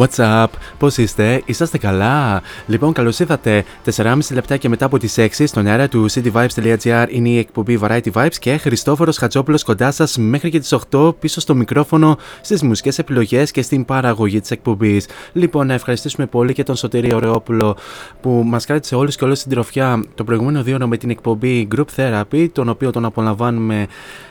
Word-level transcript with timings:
What's 0.00 0.18
up? 0.18 0.46
Πώς 0.78 0.96
είστε; 0.96 1.42
Είσαστε 1.44 1.78
καλά; 1.78 2.42
Λοιπόν, 2.66 2.92
καλώς 2.92 3.18
ήρθατε. 3.18 3.64
4,5 3.96 4.18
λεπτάκια 4.32 4.70
μετά 4.70 4.84
από 4.84 4.98
τις 4.98 5.18
6 5.18 5.46
στον 5.46 5.66
αέρα 5.66 5.88
του 5.88 6.10
cityvibes.gr 6.10 7.06
είναι 7.08 7.28
η 7.28 7.38
εκπομπή 7.38 7.78
Variety 7.82 8.12
Vibes 8.12 8.34
και 8.38 8.56
Χριστόφορος 8.56 9.16
Χατζόπουλος 9.16 9.64
κοντά 9.64 9.90
σας 9.90 10.16
μέχρι 10.16 10.50
και 10.50 10.58
τις 10.58 10.74
8 10.90 11.14
πίσω 11.18 11.40
στο 11.40 11.54
μικρόφωνο 11.54 12.18
στις 12.40 12.62
μουσικές 12.62 12.98
επιλογές 12.98 13.50
και 13.50 13.62
στην 13.62 13.84
παραγωγή 13.84 14.40
της 14.40 14.50
εκπομπής. 14.50 15.08
Λοιπόν, 15.32 15.66
να 15.66 15.74
ευχαριστήσουμε 15.74 16.26
πολύ 16.26 16.52
και 16.52 16.62
τον 16.62 16.76
Σωτήρη 16.76 17.14
Ωρεόπουλο 17.14 17.76
που 18.20 18.42
μας 18.46 18.66
κράτησε 18.66 18.94
όλους 18.94 19.16
και 19.16 19.24
όλες 19.24 19.38
στην 19.38 19.50
τροφιά 19.50 20.04
το 20.14 20.24
προηγούμενο 20.24 20.62
δύο 20.62 20.86
με 20.86 20.96
την 20.96 21.10
εκπομπή 21.10 21.68
Group 21.76 21.86
Therapy, 21.96 22.48
τον 22.52 22.68
οποίο 22.68 22.90
τον 22.90 23.04
απολαμβάνουμε 23.04 23.86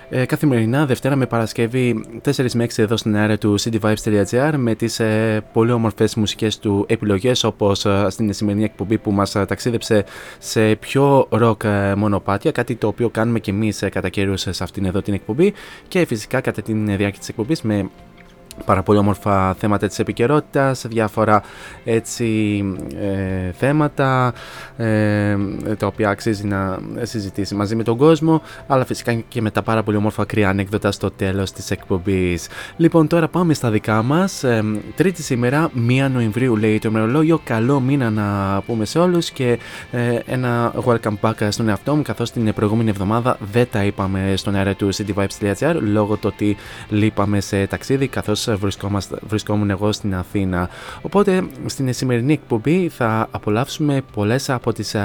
ε, 0.10 0.26
καθημερινά 0.26 0.86
Δευτέρα 0.86 1.16
με 1.16 1.26
Παρασκευή 1.26 2.06
4 2.26 2.52
με 2.54 2.64
6 2.64 2.68
εδώ 2.76 2.98
στην 2.98 3.16
αέρα 3.16 3.38
του 3.38 3.60
cityvibes.gr 3.60 4.54
με 4.58 4.76
τις 4.76 5.00
ε, 5.00 5.42
πολύ 5.54 5.72
όμορφες 5.72 6.16
μουσικές 6.16 6.60
του 6.60 6.86
επιλογές 6.88 7.44
όπως 7.44 7.86
ε, 7.86 8.06
στην 8.10 8.34
σημερινή 8.34 8.64
εκπομπή 8.64 8.98
που 8.98 9.12
μας 9.12 9.36
ε, 9.36 9.46
ταξίδεψε 9.46 10.06
σε 10.40 10.76
πιο 10.76 11.28
rock 11.30 11.64
ε, 11.64 11.96
μονοπάτια 11.96 12.52
κάτι 12.52 12.76
το 12.76 12.88
οποίο 12.88 13.10
κάνουμε 13.10 13.40
και 13.40 13.52
εμείς 13.52 13.82
ε, 13.82 13.90
κατά 13.90 14.10
καιρούς 14.10 14.48
ε, 14.48 14.52
σε 14.52 14.64
αυτήν 14.64 14.86
εδώ 14.86 15.02
την 15.02 15.14
εκπομπή 15.14 15.54
και 15.88 16.06
φυσικά 16.06 16.42
κατά 16.42 16.62
την 16.62 16.86
διάρκεια 16.86 17.20
της 17.20 17.30
εκπομπής 17.30 17.62
με 17.62 17.90
πάρα 18.66 18.84
πολύ 18.84 19.00
όμορφα 19.00 19.54
θέματα 19.54 19.88
της 19.88 20.00
επικαιρότητας, 20.00 20.86
διάφορα 20.90 21.42
έτσι 21.84 22.26
ε, 23.00 23.52
θέματα 23.52 24.34
ε, 24.78 25.38
τα 25.78 25.88
οποία 25.88 26.10
αξίζει 26.10 26.46
να 26.46 26.80
συζητήσει 27.02 27.56
μαζί 27.56 27.76
με 27.76 27.84
τον 27.84 27.98
κόσμο 27.98 28.42
αλλά 28.68 28.86
φυσικά 28.86 29.14
και 29.14 29.42
με 29.42 29.52
τα 29.52 29.62
πάρα 29.62 29.84
πολύ 29.84 29.98
όμορφα 29.98 30.26
κρύα 30.26 30.50
ανέκδοτα 30.50 30.92
στο 30.92 31.12
τέλος 31.12 31.52
της 31.52 31.72
εκπομπής. 31.72 32.48
Λοιπόν 32.78 33.08
τώρα 33.08 33.28
πάμε 33.28 33.54
στα 33.54 33.70
δικά 33.70 34.04
μας. 34.04 34.44
Ε, 34.44 34.64
τρίτη 34.96 35.24
σήμερα 35.24 35.72
1 35.90 36.10
Νοεμβρίου 36.12 36.56
λέει 36.56 36.80
το 36.80 36.90
ημερολόγιο. 36.90 37.42
Καλό 37.44 37.80
μήνα 37.80 38.10
να 38.10 38.62
πούμε 38.66 38.86
σε 38.86 39.00
όλους 39.00 39.30
και 39.30 39.60
ε, 39.92 40.20
ένα 40.26 40.74
welcome 40.86 41.20
back 41.22 41.48
στον 41.50 41.70
εαυτό 41.70 41.96
μου 41.96 42.02
καθώς 42.02 42.32
την 42.32 42.54
προηγούμενη 42.54 42.90
εβδομάδα 42.90 43.38
δεν 43.52 43.68
τα 43.72 43.84
είπαμε 43.84 44.34
στον 44.36 44.56
αέρα 44.56 44.76
του 44.76 44.90
cityvibes.gr 44.94 45.76
λόγω 45.82 46.16
του 46.16 46.30
ότι 46.34 46.58
λείπαμε 46.90 47.40
σε 47.40 47.68
ταξίδι 47.68 48.08
καθώς 48.08 48.49
βρισκόμουν 49.28 49.70
εγώ 49.70 49.92
στην 49.92 50.16
Αθήνα. 50.16 50.70
Οπότε 51.02 51.48
στην 51.66 51.94
σημερινή 51.94 52.34
εκπομπή 52.34 52.90
θα 52.90 53.28
απολαύσουμε 53.32 54.02
πολλές 54.14 54.50
από 54.50 54.74
τις 54.74 54.96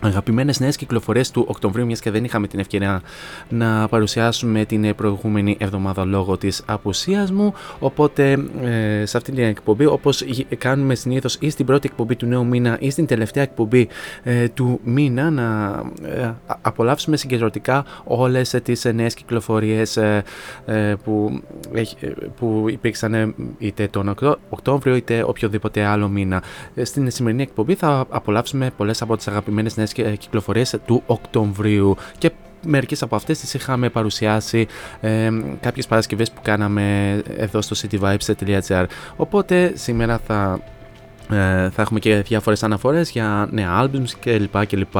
αγαπημένες 0.00 0.60
νέες 0.60 0.76
κυκλοφορίες 0.76 1.30
του 1.30 1.44
Οκτωβρίου 1.48 1.86
μιας 1.86 2.00
και 2.00 2.10
δεν 2.10 2.24
είχαμε 2.24 2.46
την 2.46 2.58
ευκαιρία 2.58 3.02
να 3.48 3.88
παρουσιάσουμε 3.88 4.64
την 4.64 4.94
προηγούμενη 4.94 5.56
εβδομάδα 5.60 6.04
λόγω 6.04 6.36
της 6.36 6.62
απουσίας 6.66 7.30
μου 7.30 7.54
οπότε 7.78 8.32
ε, 8.62 9.06
σε 9.06 9.16
αυτή 9.16 9.32
την 9.32 9.44
εκπομπή 9.44 9.86
όπως 9.86 10.24
κάνουμε 10.58 10.94
συνήθως 10.94 11.36
ή 11.40 11.50
στην 11.50 11.66
πρώτη 11.66 11.88
εκπομπή 11.90 12.16
του 12.16 12.26
νέου 12.26 12.46
μήνα 12.46 12.76
ή 12.80 12.90
στην 12.90 13.06
τελευταία 13.06 13.42
εκπομπή 13.42 13.88
ε, 14.22 14.48
του 14.48 14.80
μήνα 14.84 15.30
να 15.30 15.80
ε, 16.02 16.34
απολαύσουμε 16.62 17.16
συγκεντρωτικά 17.16 17.84
όλες 18.04 18.56
τις 18.62 18.84
νέες 18.84 19.14
κυκλοφορίες 19.14 19.98
που, 21.04 21.42
που 22.36 22.64
υπήρξαν 22.68 23.34
είτε 23.58 23.88
τον 23.88 24.14
Οκτώβριο 24.48 24.94
είτε 24.94 25.22
οποιοδήποτε 25.22 25.84
άλλο 25.84 26.08
μήνα. 26.08 26.42
Στην 26.82 27.10
σημερινή 27.10 27.42
εκπομπή 27.42 27.74
θα 27.74 28.06
απολαύσουμε 28.08 28.70
πολλές 28.76 29.02
από 29.02 29.16
τις 29.16 29.28
αγαπημένες 29.28 29.76
νέες 29.76 29.89
κυκλοφορίες 29.92 30.76
του 30.86 31.02
Οκτωβρίου. 31.06 31.96
Και 32.18 32.30
μερικές 32.66 33.02
από 33.02 33.16
αυτές 33.16 33.38
τις 33.38 33.54
είχαμε 33.54 33.88
παρουσιάσει 33.88 34.66
ε, 35.00 35.30
κάποιες 35.60 35.86
Παρασκευές 35.86 36.30
που 36.30 36.40
κάναμε 36.42 37.16
εδώ 37.36 37.60
στο 37.62 37.76
cityvibes.gr 37.82 38.84
οπότε 39.16 39.72
σήμερα 39.76 40.20
θα 40.26 40.60
Ε, 40.62 40.79
θα 41.70 41.82
έχουμε 41.82 41.98
και 41.98 42.16
διάφορες 42.16 42.62
αναφορές 42.62 43.10
για 43.10 43.48
νέα 43.50 43.82
albums 43.82 44.10
κλπ. 44.20 44.66
κλπ. 44.66 44.96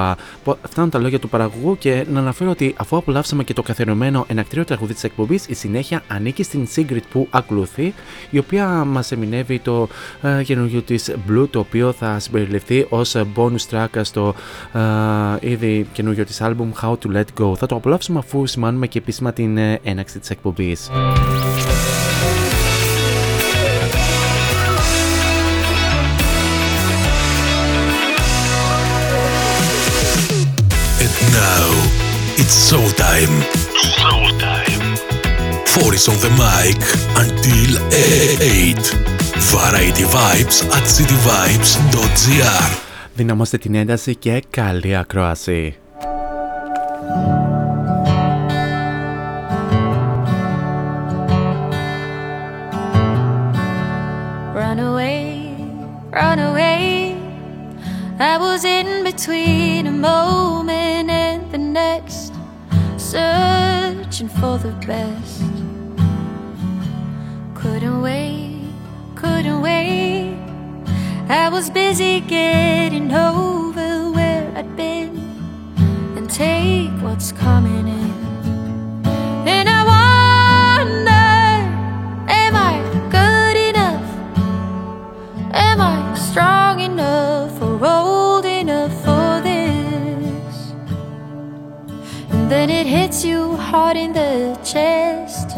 Φτάνουν 0.68 0.90
τα 0.90 0.98
λόγια 0.98 1.18
του 1.18 1.28
παραγωγού 1.28 1.78
και 1.78 2.06
να 2.12 2.20
αναφέρω 2.20 2.50
ότι 2.50 2.74
αφού 2.78 2.96
απολαύσαμε 2.96 3.44
και 3.44 3.52
το 3.52 3.62
καθιερωμένο 3.62 4.24
ενακτήριο 4.28 4.64
τραγουδί 4.64 4.94
της 4.94 5.04
εκπομπής, 5.04 5.46
η 5.46 5.54
συνέχεια 5.54 6.02
ανήκει 6.08 6.42
στην 6.42 6.68
Sigrid 6.76 7.02
που 7.12 7.26
ακολουθεί, 7.30 7.94
η 8.30 8.38
οποία 8.38 8.66
μας 8.66 9.12
εμεινεύει 9.12 9.58
το 9.58 9.88
ε, 10.22 10.42
καινούργιο 10.42 10.82
της 10.82 11.14
Blue, 11.28 11.46
το 11.50 11.58
οποίο 11.58 11.92
θα 11.92 12.18
συμπεριληφθεί 12.18 12.86
ως 12.88 13.16
bonus 13.36 13.68
track 13.70 14.00
στο 14.02 14.34
ε, 14.72 15.50
ήδη 15.50 15.86
καινούργιο 15.92 16.24
της 16.24 16.40
album 16.42 16.68
How 16.82 16.90
to 16.90 17.16
Let 17.16 17.42
Go. 17.42 17.56
Θα 17.56 17.66
το 17.66 17.74
απολαύσουμε 17.74 18.18
αφού 18.18 18.46
σημάνουμε 18.46 18.86
και 18.86 18.98
επίσημα 18.98 19.32
την 19.32 19.56
ε, 19.56 19.80
έναξη 19.82 20.18
της 20.18 20.30
εκπομπής. 20.30 20.90
it's 32.49 32.55
showtime. 32.69 33.35
Showtime. 33.97 34.83
Four 35.73 35.93
is 35.93 36.07
on 36.07 36.17
the 36.25 36.31
mic 36.43 36.79
until 37.23 37.71
8. 37.91 38.77
Variety 39.53 40.05
Vibes 40.15 40.57
at 40.77 40.85
cityvibes.gr 40.95 42.71
Δυναμώστε 43.15 43.57
την 43.57 43.75
ένταση 43.75 44.15
και 44.15 44.43
καλή 44.49 44.95
ακρόαση. 44.95 45.75
Run 54.53 54.79
away, 54.79 55.57
run 56.11 56.39
away. 56.39 57.17
I 58.19 58.37
was 58.37 58.63
in 58.63 59.03
between 59.03 59.87
a 59.87 59.91
moment 59.91 61.09
and 61.09 61.51
the 61.51 61.57
next, 61.57 62.28
searching 63.10 64.28
for 64.28 64.56
the 64.58 64.72
best. 64.86 65.42
Couldn't 67.56 68.00
wait, 68.02 68.62
couldn't 69.16 69.60
wait. 69.60 70.38
I 71.28 71.48
was 71.48 71.70
busy 71.70 72.20
getting 72.20 73.12
over 73.12 74.12
where 74.12 74.52
I'd 74.56 74.76
been 74.76 75.18
and 76.16 76.30
take 76.30 76.92
what's 77.02 77.32
coming 77.32 77.88
in. 77.88 78.14
And 79.48 79.68
I 79.68 79.80
wonder, 79.92 81.26
am 82.30 82.54
I 82.54 82.74
good 83.10 83.56
enough? 83.70 84.08
Am 85.52 85.80
I 85.80 86.14
strong 86.14 86.78
enough 86.78 87.59
then 92.50 92.68
it 92.68 92.84
hits 92.84 93.24
you 93.24 93.56
hard 93.56 93.96
in 93.96 94.12
the 94.12 94.58
chest. 94.64 95.50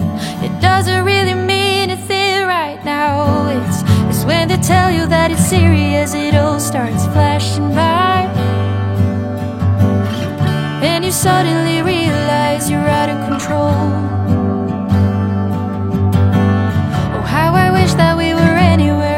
It 0.45 0.61
doesn't 0.61 1.07
really 1.07 1.33
mean 1.33 1.89
a 1.89 1.97
thing 1.97 2.43
right 2.47 2.85
now. 2.85 3.49
It's, 3.49 3.79
it's 4.11 4.25
when 4.27 4.49
they 4.49 4.59
tell 4.59 4.91
you 4.91 5.07
that 5.07 5.31
it's 5.31 5.43
serious, 5.43 6.13
it 6.13 6.35
all 6.35 6.61
starts 6.61 7.07
flashing 7.07 7.71
by. 7.71 8.31
And 10.85 11.03
you 11.03 11.13
suddenly 11.13 11.81
realize 11.81 12.71
you're 12.71 12.91
out 13.01 13.09
of 13.09 13.27
control. 13.27 13.73
Oh, 17.15 17.25
how 17.27 17.55
I 17.55 17.71
wish 17.73 17.95
that 17.95 18.19
we 18.19 18.35
were 18.35 18.57
anywhere 18.75 19.12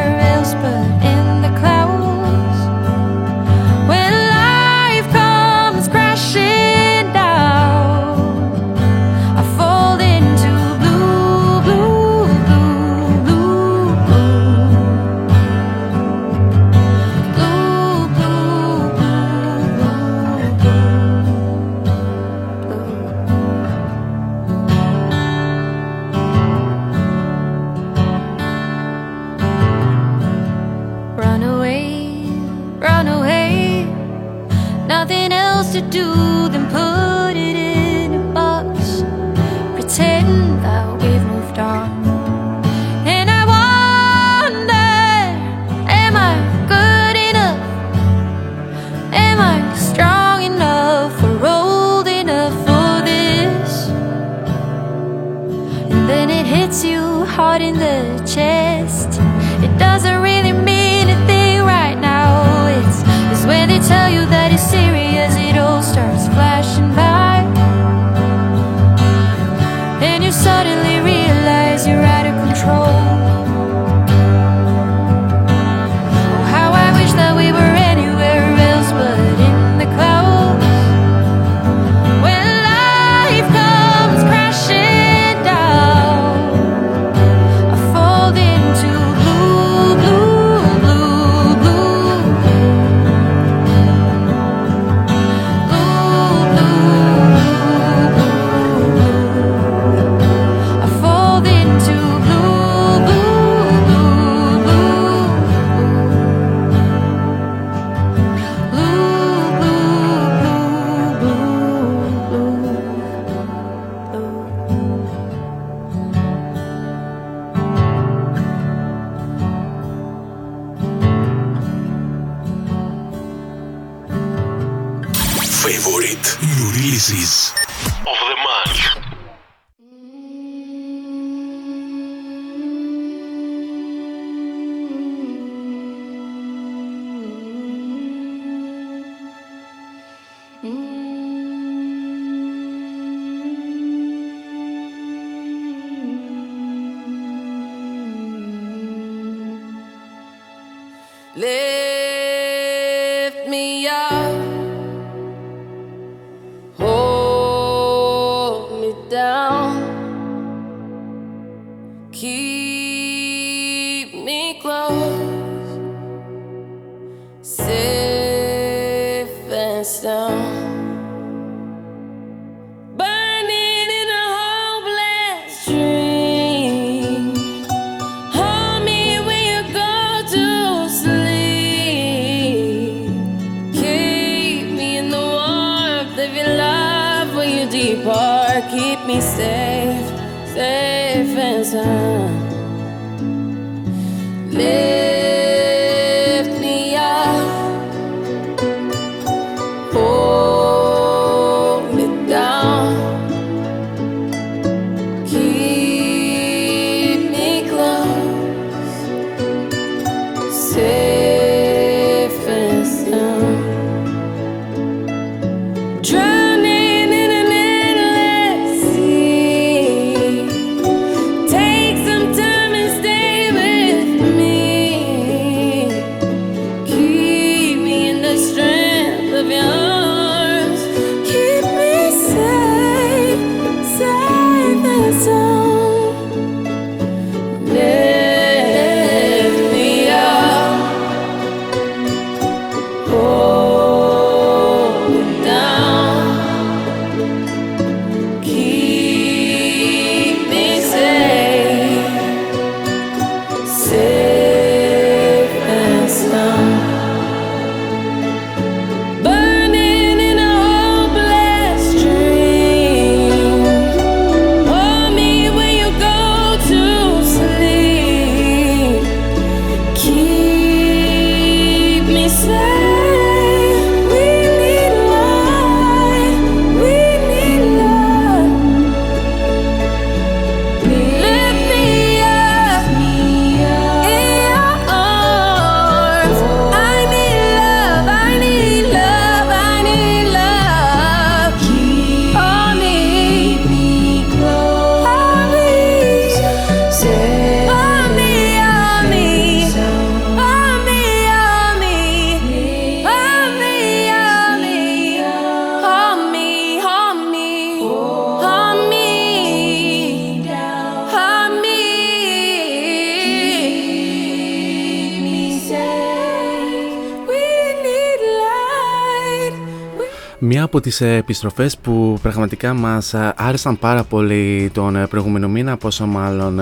τις 320.84 321.00
ε, 321.00 321.14
επιστροφές 321.14 321.76
που 321.76 322.18
πραγματικά 322.22 322.74
μας 322.74 323.14
ε, 323.14 323.32
άρεσαν 323.36 323.78
πάρα 323.78 324.04
πολύ 324.04 324.70
τον 324.74 324.96
ε, 324.96 325.06
προηγούμενο 325.06 325.48
μήνα, 325.48 325.76
πόσο 325.76 326.06
μάλλον 326.06 326.58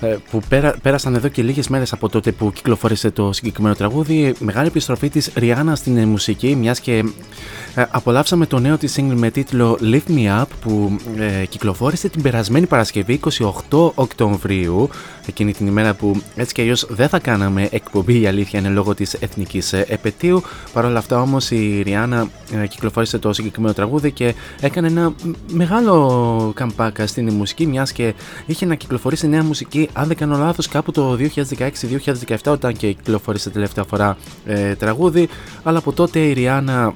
ε, 0.00 0.16
που 0.30 0.40
πέρα, 0.48 0.74
πέρασαν 0.82 1.14
εδώ 1.14 1.28
και 1.28 1.42
λίγες 1.42 1.68
μέρες 1.68 1.92
από 1.92 2.08
τότε 2.08 2.32
που 2.32 2.52
κυκλοφόρησε 2.52 3.10
το 3.10 3.32
συγκεκριμένο 3.32 3.74
τραγούδι, 3.74 4.34
μεγάλη 4.38 4.66
επιστροφή 4.66 5.08
της 5.08 5.30
Ριάννα 5.34 5.74
στην 5.74 5.96
ε, 5.96 6.06
μουσική, 6.06 6.56
μιας 6.56 6.80
και 6.80 6.92
ε, 6.96 7.02
απολαύσαμε 7.90 8.46
το 8.46 8.58
νέο 8.58 8.78
της 8.78 8.96
single 8.98 9.14
με 9.16 9.30
τίτλο 9.30 9.78
Lift 9.82 10.10
Me 10.10 10.40
Up 10.40 10.44
που 10.60 10.98
ε, 11.16 11.46
κυκλοφόρησε 11.46 12.08
την 12.08 12.22
περασμένη 12.22 12.66
Παρασκευή 12.66 13.20
28 13.70 13.90
Οκτωβρίου 13.94 14.88
εκείνη 15.26 15.52
την 15.52 15.66
ημέρα 15.66 15.94
που 15.94 16.22
έτσι 16.36 16.54
και 16.54 16.62
αλλιώς 16.62 16.86
δεν 16.90 17.08
θα 17.08 17.18
κάναμε 17.18 17.68
εκπομπή 17.70 18.20
η 18.20 18.26
αλήθεια 18.26 18.58
είναι 18.58 18.68
λόγω 18.68 18.94
της 18.94 19.14
εθνικής 19.14 19.72
ε, 19.72 19.84
επαιτίου. 19.88 20.42
Παρ' 20.72 20.84
όλα 20.84 20.98
αυτά 20.98 21.20
όμως 21.20 21.50
η 21.50 21.82
Ριάννα 21.84 22.28
ε, 22.62 22.66
κυκλοφόρησε 22.66 23.18
το 23.18 23.32
συγκεκριμένο 23.32 23.74
τραγούδι 23.74 24.10
και 24.12 24.34
έκανε 24.60 24.86
ένα 24.86 25.10
μ- 25.10 25.52
μεγάλο 25.52 26.52
καμπάκα 26.54 27.06
στην 27.06 27.32
μουσική 27.32 27.66
μιας 27.66 27.92
και 27.92 28.14
είχε 28.46 28.66
να 28.66 28.74
κυκλοφορήσει 28.74 29.28
νέα 29.28 29.42
μουσική 29.42 29.88
αν 29.92 30.06
δεν 30.06 30.16
κάνω 30.16 30.38
λάθος 30.38 30.68
κάπου 30.68 30.90
το 30.90 31.18
2016-2017 32.28 32.36
όταν 32.46 32.72
και 32.76 32.92
κυκλοφόρησε 32.92 33.50
τελευταία 33.50 33.84
φορά 33.84 34.16
ε, 34.46 34.74
τραγούδι. 34.74 35.28
Αλλά 35.62 35.78
από 35.78 35.92
τότε 35.92 36.18
η 36.18 36.32
Ριάννα 36.32 36.94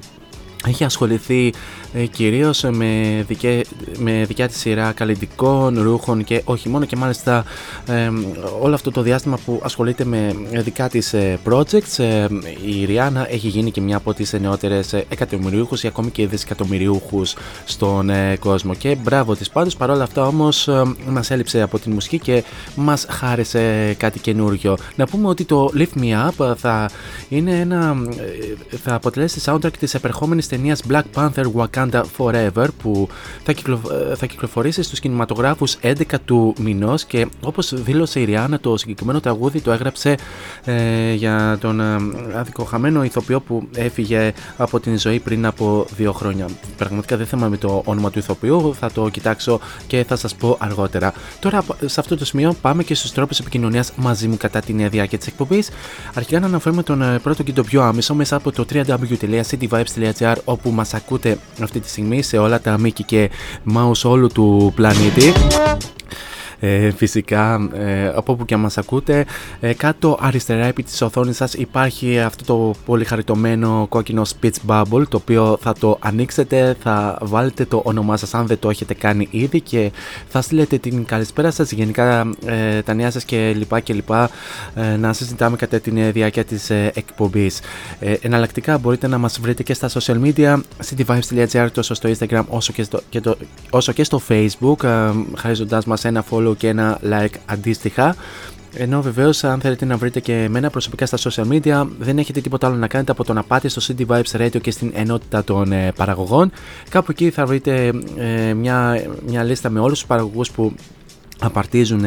έχει 0.65 0.83
ασχοληθεί 0.83 1.53
ε, 1.93 2.05
κυρίως 2.05 2.63
με, 2.71 3.23
δικέ, 3.27 3.61
με 3.97 4.25
δικιά 4.27 4.47
της 4.47 4.57
σειρά 4.57 4.91
καλλιτικών, 4.91 5.81
ρούχων 5.81 6.23
και 6.23 6.41
όχι 6.45 6.69
μόνο 6.69 6.85
και 6.85 6.95
μάλιστα 6.95 7.43
ε, 7.85 8.11
όλο 8.59 8.73
αυτό 8.73 8.91
το 8.91 9.01
διάστημα 9.01 9.37
που 9.45 9.59
ασχολείται 9.63 10.05
με 10.05 10.35
δικά 10.51 10.89
της 10.89 11.13
ε, 11.13 11.39
projects 11.49 11.97
ε, 11.97 12.27
η 12.65 12.85
Ριάννα 12.85 13.31
έχει 13.31 13.47
γίνει 13.47 13.71
και 13.71 13.81
μια 13.81 13.97
από 13.97 14.13
τις 14.13 14.33
νεότερες 14.33 14.93
ε, 14.93 15.05
εκατομμυριούχους 15.09 15.83
ή 15.83 15.87
ακόμη 15.87 16.09
και 16.09 16.27
δισεκατομμυριούχους 16.27 17.35
στον 17.65 18.09
ε, 18.09 18.37
κόσμο. 18.39 18.73
Και 18.73 18.95
μπράβο 19.03 19.35
της 19.35 19.49
πάντως 19.49 19.75
παρόλα 19.75 20.03
αυτά 20.03 20.27
όμως 20.27 20.67
ε, 20.67 20.81
μας 21.09 21.31
έλειψε 21.31 21.61
από 21.61 21.79
την 21.79 21.91
μουσική 21.91 22.19
και 22.19 22.43
μας 22.75 23.05
χάρισε 23.09 23.93
κάτι 23.97 24.19
καινούριο. 24.19 24.77
Να 24.95 25.07
πούμε 25.07 25.27
ότι 25.27 25.45
το 25.45 25.71
Lift 25.75 26.01
Me 26.01 26.29
Up 26.29 26.53
θα 26.57 26.89
είναι 27.29 27.59
ένα 27.59 27.97
ε, 28.71 28.77
θα 28.77 28.93
αποτελέσει 28.93 29.41
soundtrack 29.45 29.73
της 29.79 29.93
επερχόμενης 29.93 30.47
ταινίας 30.47 30.81
Black 30.89 31.03
Panther 31.15 31.45
Wakanda 31.55 31.78
Forever 32.17 32.67
που 32.81 33.07
θα, 33.43 33.53
κυκλο, 33.53 33.81
ε, 34.11 34.15
θα 34.15 34.25
κυκλοφορήσει 34.25 34.83
στους 34.83 34.99
κινηματογράφους 34.99 35.77
11 35.81 35.93
του 36.25 36.53
μηνός 36.59 37.05
και 37.05 37.27
όπως 37.41 37.73
δήλωσε 37.83 38.19
η 38.19 38.23
Ριάννα 38.23 38.59
το 38.59 38.77
συγκεκριμένο 38.77 39.19
τραγούδι 39.19 39.61
το 39.61 39.71
έγραψε 39.71 40.17
ε, 40.65 41.13
για 41.13 41.57
τον 41.61 41.79
ε, 41.79 41.95
αδικοχαμένο 42.35 43.03
ηθοποιό 43.03 43.39
που 43.39 43.67
έφυγε 43.75 44.33
από 44.57 44.79
την 44.79 44.99
ζωή 44.99 45.19
πριν 45.19 45.45
από 45.45 45.85
δύο 45.95 46.11
χρόνια. 46.13 46.45
Πραγματικά 46.77 47.17
δεν 47.17 47.25
θυμάμαι 47.25 47.57
το 47.57 47.81
όνομα 47.85 48.09
του 48.09 48.19
ηθοποιού, 48.19 48.75
θα 48.79 48.91
το 48.91 49.09
κοιτάξω 49.09 49.59
και 49.87 50.03
θα 50.07 50.15
σας 50.15 50.35
πω 50.35 50.57
αργότερα. 50.59 51.13
Τώρα 51.39 51.63
σε 51.85 51.99
αυτό 51.99 52.17
το 52.17 52.25
σημείο 52.25 52.55
πάμε 52.61 52.83
και 52.83 52.95
στους 52.95 53.11
τρόπους 53.11 53.39
επικοινωνίας 53.39 53.91
μαζί 53.95 54.27
μου 54.27 54.37
κατά 54.37 54.59
την 54.59 54.89
διάρκεια 54.89 55.17
της 55.17 55.27
εκπομπής. 55.27 55.69
Αρχικά 56.13 56.39
να 56.39 56.45
αναφέρουμε 56.45 56.83
τον 56.83 57.01
ε, 57.01 57.19
πρώτο 57.19 57.43
και 57.43 57.53
τον 57.53 57.65
πιο 57.65 57.81
άμεσο 57.81 58.13
μέσα 58.13 58.35
από 58.35 58.51
το 58.51 58.65
www.cityvibes.gr 58.73 60.35
όπου 60.43 60.71
μας 60.71 60.93
ακούτε 60.93 61.37
αυτή 61.69 61.81
τη 61.81 61.89
στιγμή 61.89 62.21
σε 62.21 62.37
όλα 62.37 62.61
τα 62.61 62.77
μήκη 62.77 63.03
και 63.03 63.29
mouse 63.75 64.01
όλου 64.03 64.27
του 64.27 64.71
πλανήτη. 64.75 65.33
Ε, 66.59 66.91
φυσικά 66.91 67.69
ε, 67.73 68.07
από 68.07 68.31
όπου 68.31 68.45
και 68.45 68.53
αν 68.53 68.59
μας 68.59 68.77
ακούτε 68.77 69.25
ε, 69.59 69.73
κάτω 69.73 70.17
αριστερά 70.21 70.65
επί 70.65 70.83
της 70.83 71.01
οθόνης 71.01 71.35
σας 71.35 71.53
υπάρχει 71.53 72.19
αυτό 72.19 72.43
το 72.43 72.75
πολύ 72.85 73.05
χαριτωμένο 73.05 73.85
κόκκινο 73.89 74.21
speech 74.25 74.55
bubble 74.67 75.03
το 75.09 75.17
οποίο 75.17 75.57
θα 75.61 75.73
το 75.73 75.97
ανοίξετε 76.01 76.75
θα 76.81 77.17
βάλετε 77.21 77.65
το 77.65 77.81
όνομά 77.85 78.17
σας 78.17 78.33
αν 78.33 78.47
δεν 78.47 78.59
το 78.59 78.69
έχετε 78.69 78.93
κάνει 78.93 79.27
ήδη 79.31 79.61
και 79.61 79.91
θα 80.27 80.41
στείλετε 80.41 80.77
την 80.77 81.05
καλησπέρα 81.05 81.51
σας 81.51 81.71
γενικά 81.71 82.29
ε, 82.45 82.81
τα 82.81 82.93
νέα 82.93 83.11
σας 83.11 83.23
και 83.23 83.53
λοιπά 83.55 83.79
και 83.79 83.93
λοιπά 83.93 84.29
ε, 84.75 84.95
να 84.95 85.13
συζητάμε 85.13 85.55
κατά 85.57 85.79
την 85.79 86.11
διάρκεια 86.11 86.43
της 86.43 86.69
ε, 86.69 86.91
εκπομπής. 86.95 87.59
Ε, 87.99 88.13
εναλλακτικά 88.21 88.77
μπορείτε 88.77 89.07
να 89.07 89.17
μας 89.17 89.39
βρείτε 89.39 89.63
και 89.63 89.73
στα 89.73 89.89
social 89.89 90.21
media 90.23 90.59
cityvibes.gr 90.89 91.67
τόσο 91.73 91.93
στο 91.93 92.09
instagram 92.09 92.43
όσο 92.47 92.73
και 92.73 92.83
στο, 92.83 93.01
και 93.09 93.21
το, 93.21 93.37
όσο 93.69 93.91
και 93.91 94.03
στο 94.03 94.21
facebook 94.27 94.83
ε, 94.83 95.11
χαρίζοντας 95.35 95.85
μας 95.85 96.05
ένα 96.05 96.23
follow 96.29 96.48
και 96.57 96.67
ένα 96.67 96.99
like 97.11 97.35
αντίστοιχα. 97.45 98.15
Ενώ 98.73 99.01
βεβαίως, 99.01 99.43
αν 99.43 99.59
θέλετε 99.59 99.85
να 99.85 99.97
βρείτε 99.97 100.19
και 100.19 100.33
εμένα 100.33 100.69
προσωπικά 100.69 101.05
στα 101.05 101.17
social 101.17 101.47
media, 101.51 101.87
δεν 101.99 102.17
έχετε 102.17 102.41
τίποτα 102.41 102.67
άλλο 102.67 102.75
να 102.75 102.87
κάνετε 102.87 103.11
από 103.11 103.23
το 103.23 103.33
να 103.33 103.43
πάτε 103.43 103.67
στο 103.67 103.81
CD 103.87 104.05
Vibes 104.07 104.41
Radio 104.41 104.61
και 104.61 104.71
στην 104.71 104.91
ενότητα 104.95 105.43
των 105.43 105.71
ε, 105.71 105.91
παραγωγών. 105.95 106.51
Κάπου 106.89 107.11
εκεί 107.11 107.29
θα 107.29 107.45
βρείτε 107.45 107.91
ε, 108.17 108.53
μια, 108.53 109.03
μια 109.27 109.43
λίστα 109.43 109.69
με 109.69 109.79
όλους 109.79 109.97
τους 109.99 110.07
παραγωγούς 110.07 110.51
που 110.51 110.73
απαρτίζουν 111.39 112.05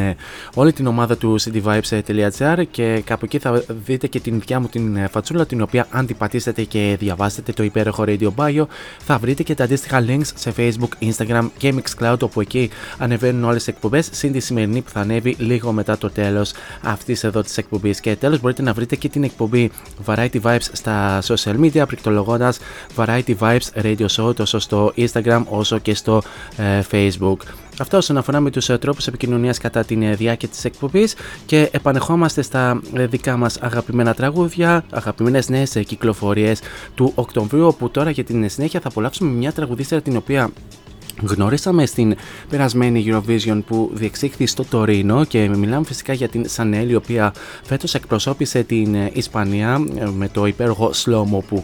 όλη 0.55 0.73
την 0.73 0.87
ομάδα 0.87 1.17
του 1.17 1.41
cityvibes.gr 1.41 2.63
και 2.71 3.03
κάπου 3.05 3.25
εκεί 3.25 3.39
θα 3.39 3.63
δείτε 3.85 4.07
και 4.07 4.21
την 4.21 4.39
δικιά 4.39 4.61
μου 4.61 4.69
την 4.69 5.09
φατσούλα 5.09 5.47
την 5.47 5.63
οποία 5.63 5.87
αν 5.91 6.07
την 6.07 6.17
πατήσετε 6.17 6.63
και 6.63 6.97
διαβάσετε 6.99 7.53
το 7.53 7.63
υπέροχο 7.63 8.05
Radio 8.07 8.29
Bio 8.37 8.65
θα 8.99 9.19
βρείτε 9.19 9.43
και 9.43 9.55
τα 9.55 9.65
αντίστοιχα 9.65 10.05
links 10.09 10.31
σε 10.35 10.53
Facebook, 10.57 11.09
Instagram 11.09 11.49
και 11.59 11.75
Mixcloud 11.77 12.19
όπου 12.21 12.41
εκεί 12.41 12.71
ανεβαίνουν 12.99 13.45
όλες 13.45 13.65
τις 13.65 13.75
εκπομπές 13.75 14.09
συν 14.13 14.33
τη 14.33 14.41
σημερινή 14.41 14.81
που 14.81 14.91
θα 14.91 15.01
ανέβει 15.01 15.37
λίγο 15.39 15.73
μετά 15.73 15.99
το 15.99 16.11
τέλος 16.11 16.53
αυτής 16.83 17.25
εδώ 17.25 17.43
της 17.43 17.57
εκπομπής 17.57 18.01
και 18.01 18.17
τέλος 18.17 18.41
μπορείτε 18.41 18.63
να 18.63 18.73
βρείτε 18.73 18.97
και 18.97 19.09
την 19.09 19.25
εκπομπή 19.25 19.71
Variety 20.07 20.41
Vibes 20.43 20.67
στα 20.73 21.23
social 21.23 21.61
media 21.61 21.85
πληκτρολογώντας 21.87 22.59
Variety 22.97 23.35
Vibes 23.39 23.83
Radio 23.83 24.07
Show 24.17 24.37
τόσο 24.37 24.59
στο 24.59 24.93
Instagram 24.97 25.43
όσο 25.49 25.79
και 25.79 25.95
στο 25.95 26.23
ε, 26.57 26.81
Facebook. 26.91 27.62
Αυτό 27.79 27.97
όσον 27.97 28.17
αφορά 28.17 28.41
με 28.41 28.51
τους 28.51 28.69
ε, 28.69 28.79
τρόπους 28.79 29.07
επικοινωνίας 29.07 29.59
κατά 29.59 29.85
τη 29.85 30.05
ε, 30.05 30.15
διάρκεια 30.15 30.49
της 30.49 30.65
εκπομπής 30.65 31.15
και 31.47 31.69
επανεχόμαστε 31.73 32.43
στα 32.43 32.81
ε, 32.95 33.07
δικά 33.07 33.37
μας 33.37 33.57
αγαπημένα 33.61 34.15
τραγούδια, 34.15 34.85
αγαπημένες 34.91 35.49
νέες 35.49 35.83
κυκλοφορίες 35.87 36.61
του 36.95 37.13
Οκτωβρίου. 37.15 37.67
Όπου 37.67 37.91
τώρα 37.91 38.11
για 38.11 38.25
την 38.25 38.49
συνέχεια 38.49 38.81
θα 38.81 38.89
απολαύσουμε 38.89 39.31
μια 39.31 39.53
τραγουδίστρια 39.53 40.03
την 40.03 40.17
οποία 40.17 40.51
Γνωρίσαμε 41.21 41.87
στην 41.87 42.17
περασμένη 42.49 43.05
Eurovision 43.09 43.61
που 43.67 43.91
διεξήχθη 43.95 44.47
στο 44.47 44.65
Τωρίνο 44.65 45.25
και 45.25 45.49
μιλάμε 45.49 45.85
φυσικά 45.85 46.13
για 46.13 46.29
την 46.29 46.49
Σανέλ 46.49 46.91
η 46.91 46.95
οποία 46.95 47.35
φέτος 47.63 47.95
εκπροσώπησε 47.95 48.63
την 48.63 48.95
Ισπανία 49.13 49.79
με 50.15 50.29
το 50.29 50.47
υπέροχο 50.47 50.91
Slomo 51.05 51.39
που, 51.49 51.63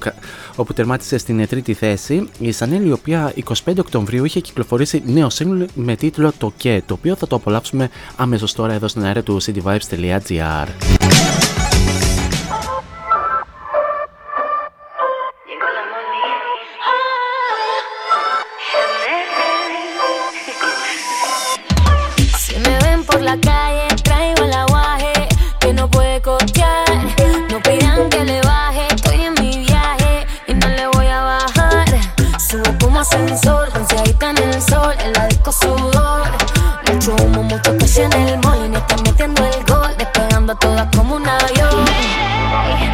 όπου 0.56 0.72
τερμάτισε 0.72 1.18
στην 1.18 1.46
τρίτη 1.46 1.74
θέση. 1.74 2.28
Η 2.38 2.52
Σανέλ 2.52 2.86
η 2.86 2.92
οποία 2.92 3.32
25 3.64 3.72
Οκτωβρίου 3.78 4.24
είχε 4.24 4.40
κυκλοφορήσει 4.40 5.02
νέο 5.06 5.30
σύγκλι 5.30 5.66
με 5.74 5.96
τίτλο 5.96 6.32
Το 6.38 6.52
ΚΕ 6.56 6.82
το 6.86 6.94
οποίο 6.94 7.14
θα 7.14 7.26
το 7.26 7.36
απολαύσουμε 7.36 7.88
αμέσως 8.16 8.52
τώρα 8.52 8.72
εδώ 8.72 8.88
στην 8.88 9.04
αέρα 9.04 9.22
του 9.22 9.40
cityvibes.gr. 9.42 10.68
Estás 33.10 33.22
en 33.22 34.36
en 34.36 34.52
el 34.52 34.60
sol, 34.60 34.94
en 35.02 35.12
la 35.14 35.26
disco 35.28 35.50
sudor. 35.50 36.28
Mucho 36.92 37.16
humo, 37.24 37.42
mucho 37.42 37.74
casi 37.78 38.02
en 38.02 38.12
el 38.12 38.38
mall, 38.40 38.70
y 38.70 38.76
estás 38.76 39.00
metiendo 39.00 39.46
el 39.46 39.64
gol, 39.64 39.96
despegando 39.96 40.52
a 40.52 40.58
todas 40.58 40.88
como 40.94 41.16
un 41.16 41.26
avión. 41.26 41.86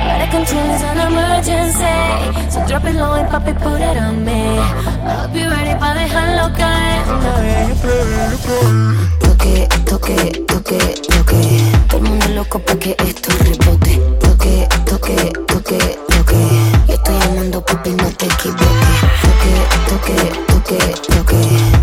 Better 0.07 0.31
control 0.31 0.71
is 0.71 0.83
an 0.83 1.01
emergency, 1.01 2.49
so 2.49 2.65
drop 2.67 2.85
it 2.85 2.95
low 2.95 3.15
and 3.15 3.29
papi 3.29 3.55
put 3.55 3.81
it 3.81 3.97
on 3.99 4.25
me. 4.25 4.59
I'll 5.05 5.29
be 5.33 5.49
ready 5.49 5.75
pa 5.81 5.95
dejarlo 5.95 6.53
caer. 6.53 7.03
Toque, 9.19 9.69
toque, 9.85 10.45
toque, 10.47 10.79
toque, 11.09 11.73
todo 11.89 11.99
el 11.99 12.03
mundo 12.05 12.29
loco 12.37 12.61
pa 12.61 12.77
que 12.77 12.95
esto 12.99 13.33
rebote. 13.41 14.01
Toque, 14.21 14.69
toque, 14.87 15.33
toque 15.49 16.14
llamando 17.55 17.65
papi, 17.65 17.91
no 17.91 18.09
te 18.17 18.27
equivoques. 18.27 19.01
Toque, 19.23 19.53
toque, 19.89 20.17
toque, 20.47 20.79
toque. 21.15 21.39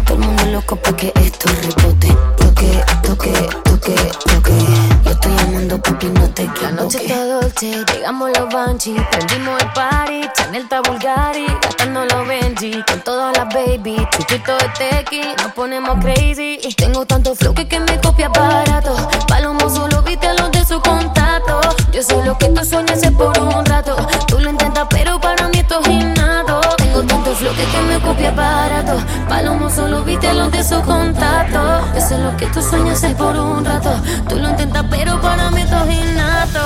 Todo 0.05 0.17
el 0.17 0.19
mundo 0.19 0.45
loco 0.45 0.75
pa' 0.75 0.95
que 0.95 1.13
esto 1.15 1.49
rebote. 1.49 2.07
Toque, 2.37 2.83
toque, 3.03 3.49
toque, 3.63 3.95
toque. 4.25 4.53
Yo 5.05 5.11
estoy 5.11 5.35
llamando 5.35 5.81
papi, 5.81 6.07
no 6.07 6.29
te 6.29 6.43
equivoques. 6.43 6.61
La 6.61 6.71
noche 6.71 7.05
está 7.05 7.25
dolce, 7.25 7.85
llegamos 7.93 8.29
los 8.37 8.53
banshee, 8.53 8.95
prendimos 9.11 9.61
el 9.61 9.67
party, 9.73 10.21
Chanel 10.35 10.63
está 10.63 10.81
Bulgari, 10.81 11.47
gastando 11.61 12.05
los 12.05 12.27
Benji, 12.27 12.83
con 12.87 13.01
todas 13.01 13.37
las 13.37 13.53
baby, 13.53 14.07
chupito 14.11 14.57
de 14.57 14.69
tequi, 14.77 15.21
nos 15.37 15.51
ponemos 15.53 16.03
crazy. 16.03 16.59
Tengo 16.75 17.05
tanto 17.05 17.35
flow 17.35 17.53
que, 17.53 17.67
que 17.67 17.79
me 17.79 17.99
copia 18.01 18.29
barato, 18.29 18.95
Palomo 19.27 19.69
solo 19.69 20.01
viste 20.01 20.27
a 20.27 20.33
los 20.33 20.51
de 20.51 20.65
su 20.65 20.81
contacto. 20.81 21.59
Yo 21.91 22.01
sé 22.01 22.23
lo 22.25 22.37
que 22.37 22.47
tú 22.47 22.65
sueñas 22.65 23.03
es 23.03 23.11
por 23.11 23.37
un 23.37 23.65
rato, 23.65 23.95
tú 24.27 24.39
lo 24.39 24.49
intentas 24.49 24.87
pero 24.89 25.19
para 25.19 25.40
Flow 27.41 27.55
que, 27.55 27.81
me 27.87 27.99
copia 27.99 28.29
barato, 28.29 29.03
Palomo 29.27 29.67
solo 29.67 30.03
viste 30.03 30.31
los 30.31 30.51
de 30.51 30.63
su 30.63 30.79
contacto. 30.83 31.59
Yo 31.95 31.99
sé 31.99 32.19
lo 32.19 32.37
que 32.37 32.45
tú 32.45 32.61
sueñas 32.61 33.03
es 33.03 33.15
por 33.15 33.35
un 33.35 33.65
rato, 33.65 33.99
tú 34.29 34.35
lo 34.35 34.47
intentas 34.47 34.85
pero 34.91 35.19
para 35.19 35.49
mí 35.49 35.61
esto 35.61 35.83
es 35.85 35.95
innato. 35.95 36.59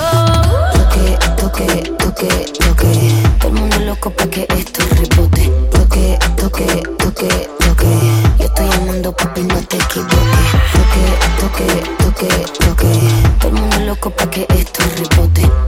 Toque, 0.74 1.18
toque, 1.38 1.94
toque, 1.98 2.46
toque. 2.60 3.24
Todo 3.40 3.48
el 3.48 3.54
mundo 3.54 3.80
loco 3.86 4.10
pa' 4.10 4.26
que 4.26 4.46
esto 4.50 4.84
rebote. 4.96 5.50
Toque, 5.72 6.20
toque, 6.36 6.84
toque, 6.98 7.50
toque. 7.58 8.12
Yo 8.40 8.46
estoy 8.46 8.68
llamando 8.68 9.16
papi, 9.16 9.44
no 9.44 9.56
te 9.56 9.78
equivoques. 9.78 10.52
Toque, 10.76 11.06
toque, 11.40 11.68
toque, 12.04 12.46
toque. 12.66 12.90
Todo 13.40 13.48
el 13.48 13.62
mundo 13.62 13.80
loco 13.80 14.10
pa' 14.10 14.30
que 14.30 14.46
esto 14.50 14.84
rebote. 14.98 15.65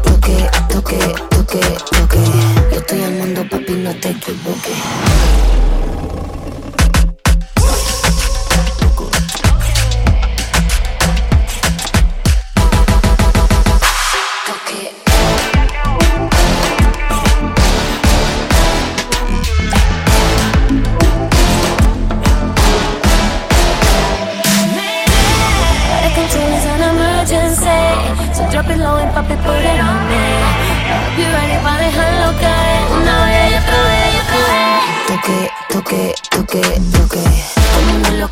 take 4.14 4.30
it, 4.30 4.36
boogie. 4.38 5.07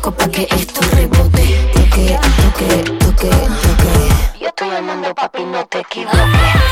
Loco 0.06 0.18
pa' 0.18 0.28
que 0.30 0.46
esto 0.50 0.80
rebote. 0.92 1.44
Toque, 1.74 2.18
toque, 2.40 2.68
toque, 3.02 3.30
toque. 3.64 3.94
Yo 4.40 4.46
estoy 4.48 4.68
llamando 4.70 5.14
papi, 5.14 5.44
no 5.44 5.66
te 5.66 5.80
equivoques. 5.80 6.20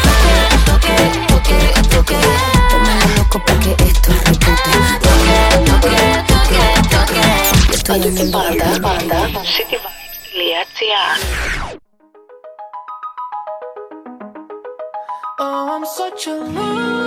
Toque, 0.05 0.27
toque, 0.66 0.97
toque, 1.33 1.59
toque. 1.90 2.18
Mundo 2.70 3.07
loco 3.16 3.38
pa' 3.44 3.59
que 3.59 3.73
esto 3.88 4.11
rebote. 4.25 4.73
Toque, 5.05 5.38
toque, 5.66 5.99
toque, 6.31 6.62
toque. 6.92 7.23
Yo 7.68 7.75
estoy 7.75 7.99
llamando 8.01 8.64
papi. 8.83 9.07
cityvibes.gr 9.55 11.18
Oh, 15.37 15.75
I'm 15.75 15.85
such 15.85 16.29
a 16.29 16.31
loser. 16.31 17.04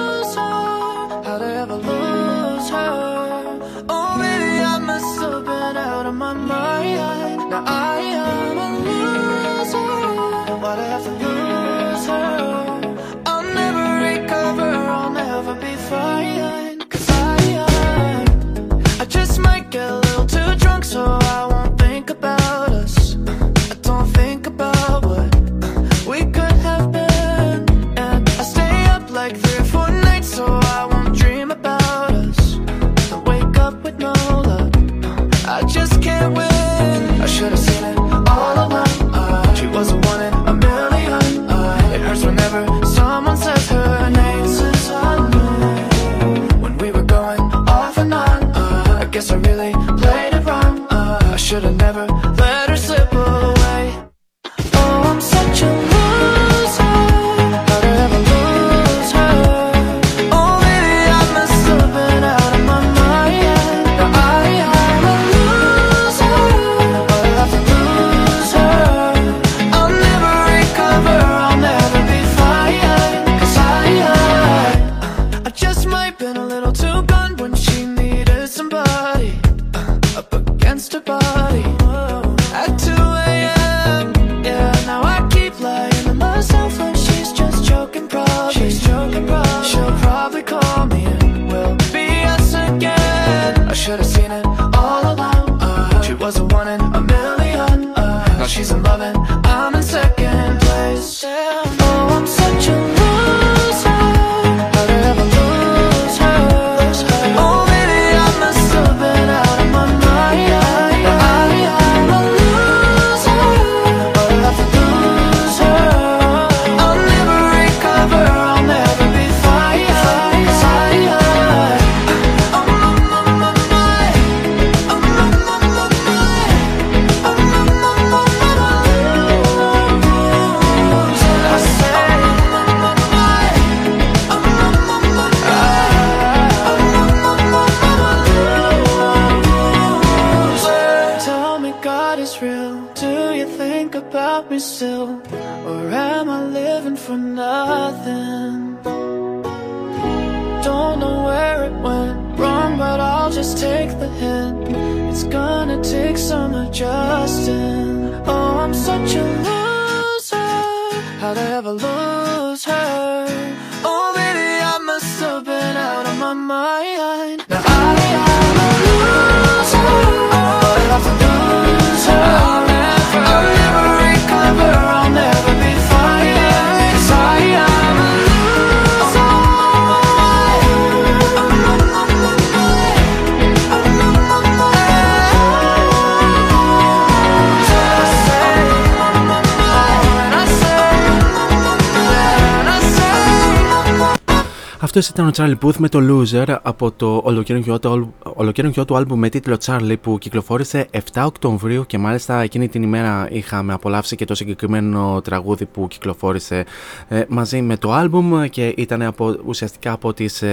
Αυτό 194.97 195.13
ήταν 195.13 195.27
ο 195.27 195.31
Charlie 195.36 195.65
Puth 195.65 195.75
με 195.75 195.89
το 195.89 195.99
Loser 196.01 196.55
από 196.62 196.91
το 196.91 197.21
ολοκαίρινο 197.23 197.79
του, 197.79 198.13
ολοκαίρινο 198.21 198.86
του 198.86 198.95
άλμπου 198.95 199.17
με 199.17 199.29
τίτλο 199.29 199.57
Charlie 199.65 199.95
που 200.01 200.17
κυκλοφόρησε 200.17 200.88
7 200.91 201.23
Οκτωβρίου 201.25 201.86
και 201.86 201.97
μάλιστα 201.97 202.41
εκείνη 202.41 202.67
την 202.67 202.83
ημέρα 202.83 203.27
είχαμε 203.31 203.73
απολαύσει 203.73 204.15
και 204.15 204.25
το 204.25 204.36
συγκεκριμένο 204.36 205.21
τραγούδι 205.23 205.65
που 205.65 205.88
κυκλοφόρησε 205.88 206.65
ε, 207.07 207.23
μαζί 207.27 207.62
με 207.62 207.77
το 207.77 207.91
άλμπουμ 207.91 208.43
και 208.43 208.73
ήταν 208.77 209.01
από, 209.01 209.36
ουσιαστικά 209.45 209.91
από 209.91 210.13
τις, 210.13 210.43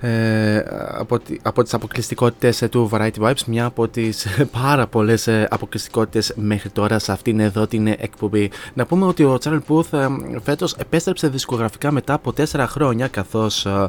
ε, 0.00 0.54
ε, 0.56 0.64
από, 0.92 1.18
τη- 1.18 1.36
από 1.42 1.62
τις 1.62 1.74
αποκλειστικότητες 1.74 2.62
ε, 2.62 2.68
του 2.68 2.90
Variety 2.92 3.18
Vibes 3.20 3.42
μια 3.46 3.64
από 3.64 3.88
τις 3.88 4.24
ε, 4.24 4.44
πάρα 4.62 4.86
πολλές 4.86 5.26
ε, 5.26 5.48
αποκλειστικότητες 5.50 6.32
μέχρι 6.36 6.68
τώρα 6.70 6.98
σε 6.98 7.12
αυτήν 7.12 7.40
εδώ 7.40 7.66
την 7.66 7.86
ε, 7.86 7.96
εκπομπή. 7.98 8.50
Να 8.74 8.86
πούμε 8.86 9.06
ότι 9.06 9.24
ο 9.24 9.38
Charlie 9.44 9.60
Puth 9.68 9.92
ε, 9.98 10.06
φέτος 10.42 10.74
επέστρεψε 10.74 11.28
δισκογραφικά 11.28 11.90
μετά 11.92 12.12
από 12.14 12.32
4 12.36 12.64
χρόνια 12.68 13.08
καθώς 13.08 13.66
ε, 13.66 13.88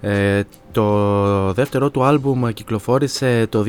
ε, 0.00 0.42
το 0.72 1.52
δεύτερο 1.52 1.90
του 1.90 2.04
άλμπουμ 2.04 2.48
κυκλοφόρησε 2.48 3.46
το 3.48 3.64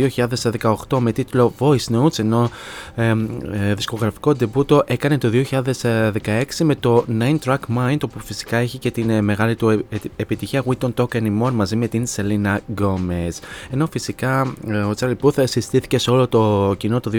2018 0.90 0.98
με 1.00 1.12
τίτλο 1.12 1.54
Voice 1.60 1.96
Notes 1.96 2.20
ενώ 2.20 2.50
ε, 2.96 3.16
ε, 3.52 3.74
δισκογραφικό 3.74 4.34
ντεμπούτο 4.34 4.84
έκανε 4.86 5.18
το 5.18 5.30
2016 5.52 6.44
με 6.64 6.76
το 6.76 7.06
9 7.20 7.36
Track 7.46 7.58
Mind 7.78 7.98
όπου 8.04 8.20
φυσικά 8.20 8.58
έχει 8.58 8.78
και 8.78 8.92
την 8.92 9.10
ε, 9.10 9.22
μεγάλη 9.22 9.56
του 9.56 9.70
ε, 9.70 9.84
επιτυχία 10.16 10.64
We 10.66 10.74
Don't 10.82 10.94
Talk 10.94 11.22
Anymore 11.22 11.52
μαζί 11.52 11.76
με 11.76 11.88
την 11.88 12.06
Selena 12.16 12.58
Gomez. 12.82 13.40
Ενώ 13.72 13.88
φυσικά 13.88 14.54
ε, 14.68 14.78
ο 14.78 14.94
Charlie 15.00 15.16
Puth 15.22 15.44
συστήθηκε 15.44 15.98
σε 15.98 16.12
όλο 16.12 16.28
το 16.28 16.74
κοινό 16.78 17.00
το 17.00 17.12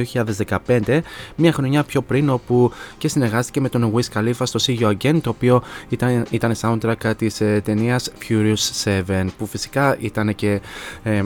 2015 0.67 1.01
μια 1.37 1.53
χρονιά 1.53 1.83
πιο 1.83 2.03
πριν 2.03 2.31
όπου 2.31 2.73
και 2.99 3.09
συνεργάστηκε 3.09 3.61
με 3.61 3.69
τον 3.69 3.93
Wiz 3.95 4.19
Khalifa 4.19 4.43
στο 4.43 4.61
See 4.63 4.81
You 4.81 4.93
Again 4.97 5.21
το 5.23 5.31
οποίο 5.31 5.63
ήταν, 5.89 6.27
ήταν 6.31 6.55
soundtrack 6.61 7.13
της 7.17 7.41
ε, 7.41 7.61
ταινίας 7.65 8.11
Furious 8.29 8.93
7 9.07 9.27
που 9.39 9.47
φυσικά 9.47 9.72
ήταν 9.99 10.35
και 10.35 10.61
ε, 11.03 11.23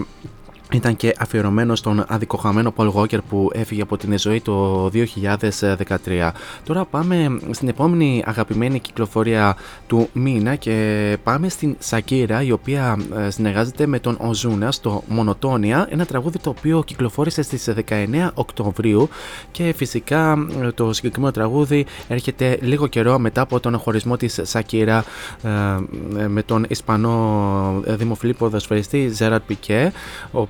ήταν 0.72 0.96
και 0.96 1.14
αφιερωμένος 1.18 1.78
στον 1.78 2.04
αδικοχαμένο 2.08 2.72
Paul 2.76 2.92
Walker 2.92 3.18
που 3.28 3.50
έφυγε 3.52 3.82
από 3.82 3.96
την 3.96 4.18
ζωή 4.18 4.40
το 4.40 4.86
2013. 4.86 6.30
Τώρα 6.64 6.84
πάμε 6.84 7.38
στην 7.50 7.68
επόμενη 7.68 8.22
αγαπημένη 8.26 8.80
κυκλοφορία 8.80 9.56
του 9.86 10.08
μήνα 10.12 10.54
και 10.54 11.16
πάμε 11.22 11.48
στην 11.48 11.76
Σακύρα 11.78 12.42
η 12.42 12.52
οποία 12.52 12.98
ε, 13.16 13.30
συνεργάζεται 13.30 13.86
με 13.86 13.98
τον 13.98 14.16
Οζούνα 14.20 14.72
στο 14.72 15.02
Μονοτόνια, 15.08 15.86
ένα 15.90 16.04
τραγούδι 16.04 16.38
το 16.38 16.50
οποίο 16.50 16.82
κυκλοφόρησε 16.86 17.42
στις 17.42 17.70
19 17.88 18.30
Οκτωβρίου 18.34 19.08
και 19.50 19.72
φυσικά 19.76 20.46
ε, 20.62 20.70
το 20.70 20.92
συγκεκριμένο 20.92 21.32
τραγούδι 21.32 21.86
έρχεται 22.08 22.58
λίγο 22.62 22.86
καιρό 22.86 23.18
μετά 23.18 23.40
από 23.40 23.60
τον 23.60 23.78
χωρισμό 23.78 24.16
της 24.16 24.40
Σακύρα 24.42 25.04
ε, 25.42 25.48
ε, 26.18 26.28
με 26.28 26.42
τον 26.42 26.66
Ισπανό 26.68 27.82
ε, 27.86 27.96
δημοφιλή 27.96 28.34
ποδοσφαιριστή 28.34 29.08
Ζέραρτ 29.08 29.42
Πικέ 29.46 29.92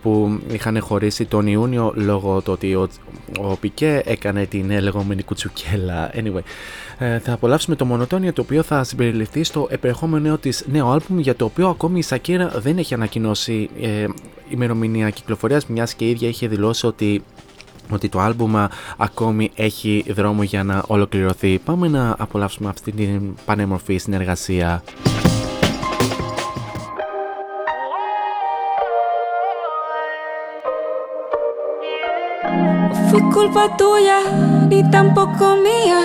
όπου 0.06 0.40
είχαν 0.52 0.80
χωρίσει 0.80 1.24
τον 1.24 1.46
Ιούνιο 1.46 1.92
λόγω 1.96 2.40
του 2.40 2.52
ότι 2.52 2.74
ο, 2.74 2.88
ο 3.38 3.56
Πικέ 3.56 4.02
έκανε 4.04 4.46
την 4.46 4.70
ε, 4.70 4.80
λεγόμενη 4.80 5.22
κουτσουκέλα. 5.22 6.10
Anyway, 6.14 6.42
ε, 6.98 7.18
θα 7.18 7.32
απολαύσουμε 7.32 7.76
το 7.76 7.84
Μονοτόνια 7.84 8.32
το 8.32 8.42
οποίο 8.42 8.62
θα 8.62 8.84
συμπεριληφθεί 8.84 9.44
στο 9.44 9.66
επερχόμενο 9.70 10.22
νέο 10.22 10.38
της 10.38 10.64
νέο 10.72 10.90
άλμπουμ 10.90 11.18
για 11.18 11.36
το 11.36 11.44
οποίο 11.44 11.68
ακόμη 11.68 11.98
η 11.98 12.02
Σακύρα 12.02 12.48
δεν 12.56 12.78
έχει 12.78 12.94
ανακοινώσει 12.94 13.70
ε, 13.80 14.04
ημερομηνία 14.48 15.10
κυκλοφορίας 15.10 15.66
μιας 15.66 15.94
και 15.94 16.04
η 16.04 16.10
ίδια 16.10 16.28
είχε 16.28 16.48
δηλώσει 16.48 16.86
ότι 16.86 17.22
ότι 17.90 18.08
το 18.08 18.20
άλμπουμ 18.20 18.52
ακόμη 18.96 19.50
έχει 19.54 20.04
δρόμο 20.08 20.42
για 20.42 20.64
να 20.64 20.82
ολοκληρωθεί. 20.86 21.58
Πάμε 21.64 21.88
να 21.88 22.14
απολαύσουμε 22.18 22.68
αυτή 22.68 22.92
την 22.92 23.34
πανέμορφη 23.44 23.96
συνεργασία. 23.96 24.82
Fue 33.10 33.20
culpa 33.32 33.76
tuya, 33.76 34.18
ni 34.68 34.82
tampoco 34.90 35.56
mía. 35.56 36.00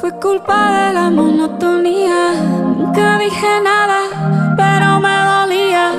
Fue 0.00 0.12
culpa 0.20 0.88
de 0.88 0.92
la 0.92 1.10
monotonía. 1.10 2.32
Nunca 2.76 3.18
dije 3.18 3.60
nada, 3.62 4.00
pero 4.56 5.00
me 5.00 5.16
dolía. 5.32 5.92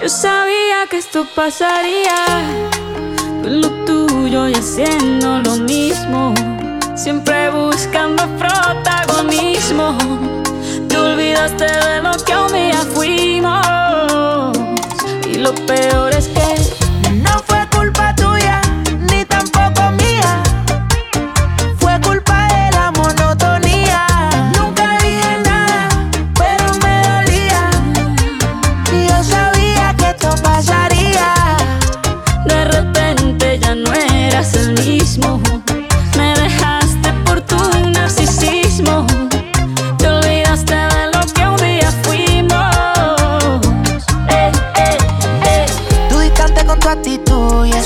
Yo 0.00 0.08
sabía 0.08 0.86
que 0.90 0.98
esto 0.98 1.24
pasaría. 1.34 2.18
Tú 3.42 3.48
lo 3.48 3.68
tuyo 3.86 4.48
y 4.48 4.54
haciendo 4.54 5.38
lo 5.40 5.56
mismo. 5.56 6.34
Siempre 6.94 7.50
buscando 7.50 8.22
protagonismo. 8.36 9.96
Te 10.88 10.98
olvidaste 10.98 11.64
de 11.64 12.02
lo 12.02 12.12
que 12.24 12.36
un 12.36 12.52
día 12.52 12.80
fuimos. 12.94 14.56
Y 15.26 15.38
lo 15.38 15.54
peor 15.66 16.12
es 16.12 16.28
que 16.28 16.65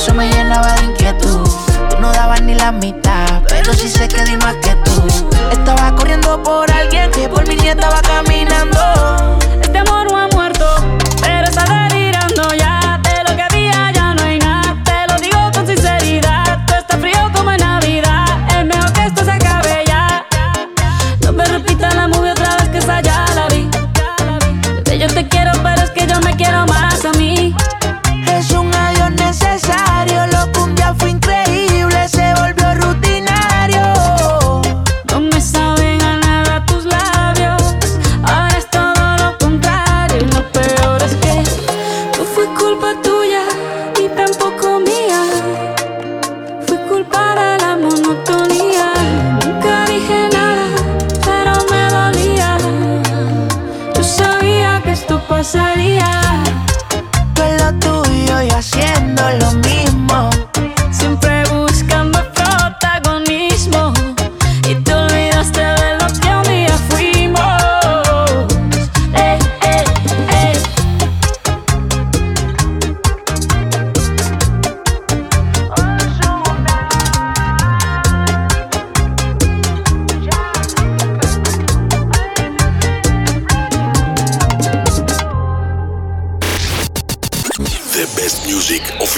eso 0.01 0.15
me 0.15 0.31
llenaba 0.31 0.73
de 0.77 0.87
inquietud. 0.87 1.47
Tú 1.91 1.99
no 2.01 2.11
dabas 2.13 2.41
ni 2.41 2.55
la 2.55 2.73
mitad, 2.73 3.43
pero 3.47 3.75
sí 3.75 3.87
sé 3.87 4.09
que 4.09 4.25
di 4.25 4.37
más 4.39 4.57
que 4.57 4.75
tú. 4.77 5.03
Estaba 5.51 5.95
corriendo 5.95 6.43
por 6.43 6.71
alguien 6.73 7.11
que 7.11 7.29
por 7.29 7.47
mí 7.47 7.55
ni 7.57 7.69
estaba 7.69 8.01
caminando. 8.01 8.79
Este 9.61 9.79
amor 9.79 10.11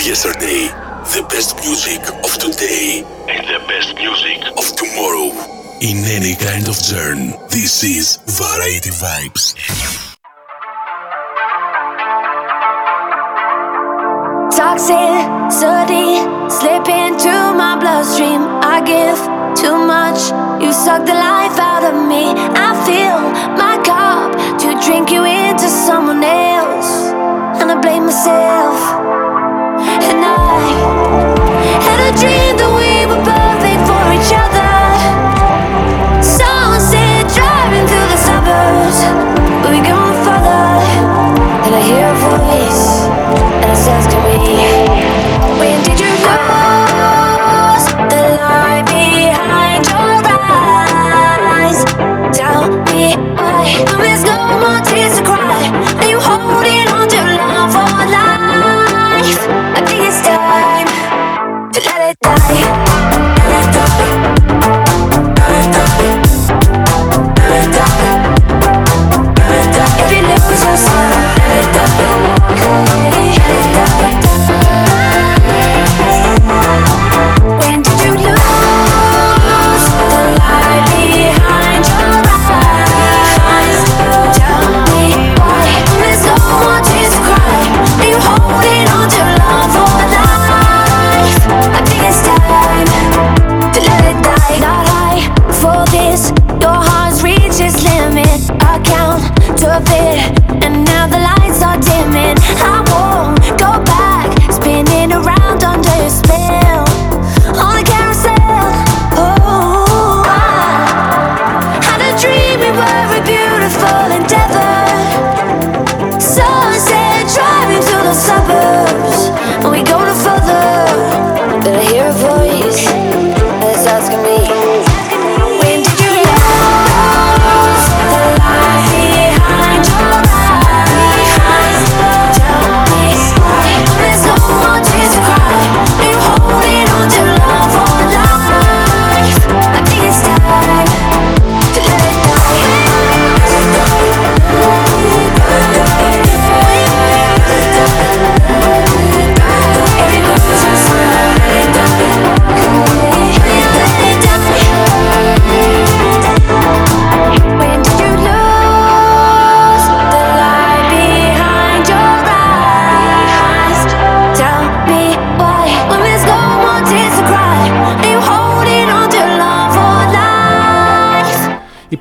yesterday, 0.06 0.66
the 1.14 1.22
best 1.30 1.54
music 1.62 2.02
of 2.24 2.32
today, 2.38 3.04
and 3.28 3.46
the 3.46 3.58
best 3.68 3.94
music 3.94 4.42
of 4.58 4.66
tomorrow. 4.74 5.30
In 5.80 6.02
any 6.10 6.34
kind 6.34 6.66
of 6.66 6.74
genre, 6.74 7.38
this 7.50 7.84
is 7.84 8.16
Variety 8.26 8.90
Vibes. 8.90 9.54
Toxicity 14.50 16.18
slip 16.50 16.88
into 16.88 17.30
my 17.54 17.76
bloodstream. 17.78 18.42
I 18.62 18.80
give 18.82 19.18
too 19.54 19.76
much. 19.86 20.18
You 20.62 20.72
suck 20.72 21.06
the 21.06 21.14
life 21.14 21.58
out 21.58 21.84
of 21.84 21.94
me. 22.08 22.34
I 22.58 22.74
fill 22.86 23.30
my 23.54 23.78
cup 23.86 24.32
to 24.62 24.74
drink 24.84 25.10
you 25.10 25.22
into 25.24 25.68
someone 25.68 26.24
else, 26.24 27.12
and 27.60 27.70
I 27.70 27.80
blame 27.80 28.06
myself. 28.06 29.31
And 29.84 30.24
I 30.24 31.74
had 31.86 32.00
a 32.08 32.18
dream 32.20 32.56
that 32.56 32.70
we 32.76 32.81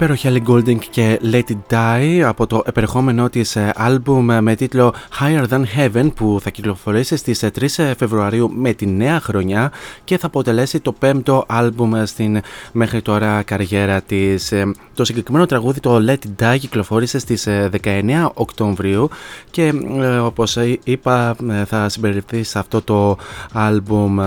Υπέροχη 0.01 0.27
Ellie 0.31 0.49
Goulding 0.49 0.79
και 0.89 1.19
Let 1.31 1.43
It 1.49 1.75
Die 1.75 2.19
από 2.19 2.47
το 2.47 2.63
επερχόμενό 2.65 3.29
της 3.29 3.55
ε, 3.55 3.71
άλμπουμ 3.75 4.25
με 4.41 4.55
τίτλο 4.55 4.93
Higher 5.19 5.47
Than 5.47 5.63
Heaven 5.77 6.13
που 6.15 6.39
θα 6.41 6.49
κυκλοφορήσει 6.49 7.15
στις 7.15 7.43
3 7.77 7.93
Φεβρουαρίου 7.97 8.51
με 8.53 8.73
τη 8.73 8.85
νέα 8.85 9.19
χρονιά 9.19 9.71
και 10.03 10.17
θα 10.17 10.27
αποτελέσει 10.27 10.79
το 10.79 10.91
πέμπτο 10.91 11.45
άλμπουμ 11.47 11.91
στην 12.03 12.41
μέχρι 12.71 13.01
τώρα 13.01 13.43
καριέρα 13.43 14.01
της. 14.01 14.53
Ε, 15.01 15.03
Το 15.03 15.07
συγκεκριμένο 15.07 15.45
τραγούδι 15.45 15.79
το 15.79 15.99
Let 16.07 16.15
It 16.15 16.43
Die 16.53 16.57
κυκλοφόρησε 16.59 17.19
στις 17.19 17.47
ε, 17.47 17.69
19 17.83 18.27
Οκτωβρίου 18.33 19.09
και 19.51 19.73
ε, 19.99 20.17
όπως 20.17 20.57
είπα 20.83 21.35
ε, 21.49 21.65
θα 21.65 21.89
συμπεριληφθεί 21.89 22.43
σε 22.43 22.59
αυτό 22.59 22.81
το 22.81 23.17
άλμπουμ. 23.53 24.19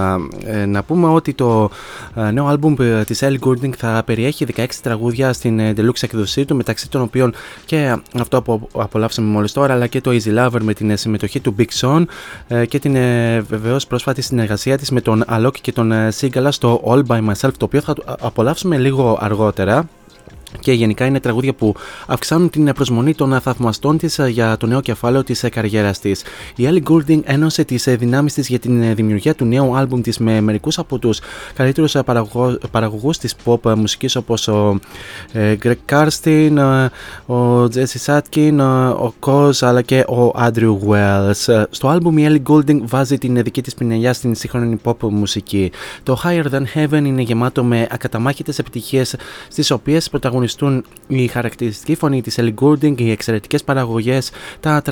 Ε, 0.45 0.67
Να 0.67 0.83
πούμε 0.83 1.09
ότι 1.09 1.35
το 1.35 1.71
ε, 2.15 2.31
νέο 2.31 2.47
άλμπουμ 2.47 2.75
ε, 2.79 3.05
της 3.05 3.23
Ellie 3.23 3.39
Goulding 3.47 3.73
θα 3.77 4.03
περιέχει 4.07 4.47
16 4.57 4.65
τραγούδια 4.83 5.33
στην 5.33 5.59
ε, 5.59 5.73
deluxe 5.77 6.03
εκδοσή 6.03 6.45
του 6.45 6.57
μεταξύ 6.57 6.91
των 6.91 7.01
οποίων 7.03 7.35
και 7.65 7.97
αυτό 8.21 8.43
που 8.43 8.69
απολαύσαμε 8.73 9.29
μόλις 9.29 9.53
τώρα 9.53 9.75
αλλά 9.75 9.87
και 9.87 10.01
το 10.01 10.11
Easy 10.11 10.39
Lover 10.39 10.61
με 10.61 10.75
την 10.75 10.91
ε, 10.91 10.97
συμμετοχή 10.97 11.41
του 11.41 11.55
Big 11.59 11.81
Sean 11.81 12.05
ε, 12.49 12.67
και 12.67 12.79
την 12.79 12.97
ε, 12.97 13.41
βεβαίως 13.41 13.87
πρόσφατη 13.87 14.23
συνεργασία 14.23 14.79
της 14.79 14.91
με 14.91 15.01
τον 15.01 15.25
Alok 15.31 15.55
και 15.61 15.73
τον 15.73 15.93
ε, 15.93 16.09
Sigala 16.21 16.49
στο 16.51 16.83
All 16.87 17.03
By 17.07 17.21
Myself 17.31 17.53
το 17.57 17.65
οποίο 17.65 17.81
θα 17.81 17.93
το 17.93 18.03
απολαύσουμε 18.21 18.79
λίγο 18.79 19.19
αργότερα 19.21 19.89
και 20.61 20.73
γενικά 20.73 21.05
είναι 21.07 21.21
τραγούδια 21.21 21.55
που 21.55 21.75
αυξάνουν 22.07 22.51
την 22.51 22.73
προσμονή 22.73 23.15
των 23.15 23.41
θαυμαστών 23.41 23.99
της 23.99 24.21
για 24.29 24.57
το 24.57 24.67
νέο 24.67 24.81
κεφάλαιο 24.81 25.25
της 25.25 25.45
καριέρας 25.51 25.99
της. 25.99 26.23
Η 26.57 26.69
Ellie 26.71 26.91
Goulding 26.91 27.21
ένωσε 27.25 27.65
τις 27.65 27.85
δυνάμεις 27.89 28.35
της 28.35 28.49
για 28.49 28.59
την 28.59 28.95
δημιουργία 28.95 29.35
του 29.35 29.45
νέου 29.45 29.77
άλμπουμ 29.77 30.01
της 30.01 30.19
με 30.19 30.41
μερικούς 30.41 30.79
από 30.79 30.99
τους 30.99 31.21
καλύτερους 31.55 31.97
παραγωγούς 32.71 33.19
της 33.19 33.35
pop 33.45 33.75
μουσικής 33.77 34.17
όπως 34.17 34.49
ο 34.49 34.79
ε, 35.33 35.57
Greg 35.63 35.75
Karstien, 35.91 36.57
ε, 36.57 37.33
ο 37.33 37.65
Jesse 37.65 38.05
Satkin, 38.05 38.59
ε, 38.59 38.63
ο 38.89 39.15
Koz 39.21 39.51
αλλά 39.61 39.83
και 39.83 39.99
ο 40.01 40.33
Andrew 40.39 40.79
Wells. 40.89 41.53
Ε, 41.53 41.63
Στο 41.71 41.89
άλμπουμ 41.89 42.19
η 42.19 42.27
Ellie 42.29 42.53
Goulding 42.53 42.79
βάζει 42.83 43.19
την 43.19 43.43
δική 43.43 43.63
της 43.63 43.75
πινελιά 43.75 44.13
στην 44.13 44.35
σύγχρονη 44.35 44.81
pop 44.85 44.97
μουσική. 45.01 45.71
Το 46.03 46.21
Higher 46.25 46.45
Than 46.53 46.63
Heaven 46.75 47.05
είναι 47.05 47.23
γεμάτο 47.23 47.65
με 47.65 47.87
ακαταμάχητες 47.91 48.59
επιτυχίες 48.59 49.17
στις 49.49 49.71
οποίες 49.71 50.11
πρωταγωνιστούν 50.11 50.44
πρωταγωνιστούν 50.45 50.85
η 51.07 51.27
χαρακτηριστική 51.27 51.95
φωνή 51.95 52.23
της 52.23 52.39
Ellie 52.41 52.55
Goulding, 52.61 53.01
οι 53.01 53.11
εξαιρετικές 53.11 53.65
παραγωγές, 53.65 54.31
τα 54.61 54.83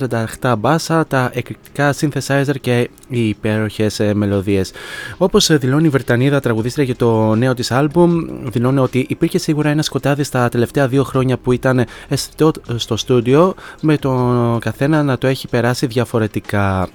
38 0.40 0.54
μπάσα, 0.58 1.06
τα 1.06 1.30
εκρηκτικά 1.34 1.94
synthesizer 2.00 2.54
και 2.60 2.90
οι 3.08 3.28
υπέροχες 3.28 4.00
ε, 4.00 4.14
μελωδίες. 4.14 4.72
Όπως 5.16 5.58
δηλώνει 5.58 5.86
η 5.86 5.88
Βρετανίδα 5.88 6.40
τραγουδίστρια 6.40 6.84
για 6.84 6.96
το 6.96 7.34
νέο 7.34 7.54
της 7.54 7.70
άλμπουμ, 7.70 8.10
δηλώνει 8.42 8.78
ότι 8.78 9.06
υπήρχε 9.08 9.38
σίγουρα 9.38 9.68
ένα 9.68 9.82
σκοτάδι 9.82 10.22
στα 10.22 10.48
τελευταία 10.48 10.88
δύο 10.88 11.04
χρόνια 11.04 11.38
που 11.38 11.52
ήταν 11.52 11.84
αισθητό 12.08 12.52
στο 12.76 12.96
στούντιο 12.96 13.54
με 13.80 13.96
τον 13.96 14.58
καθένα 14.58 15.02
να 15.02 15.18
το 15.18 15.26
έχει 15.26 15.48
περάσει 15.48 15.86
διαφορετικά. 15.86 16.88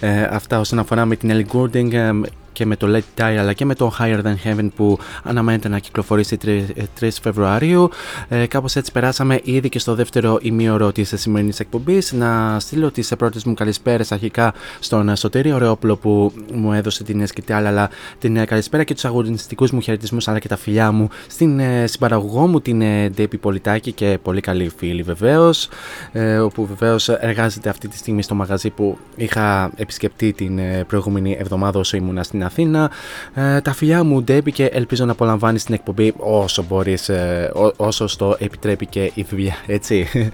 Ε, 0.00 0.22
αυτά 0.22 0.60
όσον 0.60 0.78
αφορά 0.78 1.04
με 1.04 1.16
την 1.16 1.30
Ellie 1.32 1.56
Goulding 1.56 1.92
ε, 1.92 2.10
και 2.52 2.66
με 2.66 2.76
το 2.76 2.86
Let 2.96 3.20
Die 3.20 3.36
αλλά 3.38 3.52
και 3.52 3.64
με 3.64 3.74
το 3.74 3.92
Higher 3.98 4.20
Than 4.22 4.34
Heaven 4.44 4.68
που 4.76 4.98
αναμένεται 5.22 5.68
να 5.68 5.78
κυκλοφορήσει 5.78 6.38
3, 6.44 6.62
3 7.00 7.08
Φεβρουαρίου. 7.22 7.90
Ε, 8.28 8.46
Κάπως 8.46 8.76
έτσι 8.76 8.92
περάσαμε 8.92 9.40
ήδη 9.42 9.68
και 9.68 9.78
στο 9.78 9.94
δεύτερο 9.94 10.38
ημίωρο 10.42 10.92
της 10.92 11.12
σημερινής 11.16 11.60
εκπομπής. 11.60 12.12
Να 12.12 12.60
στείλω 12.60 12.90
τις 12.90 13.12
πρώτε 13.18 13.40
μου 13.44 13.54
καλησπέρες 13.54 14.12
αρχικά 14.12 14.54
στον 14.80 15.16
Σωτήρη 15.16 15.54
Ρεόπλο 15.58 15.96
που 15.96 16.32
μου 16.52 16.72
έδωσε 16.72 17.04
την 17.04 17.26
σκητάλα, 17.26 17.68
αλλά 17.68 17.90
την 18.18 18.36
ε, 18.36 18.44
καλησπέρα 18.44 18.84
και 18.84 18.94
τους 18.94 19.04
αγωνιστικούς 19.04 19.70
μου 19.70 19.80
χαιρετισμούς 19.80 20.28
αλλά 20.28 20.38
και 20.38 20.48
τα 20.48 20.56
φιλιά 20.56 20.92
μου 20.92 21.08
στην 21.26 21.60
ε, 21.60 21.86
συμπαραγωγό 21.86 22.46
μου 22.46 22.60
την 22.60 22.80
ε, 22.80 23.08
Ντέπη 23.08 23.36
Πολιτάκη 23.36 23.92
και 23.92 24.18
πολύ 24.22 24.40
καλή 24.40 24.72
φίλη 24.76 25.02
βεβαίως. 25.02 25.68
Ε, 26.12 26.38
όπου 26.38 26.66
βεβαίως 26.66 27.08
εργάζεται 27.08 27.68
αυτή 27.68 27.88
τη 27.88 27.96
στιγμή 27.96 28.22
στο 28.22 28.34
μαγαζί 28.34 28.70
που 28.70 28.98
είχα 29.16 29.72
επισκεπτεί 29.76 30.32
την 30.32 30.58
ε, 30.58 30.84
προηγούμενη 30.84 31.36
εβδομάδα 31.40 31.78
όσο 31.78 31.96
ήμουνα 31.96 32.22
στην 32.22 32.41
Αθήνα. 32.42 32.90
Ε, 33.34 33.60
τα 33.60 33.72
φιλιά 33.72 34.04
μου, 34.04 34.22
Ντέμπι, 34.22 34.52
και 34.52 34.64
ελπίζω 34.64 35.04
να 35.04 35.12
απολαμβάνεις 35.12 35.64
την 35.64 35.74
εκπομπή 35.74 36.14
όσο 36.16 36.64
μπορείς, 36.68 37.08
ε, 37.08 37.52
όσο 37.76 38.06
στο 38.06 38.36
επιτρέπει 38.38 38.86
και 38.86 39.10
η 39.14 39.26
δουλειά, 39.30 39.54
έτσι. 39.66 40.08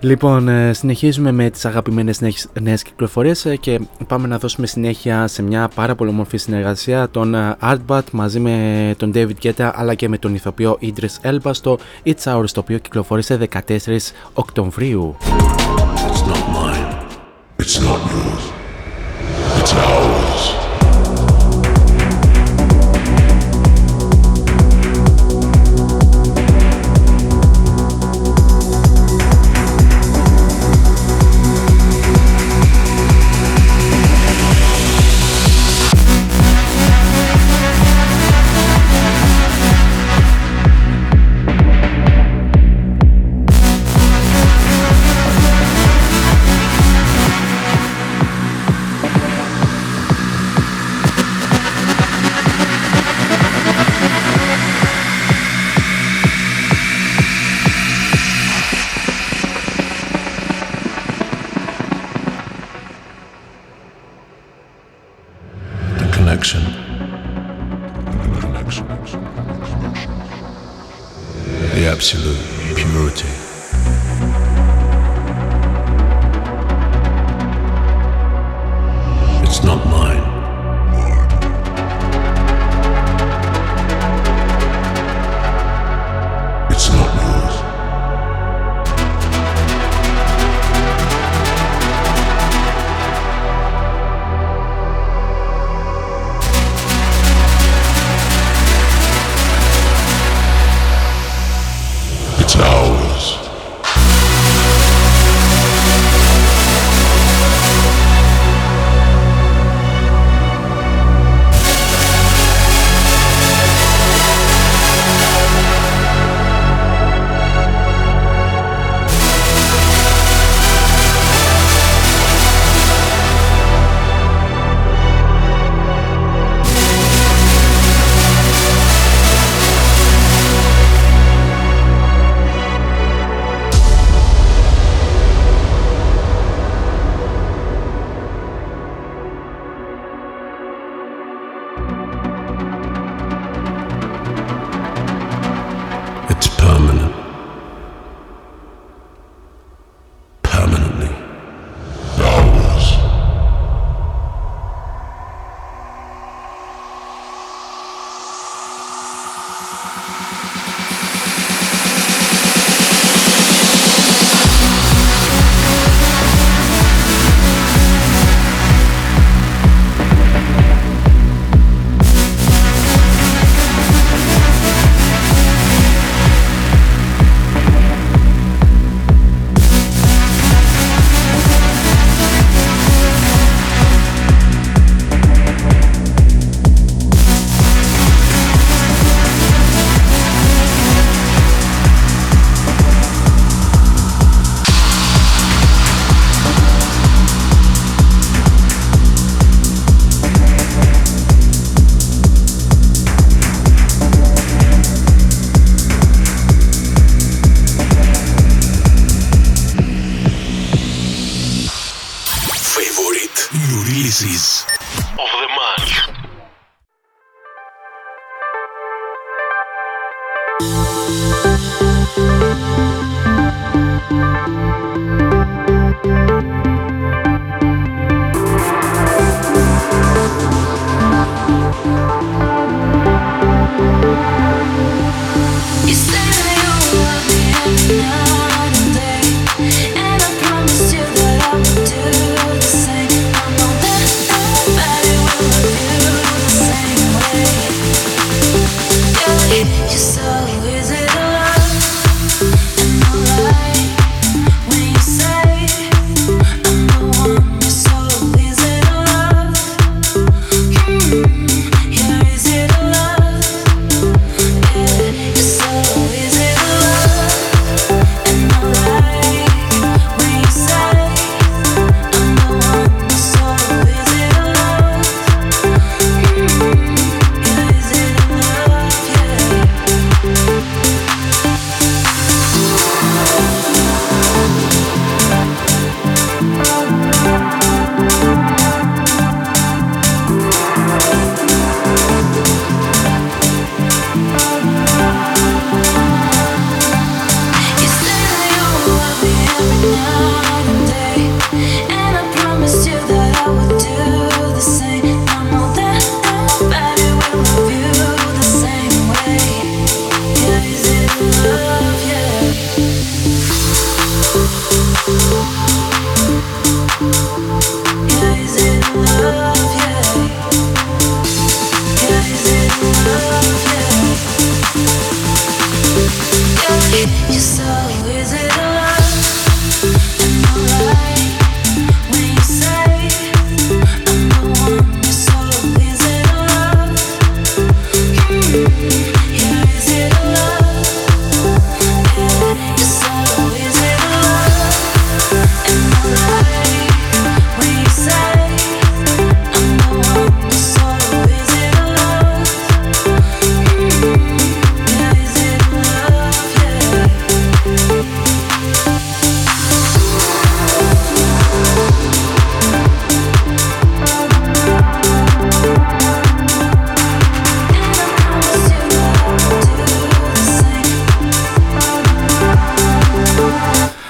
λοιπόν, 0.00 0.48
ε, 0.48 0.72
συνεχίζουμε 0.72 1.32
με 1.32 1.50
τις 1.50 1.64
αγαπημένες 1.64 2.20
νέες 2.60 2.82
κυκλοφορίες 2.82 3.44
ε, 3.44 3.56
και 3.56 3.80
πάμε 4.06 4.26
να 4.26 4.38
δώσουμε 4.38 4.66
συνέχεια 4.66 5.26
σε 5.26 5.42
μια 5.42 5.70
πάρα 5.74 5.94
πολύ 5.94 6.10
όμορφη 6.10 6.36
συνεργασία 6.36 7.08
των 7.10 7.34
Artbat 7.62 8.02
μαζί 8.12 8.40
με 8.40 8.94
τον 8.98 9.12
David 9.14 9.34
Guetta 9.42 9.70
αλλά 9.74 9.94
και 9.94 10.08
με 10.08 10.18
τον 10.18 10.34
ηθοποιό 10.34 10.78
Idris 10.82 11.30
Elba 11.30 11.50
στο 11.50 11.78
It's 12.04 12.34
Ours 12.34 12.50
το 12.52 12.60
οποίο 12.60 12.78
κυκλοφόρησε 12.78 13.48
14 13.52 13.66
Οκτωβρίου. 14.32 15.16
It's 16.16 16.22
not 16.26 16.48
mine. 16.48 17.06
It's 17.58 17.80
not 17.80 18.00
yours. 18.10 18.44
It's 19.58 19.72
ours. 19.72 20.15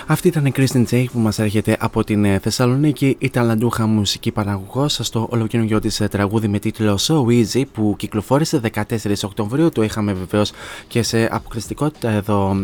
Αυτή 0.09 0.29
ήταν 0.29 0.47
η 0.47 0.53
Kristen 0.57 0.85
J 0.91 1.05
που 1.13 1.19
μας 1.19 1.39
έρχεται 1.39 1.77
από 1.81 2.05
την 2.05 2.25
ε, 2.25 2.39
Θεσσαλονίκη, 2.39 3.17
η 3.19 3.31
ταλαντούχα 3.31 3.87
μουσική 3.87 4.31
παραγωγός 4.31 4.99
στο 5.03 5.29
ολοκαινούργιο 5.31 5.81
της 5.81 6.01
ε, 6.01 6.09
τραγούδι 6.09 6.49
με 6.49 6.59
τίτλο 6.59 6.99
So 7.01 7.25
Easy 7.25 7.63
που 7.73 7.95
κυκλοφόρησε 7.99 8.61
14 8.75 8.83
Οκτωβρίου. 9.25 9.69
Το 9.71 9.83
είχαμε 9.83 10.13
βεβαίως 10.13 10.53
και 10.89 11.03
σε 11.03 11.29
αποκλειστικότητα 11.31 12.11
εδώ 12.11 12.57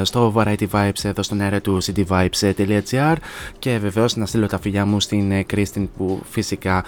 ε, 0.00 0.04
στο 0.04 0.32
Variety 0.36 0.66
Vibes, 0.70 1.02
εδώ 1.02 1.22
στον 1.22 1.40
αέρα 1.40 1.60
του 1.60 1.78
cityvibes.gr. 1.82 3.14
Και 3.58 3.78
βεβαίως 3.78 4.16
να 4.16 4.26
στείλω 4.26 4.46
τα 4.46 4.58
φιλιά 4.58 4.86
μου 4.86 5.00
στην 5.00 5.32
Kristen 5.54 5.86
που 5.96 6.22
φυσικά 6.30 6.84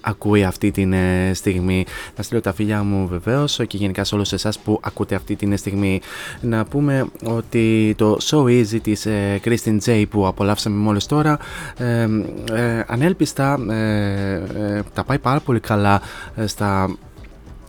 ακούει 0.00 0.44
αυτή 0.44 0.70
τη 0.70 0.88
στιγμή. 1.32 1.84
Να 2.16 2.22
στείλω 2.22 2.40
τα 2.40 2.52
φιλιά 2.52 2.82
μου 2.82 3.08
βεβαίως 3.08 3.60
και 3.66 3.76
γενικά 3.76 4.04
σε 4.04 4.14
όλους 4.14 4.32
εσάς 4.32 4.58
που 4.58 4.80
ακούτε 4.82 5.14
αυτή 5.14 5.36
τη 5.36 5.56
στιγμή. 5.56 6.00
Να 6.40 6.64
πούμε 6.64 7.06
ότι 7.24 7.94
το 7.96 8.16
So 8.20 8.42
Easy 8.42 8.80
της 8.82 9.06
Christine 9.44 9.78
J 9.84 10.04
που 10.10 10.26
απολαύσαμε 10.26 10.76
μόλις 10.76 11.06
τώρα. 11.06 11.38
Ε, 11.78 12.08
ε, 12.52 12.84
ανέλπιστα 12.86 13.58
ε, 13.70 14.82
τα 14.94 15.04
πάει 15.04 15.18
πάρα 15.18 15.40
πολύ 15.40 15.60
καλά 15.60 16.00
στα 16.46 16.96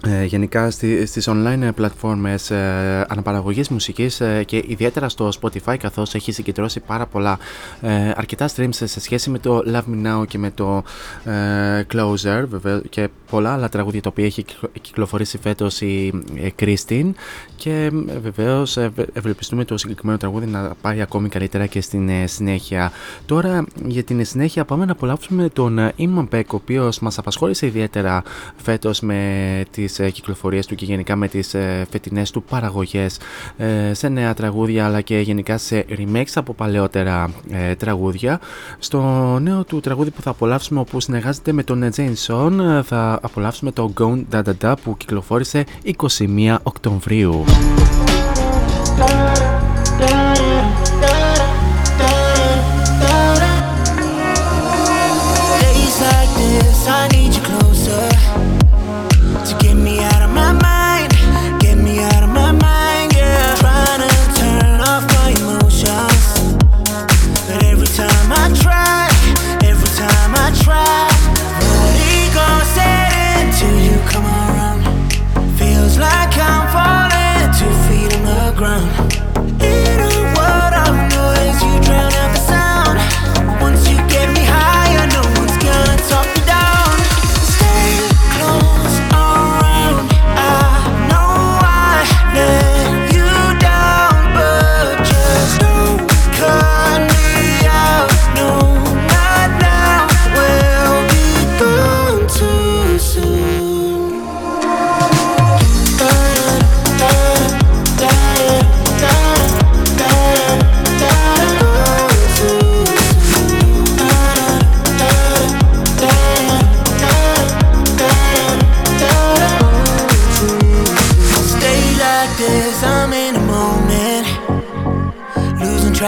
ε, 0.07 0.23
γενικά 0.23 0.71
στι, 0.71 1.05
στις 1.05 1.29
online 1.29 1.69
πλατφόρμες 1.75 2.51
ε, 2.51 3.05
αναπαραγωγής 3.09 3.69
μουσικής 3.69 4.21
ε, 4.21 4.43
και 4.43 4.63
ιδιαίτερα 4.67 5.09
στο 5.09 5.29
Spotify 5.41 5.77
καθώς 5.79 6.15
έχει 6.15 6.31
συγκεντρώσει 6.31 6.79
πάρα 6.79 7.05
πολλά 7.05 7.39
ε, 7.81 8.11
αρκετά 8.15 8.49
streams 8.55 8.69
σε 8.71 8.99
σχέση 8.99 9.29
με 9.29 9.39
το 9.39 9.63
Love 9.67 9.93
Me 9.93 10.07
Now 10.07 10.27
και 10.27 10.37
με 10.37 10.51
το 10.51 10.83
ε, 11.23 11.85
Closer 11.93 12.43
βέβαια, 12.47 12.81
και 12.89 13.09
πολλά 13.29 13.53
άλλα 13.53 13.69
τραγούδια 13.69 14.01
τα 14.01 14.09
οποία 14.09 14.25
έχει 14.25 14.45
κυκλοφορήσει 14.81 15.37
φέτος 15.37 15.81
η 15.81 16.23
Κρίστιν 16.55 17.15
και 17.55 17.91
βεβαίως 18.21 18.77
ευελπιστούμε 19.13 19.65
το 19.65 19.77
συγκεκριμένο 19.77 20.17
τραγούδι 20.17 20.45
να 20.45 20.73
πάει 20.81 21.01
ακόμη 21.01 21.29
καλύτερα 21.29 21.65
και 21.65 21.81
στην 21.81 22.09
συνέχεια. 22.25 22.91
Τώρα 23.25 23.65
για 23.85 24.03
την 24.03 24.25
συνέχεια 24.25 24.65
πάμε 24.65 24.85
να 24.85 24.91
απολαύσουμε 24.91 25.49
τον 25.49 25.91
Iman 25.97 26.27
Beck 26.31 26.43
ο 26.47 26.55
οποίος 26.55 26.99
μας 26.99 27.17
απασχόλησε 27.17 27.65
ιδιαίτερα 27.65 28.23
φέτος 28.55 28.99
με 28.99 29.63
τις 29.71 29.88
τις 29.89 29.99
ε, 29.99 30.09
κυκλοφορίες 30.09 30.65
του 30.65 30.75
και 30.75 30.85
γενικά 30.85 31.15
με 31.15 31.27
τις 31.27 31.53
ε, 31.53 31.87
φετινές 31.91 32.31
του 32.31 32.43
παραγωγές 32.43 33.17
ε, 33.57 33.93
σε 33.93 34.07
νέα 34.07 34.33
τραγούδια 34.33 34.85
αλλά 34.85 35.01
και 35.01 35.19
γενικά 35.19 35.57
σε 35.57 35.85
remakes 35.89 36.31
από 36.35 36.53
παλαιότερα 36.53 37.29
τραγούδια. 37.77 38.39
Στο 38.79 39.01
νέο 39.41 39.63
του 39.63 39.79
τραγούδι 39.79 40.09
που 40.09 40.21
θα 40.21 40.29
απολαύσουμε 40.29 40.79
όπου 40.79 40.99
συνεργάζεται 40.99 41.51
με 41.51 41.63
τον 41.63 41.89
Jane 41.95 42.13
Son 42.27 42.81
θα 42.83 43.19
απολαύσουμε 43.21 43.71
το 43.71 43.93
Gone 43.99 44.23
Da 44.31 44.41
Da 44.43 44.51
Da 44.61 44.73
που 44.83 44.97
κυκλοφόρησε 44.97 45.63
21 45.97 46.55
Οκτωβρίου. 46.63 47.43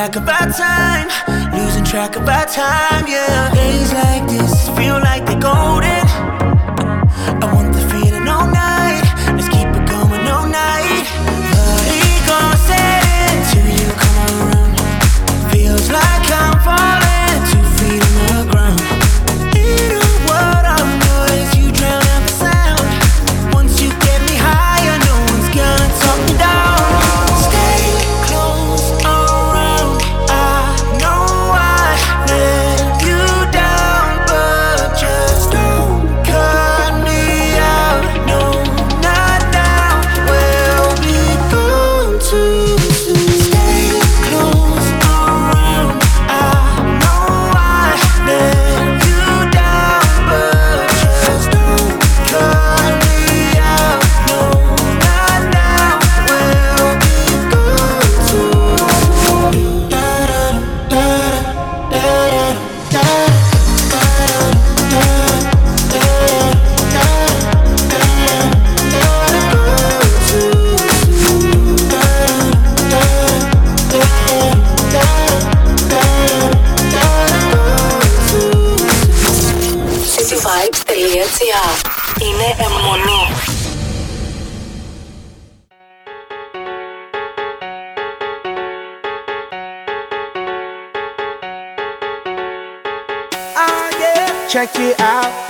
Track 0.02 0.16
of 0.16 0.28
our 0.28 0.52
time, 0.52 1.54
losing 1.54 1.84
track 1.84 2.16
of 2.16 2.28
our 2.28 2.48
time, 2.48 3.06
yeah. 3.08 3.54
Days 3.54 3.94
like 3.94 4.28
this 4.28 4.68
feel 4.70 4.96
like 4.96 5.28
they're 5.28 5.40
golden. 5.40 5.91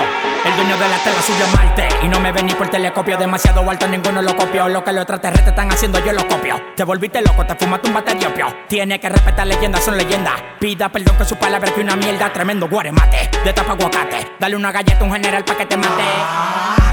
El 0.00 0.56
dueño 0.56 0.76
de 0.78 0.88
la 0.88 0.96
tela 0.98 1.20
suyo 1.20 1.46
Marte. 1.54 1.88
Y 2.02 2.08
no 2.08 2.18
me 2.18 2.32
ven 2.32 2.46
ni 2.46 2.54
por 2.54 2.68
telescopio, 2.68 3.18
demasiado 3.18 3.68
alto, 3.68 3.86
ninguno 3.86 4.22
lo 4.22 4.34
copió. 4.34 4.68
Lo 4.68 4.82
que 4.82 4.92
los 4.92 5.02
extraterrestres 5.02 5.48
están 5.48 5.70
haciendo, 5.70 6.02
yo 6.04 6.12
lo 6.12 6.26
copio. 6.26 6.60
Te 6.74 6.84
volviste 6.84 7.20
loco, 7.20 7.44
te 7.44 7.54
fumaste 7.54 7.88
un 7.88 7.94
bate 7.94 8.14
diopio. 8.14 8.46
Tiene 8.68 8.98
que 8.98 9.08
respetar 9.08 9.46
leyendas, 9.46 9.84
son 9.84 9.96
leyendas. 9.96 10.34
Pida 10.58 10.88
perdón 10.88 11.16
que 11.18 11.24
su 11.24 11.36
palabra 11.36 11.70
que 11.72 11.80
una 11.80 11.96
mierda, 11.96 12.32
tremendo 12.32 12.68
guaremate. 12.68 13.30
De 13.44 13.52
tapa 13.52 13.72
aguacate, 13.72 14.32
dale 14.38 14.56
una 14.56 14.72
galleta 14.72 15.00
a 15.00 15.04
un 15.04 15.12
general 15.12 15.44
pa' 15.44 15.56
que 15.56 15.66
te 15.66 15.76
mate. 15.76 16.02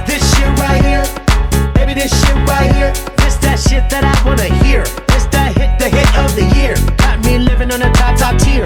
This 0.05 0.21
shit 0.33 0.59
right 0.59 0.83
here, 0.83 1.03
baby, 1.73 1.93
this 1.93 2.11
shit 2.11 2.35
right 2.47 2.73
here. 2.75 2.91
This 3.17 3.37
that 3.39 3.59
shit 3.59 3.87
that 3.89 4.03
I 4.03 4.27
wanna 4.27 4.43
hear. 4.63 4.83
This 5.07 5.25
that 5.31 5.55
hit, 5.55 5.79
the 5.79 5.89
hit 5.89 6.17
of 6.17 6.35
the 6.35 6.43
year. 6.57 6.75
Got 6.97 7.23
me 7.23 7.39
living 7.39 7.71
on 7.71 7.81
a 7.81 7.91
top, 7.93 8.17
top 8.17 8.37
tier. 8.37 8.65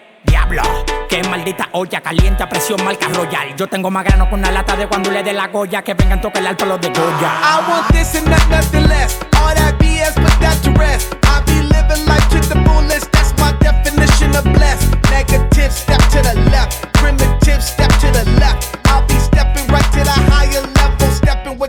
Diablo, 0.23 0.61
qué 1.09 1.23
maldita 1.23 1.69
olla 1.71 2.01
caliente 2.01 2.43
a 2.43 2.49
presión 2.49 2.83
marca 2.83 3.07
royal. 3.09 3.55
Yo 3.55 3.67
tengo 3.67 3.89
más 3.89 4.03
grano 4.03 4.29
con 4.29 4.39
una 4.39 4.51
lata 4.51 4.75
de 4.75 4.87
cuando 4.87 5.09
le 5.11 5.23
dé 5.23 5.33
la 5.33 5.47
goya 5.47 5.81
que 5.81 5.93
vengan 5.93 6.21
tocar 6.21 6.41
el 6.41 6.47
alto 6.47 6.65
los 6.65 6.79
de 6.79 6.89
Goya. 6.89 7.31
I 7.41 7.69
want 7.69 7.87
this 7.91 8.15
and 8.15 8.27
not 8.29 8.47
nothing 8.49 8.87
less. 8.87 9.17
All 9.35 9.53
that 9.55 9.77
BS, 9.79 10.13
put 10.15 10.39
that 10.39 10.61
to 10.63 10.71
rest. 10.79 11.15
I 11.23 11.41
be 11.45 11.61
living 11.63 12.05
life 12.05 12.27
to 12.29 12.39
the 12.47 12.61
fullest. 12.65 13.11
That's 13.11 13.33
my 13.39 13.51
definition 13.59 14.35
of 14.35 14.43
blessed. 14.53 14.95
Negative, 15.09 15.71
step 15.71 15.99
to 16.11 16.21
the 16.21 16.49
left. 16.51 16.80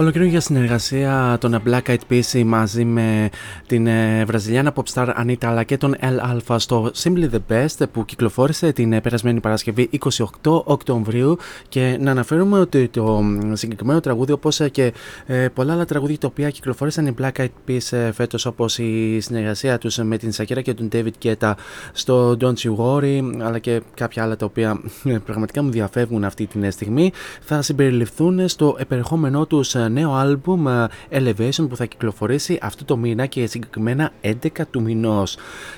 Ολοκληρώνει 0.00 0.30
για 0.30 0.40
συνεργασία 0.40 1.36
των 1.40 1.62
Black 1.66 1.82
Eyed 1.82 1.98
Peas 2.10 2.42
μαζί 2.44 2.84
με 2.84 3.28
την 3.66 3.86
ε, 3.86 4.24
Βραζιλιάνα 4.24 4.72
pop 4.74 4.92
star 4.94 5.14
Anita 5.24 5.44
αλλά 5.44 5.62
και 5.62 5.76
τον 5.76 5.94
El 6.00 6.32
Alpha 6.32 6.56
στο 6.58 6.90
Simply 7.02 7.28
the 7.30 7.52
Best 7.52 7.84
που 7.92 8.04
κυκλοφόρησε 8.04 8.72
την 8.72 8.92
ε, 8.92 9.00
περασμένη 9.00 9.40
Παρασκευή 9.40 9.90
28 10.42 10.62
Οκτωβρίου. 10.64 11.36
Και 11.68 11.96
να 12.00 12.10
αναφέρουμε 12.10 12.58
ότι 12.58 12.88
το 12.88 13.22
συγκεκριμένο 13.52 14.00
τραγούδι 14.00 14.32
όπως 14.32 14.60
και 14.70 14.92
ε, 15.26 15.48
πολλά 15.48 15.72
άλλα 15.72 15.84
τραγούδια 15.84 16.18
τα 16.18 16.26
οποία 16.26 16.50
κυκλοφόρησαν 16.50 17.06
οι 17.06 17.14
Black 17.20 17.32
Eyed 17.36 17.48
Peas 17.68 18.10
φέτος 18.12 18.46
όπως 18.46 18.78
η 18.78 19.20
συνεργασία 19.20 19.78
τους 19.78 19.96
με 19.96 20.16
την 20.18 20.32
Σακέρα 20.32 20.60
και 20.60 20.74
τον 20.74 20.88
David 20.92 21.10
Guetta 21.22 21.52
στο 21.92 22.36
Don't 22.40 22.58
You 22.62 22.76
Worry 22.76 23.20
αλλά 23.42 23.58
και 23.58 23.82
κάποια 23.94 24.22
άλλα 24.22 24.36
τα 24.36 24.46
οποία 24.46 24.80
πραγματικά 25.24 25.62
μου 25.62 25.70
διαφεύγουν 25.70 26.24
αυτή 26.24 26.46
την 26.46 26.70
στιγμή 26.70 27.12
θα 27.40 27.62
συμπεριληφθούν 27.62 28.48
στο 28.48 28.76
επερχόμενό 28.78 29.46
τους 29.46 29.74
νέο 29.88 30.14
άλμπουμ 30.14 30.64
Elevation 31.10 31.68
που 31.68 31.76
θα 31.76 31.84
κυκλοφορήσει 31.84 32.58
αυτό 32.62 32.84
το 32.84 32.96
μήνα 32.96 33.26
και 33.26 33.46
συγκεκριμένα 33.46 34.12
11 34.22 34.34
του 34.70 34.82
μηνός. 34.82 35.36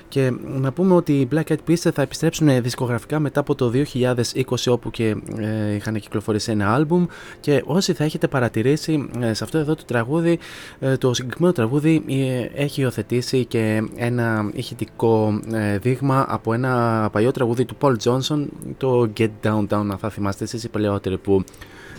Και 0.08 0.32
να 0.46 0.72
πούμε 0.72 0.94
ότι 0.94 1.12
οι 1.12 1.28
Black 1.32 1.52
Eyed 1.52 1.70
Peas 1.70 1.90
θα 1.94 2.02
επιστρέψουν 2.02 2.62
δισκογραφικά 2.62 3.18
μετά 3.18 3.40
από 3.40 3.54
το 3.54 3.72
2020 3.94 4.42
όπου 4.66 4.90
και 4.90 5.16
ε, 5.38 5.74
είχαν 5.74 6.00
κυκλοφορήσει 6.00 6.50
ένα 6.50 6.74
άλμπουμ 6.74 7.06
και 7.40 7.62
όσοι 7.66 7.92
θα 7.92 8.04
έχετε 8.04 8.28
παρατηρήσει 8.28 9.10
ε, 9.20 9.32
σε 9.32 9.44
αυτό 9.44 9.58
εδώ 9.58 9.74
το 9.74 9.84
τραγούδι 9.86 10.38
ε, 10.80 10.96
το 10.96 11.14
συγκεκριμένο 11.14 11.52
τραγούδι 11.52 12.04
ε, 12.08 12.62
έχει 12.62 12.80
υιοθετήσει 12.80 13.44
και 13.44 13.88
ένα 13.96 14.50
ηχητικό 14.52 15.40
ε, 15.52 15.78
δείγμα 15.78 16.26
από 16.28 16.52
ένα 16.52 17.08
παλιό 17.12 17.30
τραγούδι 17.30 17.64
του 17.64 17.76
Paul 17.80 17.94
Johnson 18.04 18.46
το 18.76 19.10
Get 19.18 19.30
Down 19.42 19.66
Down 19.68 19.86
αν 19.90 19.96
θα 20.00 20.10
θυμάστε 20.10 20.44
εσείς 20.44 20.64
οι 20.64 20.68
παλαιότεροι 20.68 21.18
που 21.18 21.44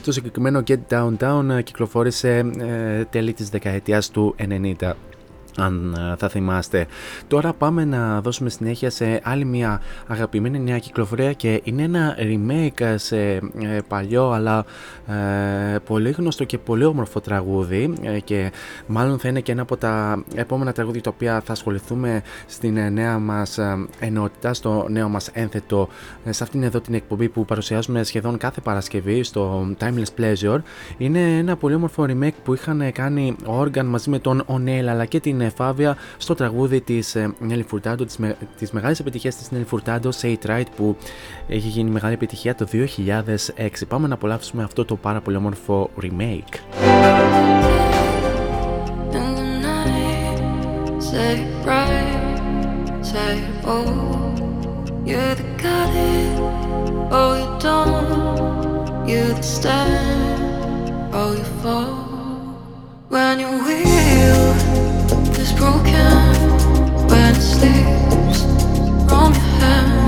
το 0.06 0.12
συγκεκριμένο 0.12 0.64
Get 0.68 0.80
Down 0.90 1.18
Down 1.18 1.64
κυκλοφόρησε 1.64 2.52
ε, 2.58 3.04
τέλη 3.06 3.34
της 3.34 3.50
δεκαετίας 3.50 4.10
του 4.10 4.36
90 4.80 4.92
αν 5.58 5.96
ε, 6.12 6.16
θα 6.18 6.30
θυμάστε. 6.30 6.86
Τώρα 7.28 7.54
πάμε 7.54 7.86
να 7.86 8.22
δώσουμε 8.22 8.50
συνέχεια 8.50 8.90
σε 8.90 9.20
άλλη 9.24 9.46
μια 9.46 9.82
αγαπημένη 10.08 10.60
νέα 10.60 10.80
κυκλοφορία 10.80 11.34
και 11.34 11.62
είναι 11.64 11.84
ένα 11.84 12.18
remake 12.20 12.94
σε 12.96 13.18
ε, 13.32 13.42
παλιό 13.88 14.32
αλλά 14.32 14.66
ε, 15.08 15.78
πολύ 15.86 16.12
γνωστό 16.12 16.44
και 16.44 16.58
πολύ 16.58 16.84
όμορφο 16.84 17.20
τραγούδι 17.20 17.94
ε, 18.02 18.20
και 18.20 18.52
μάλλον 18.88 19.20
θα 19.20 19.28
είναι 19.28 19.40
και 19.40 19.52
ένα 19.52 19.62
από 19.62 19.78
τα 19.78 20.24
επόμενα 20.36 20.72
τραγούδια 20.72 21.02
τα 21.02 21.12
οποία 21.14 21.42
θα 21.46 21.52
ασχοληθούμε 21.52 22.22
στην 22.48 22.78
ε, 22.78 22.90
νέα 22.90 23.20
μας 23.20 23.60
ενότητα, 24.00 24.54
στο 24.54 24.86
νέο 24.90 25.10
μας 25.10 25.30
ένθετο 25.34 25.88
σε 26.30 26.44
αυτήν 26.44 26.64
εδώ 26.64 26.80
την 26.80 26.94
εκπομπή 26.94 27.30
που 27.30 27.46
παρουσιάζουμε 27.46 28.04
σχεδόν 28.04 28.38
κάθε 28.38 28.62
Παρασκευή 28.62 29.24
στο 29.24 29.68
Timeless 29.80 30.20
Pleasure. 30.20 30.60
Είναι 30.98 31.38
ένα 31.38 31.56
πολύ 31.56 31.76
όμορφο 31.76 32.06
remake 32.08 32.36
που 32.44 32.54
είχαν 32.54 32.92
κάνει 32.92 33.36
ο 33.46 33.62
Organ 33.62 33.84
μαζί 33.84 34.10
με 34.10 34.20
τον 34.20 34.44
O'Neill 34.48 34.86
αλλά 34.90 35.06
και 35.06 35.20
την 35.20 35.41
Φάβια 35.50 35.98
στο 36.18 36.36
τραγούδι 36.36 36.82
της 36.82 37.16
ε, 37.16 37.34
Νέλη 37.40 37.64
Φουρτάντο, 37.64 38.06
της 38.58 38.72
μεγάλης 38.72 39.00
επιτυχίας 39.00 39.36
της 39.36 39.52
Νέλη 39.52 39.64
Φουρτάντο, 39.64 40.10
Say 40.22 40.36
It 40.36 40.50
Right, 40.50 40.66
που 40.76 40.96
έχει 41.48 41.68
γίνει 41.68 41.90
μεγάλη 41.90 42.14
επιτυχία 42.14 42.56
το 42.56 42.68
2006. 42.72 43.88
Πάμε 43.88 44.08
να 44.08 44.14
απολαύσουμε 44.14 44.64
αυτό 44.64 44.86
το 44.86 44.96
πάρα 44.96 45.22
πολύ 45.22 45.38
όμορφο 45.38 45.90
remake. 46.02 46.56
Say 51.12 51.34
it 51.44 51.66
right, 51.66 52.88
say 53.12 53.34
it 53.40 53.52
You're 55.10 55.36
the 55.42 55.48
goddess, 55.64 56.40
oh 57.20 57.32
you 57.40 57.50
don't 57.66 59.10
You're 59.10 59.34
the 59.40 59.42
stand, 59.42 60.86
oh 61.20 61.34
you 61.40 61.44
fall 61.62 62.02
When 63.10 63.40
you're 63.42 64.91
is 65.42 65.52
broken 65.54 65.92
when 67.10 67.36
it 67.36 67.42
sleeps 67.42 68.44
from 69.10 69.34
your 69.34 69.42
hands. 69.60 70.01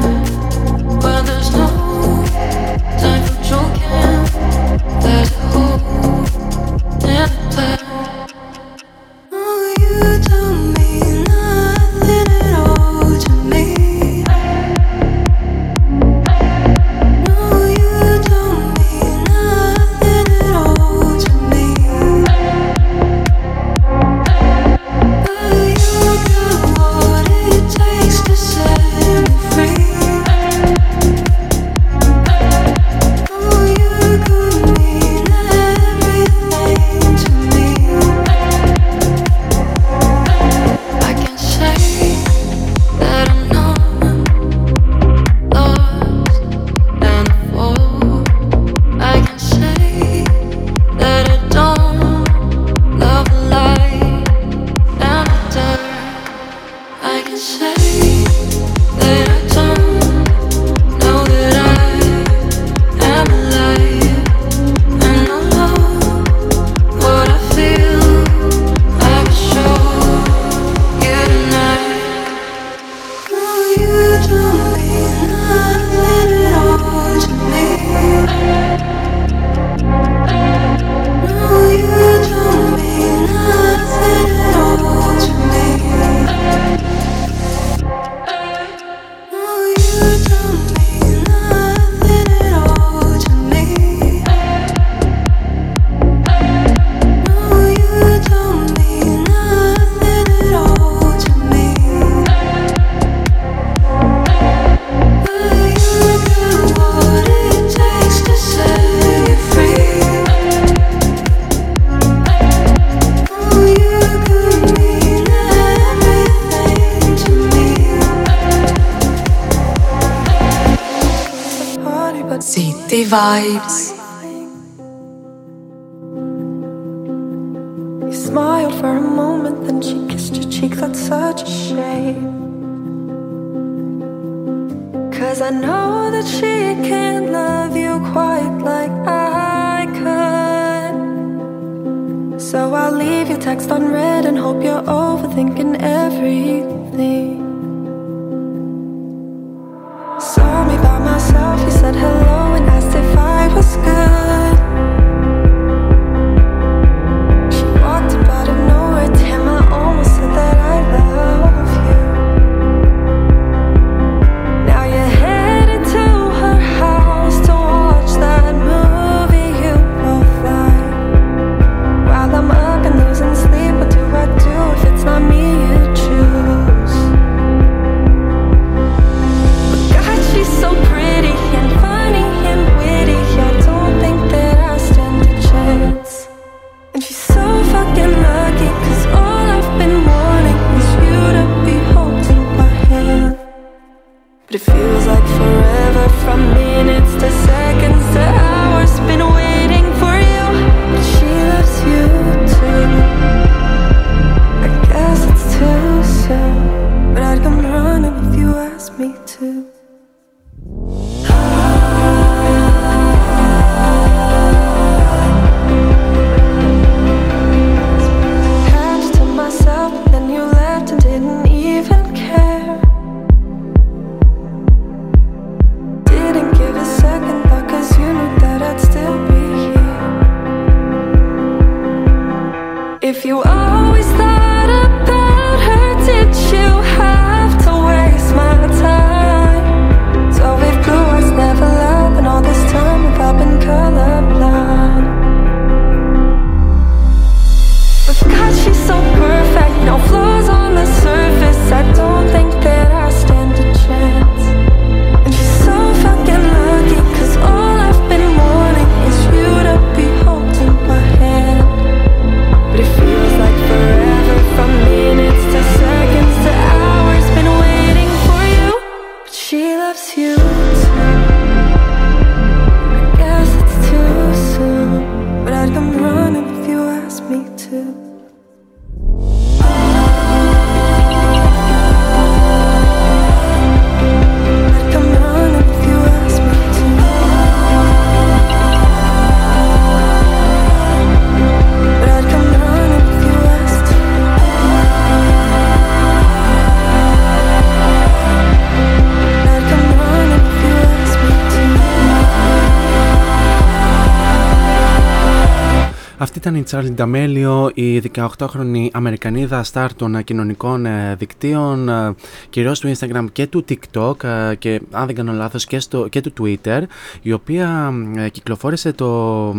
Αυτή 306.24 306.38
ήταν 306.38 306.56
η 306.56 306.64
Charlie 306.70 306.96
D'Amelio, 306.98 307.70
η 307.74 308.02
18χρονη 308.16 308.88
Αμερικανίδα 308.92 309.64
στάρ 309.64 309.94
των 309.94 310.24
κοινωνικών 310.24 310.86
ε, 310.86 311.16
δικτύων, 311.18 311.90
ε, 311.90 312.16
κυρίως 312.50 312.80
του 312.80 312.92
Instagram 312.96 313.26
και 313.32 313.48
του 313.48 313.66
TikTok 313.70 314.24
ε, 314.24 314.56
και 314.56 314.82
αν 314.92 315.06
δεν 315.06 315.16
κάνω 315.16 315.32
λάθος 315.32 315.66
και, 315.66 315.80
στο, 315.80 316.08
και 316.08 316.22
του 316.22 316.34
Twitter, 316.40 316.82
η 317.22 317.32
οποία 317.32 317.94
κυκλοφόρησε 318.32 318.94
το 318.94 319.50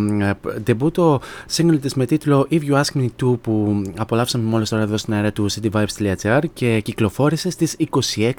debut 0.65 1.17
single 1.55 1.79
της 1.81 1.93
με 1.93 2.05
τίτλο 2.05 2.47
If 2.51 2.59
You 2.69 2.81
Ask 2.81 2.99
Me 2.99 3.05
To 3.05 3.39
που 3.41 3.81
απολαύσαμε 3.97 4.43
μόλις 4.43 4.69
τώρα 4.69 4.83
εδώ 4.83 4.97
στην 4.97 5.13
αέρα 5.13 5.31
του 5.31 5.51
cityvibes.gr 5.51 6.41
και 6.53 6.79
κυκλοφόρησε 6.79 7.49
στις 7.49 7.75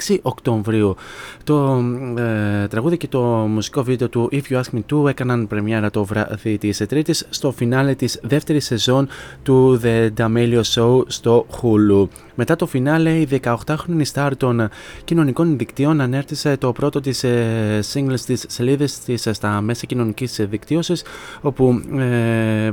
26 0.06 0.16
Οκτωβρίου. 0.22 0.96
Το 1.44 1.84
ε, 2.18 2.66
τραγούδι 2.66 2.96
και 2.96 3.08
το 3.08 3.20
μουσικό 3.24 3.82
βίντεο 3.82 4.08
του 4.08 4.28
If 4.32 4.42
You 4.50 4.60
Ask 4.60 4.76
Me 4.76 4.80
To 4.92 5.08
έκαναν 5.08 5.46
πρεμιέρα 5.46 5.90
το 5.90 6.04
βράδυ 6.04 6.58
της 6.58 6.82
Τρίτης 6.88 7.26
στο 7.30 7.52
φινάλε 7.52 7.94
της 7.94 8.15
δεύτερης 8.22 8.64
σεζόν 8.64 9.08
του 9.42 9.80
The 9.82 10.08
D'Amelio 10.16 10.62
Show 10.74 11.00
στο 11.06 11.46
Hulu. 11.50 12.08
Μετά 12.34 12.56
το 12.56 12.66
φινάλε, 12.66 13.18
η 13.18 13.28
18χρονη 13.42 14.02
star 14.12 14.30
των 14.36 14.68
κοινωνικών 15.04 15.58
δικτύων 15.58 16.00
ανέρτησε 16.00 16.56
το 16.56 16.72
πρώτο 16.72 17.00
της 17.00 17.24
ε, 17.24 17.80
singles 17.92 18.20
της 18.26 18.44
σελίδες 18.48 18.98
της 18.98 19.28
στα 19.32 19.60
μέσα 19.60 19.86
κοινωνικής 19.86 20.46
δικτύωσης 20.50 21.04
όπου, 21.40 21.82
ε, 21.98 22.70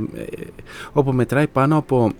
όπου 0.92 1.12
μετράει 1.12 1.46
πάνω 1.46 1.76
από 1.76 2.12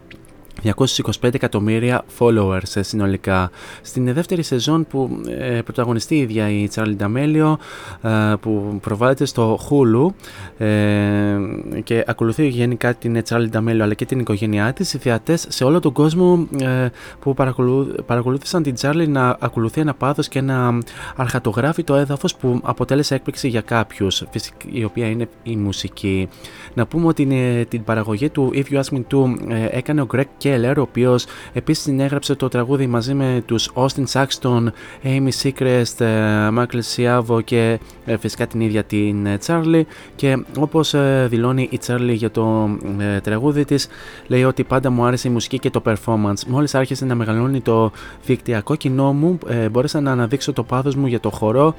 225 0.65 1.35
εκατομμύρια 1.35 2.05
followers 2.19 2.81
συνολικά. 2.81 3.51
Στην 3.83 4.13
δεύτερη 4.15 4.43
σεζόν 4.43 4.87
που 4.87 5.21
ε, 5.39 5.61
πρωταγωνιστεί 5.63 6.15
η 6.15 6.19
ίδια 6.19 6.49
η 6.51 6.69
Charlie 6.75 6.97
D'Amelio 6.99 7.55
ε, 8.03 8.35
που 8.41 8.79
προβάλλεται 8.83 9.25
στο 9.25 9.59
Hulu 9.69 10.07
ε, 10.65 11.37
και 11.85 12.05
ακολουθεί 12.07 12.47
γενικά 12.49 12.95
την 12.95 13.23
Charlie 13.29 13.51
D'Amelio 13.53 13.81
αλλά 13.81 13.95
και 13.95 14.05
την 14.05 14.19
οικογένειά 14.19 14.73
της 14.73 14.95
οι 14.95 14.99
θεατές 14.99 15.47
σε 15.49 15.65
όλο 15.65 15.81
τον 15.81 15.93
κόσμο 15.93 16.49
ε, 16.61 16.89
που 17.21 17.35
παρακολούθησαν 18.07 18.63
την 18.63 18.75
Charlie 18.81 19.09
να 19.09 19.37
ακολουθεί 19.41 19.81
ένα 19.81 19.95
πάθος 19.95 20.29
και 20.29 20.41
να 20.41 20.79
αρχατογράφει 21.17 21.85
το 21.85 21.95
έδαφος 21.95 22.37
που 22.37 22.61
αποτέλεσε 22.63 23.15
έκπληξη 23.15 23.49
για 23.49 23.61
κάποιους 23.61 24.25
η 24.73 24.85
οποία 24.85 25.07
είναι 25.07 25.29
η 25.43 25.57
μουσική. 25.57 26.29
Να 26.75 26.87
πούμε 26.87 27.07
ότι 27.07 27.27
την 27.69 27.85
παραγωγή 27.85 28.29
του 28.29 28.51
If 28.55 28.73
You 28.73 28.81
Ask 28.81 28.97
Me 28.97 29.03
To 29.11 29.35
έκανε 29.71 30.01
ο 30.01 30.07
Greg 30.13 30.25
Keller, 30.43 30.75
ο 30.77 30.81
οποίος 30.81 31.27
επίσης 31.53 31.83
συνέγραψε 31.83 32.35
το 32.35 32.49
τραγούδι 32.49 32.87
μαζί 32.87 33.15
με 33.15 33.43
τους 33.47 33.71
Austin 33.75 34.05
Saxton, 34.13 34.67
Amy 35.05 35.29
Seacrest, 35.43 36.05
Michael 36.59 36.81
Siavo 36.97 37.45
και 37.45 37.79
ε, 38.05 38.17
φυσικά 38.17 38.47
την 38.47 38.61
ίδια 38.61 38.85
την 38.85 39.27
ε, 39.27 39.39
Charlie. 39.47 39.83
Και 40.17 40.45
όπως 40.59 40.95
ε, 40.95 41.27
δηλώνει 41.31 41.69
η 41.71 41.79
Charlie 41.87 42.15
για 42.15 42.31
το 42.31 42.69
τραγούδι 43.23 43.65
της, 43.65 43.89
λέει 44.27 44.45
ότι 44.45 44.65
πάντα 44.65 44.91
μου 44.91 45.05
άρεσε 45.05 45.29
η 45.29 45.31
μουσική 45.31 45.59
και 45.59 45.71
το 45.71 45.83
performance. 45.85 46.45
Μόλις 46.47 46.75
άρχισε 46.75 47.05
να 47.05 47.15
μεγαλώνει 47.15 47.61
το 47.61 47.91
δικτυακό 48.27 48.75
κοινό 48.75 49.13
μου, 49.13 49.39
μπόρεσα 49.71 50.01
να 50.01 50.11
αναδείξω 50.11 50.53
το 50.53 50.63
πάθος 50.63 50.95
μου 50.95 51.07
για 51.07 51.21
το 51.21 51.31
χορό 51.31 51.75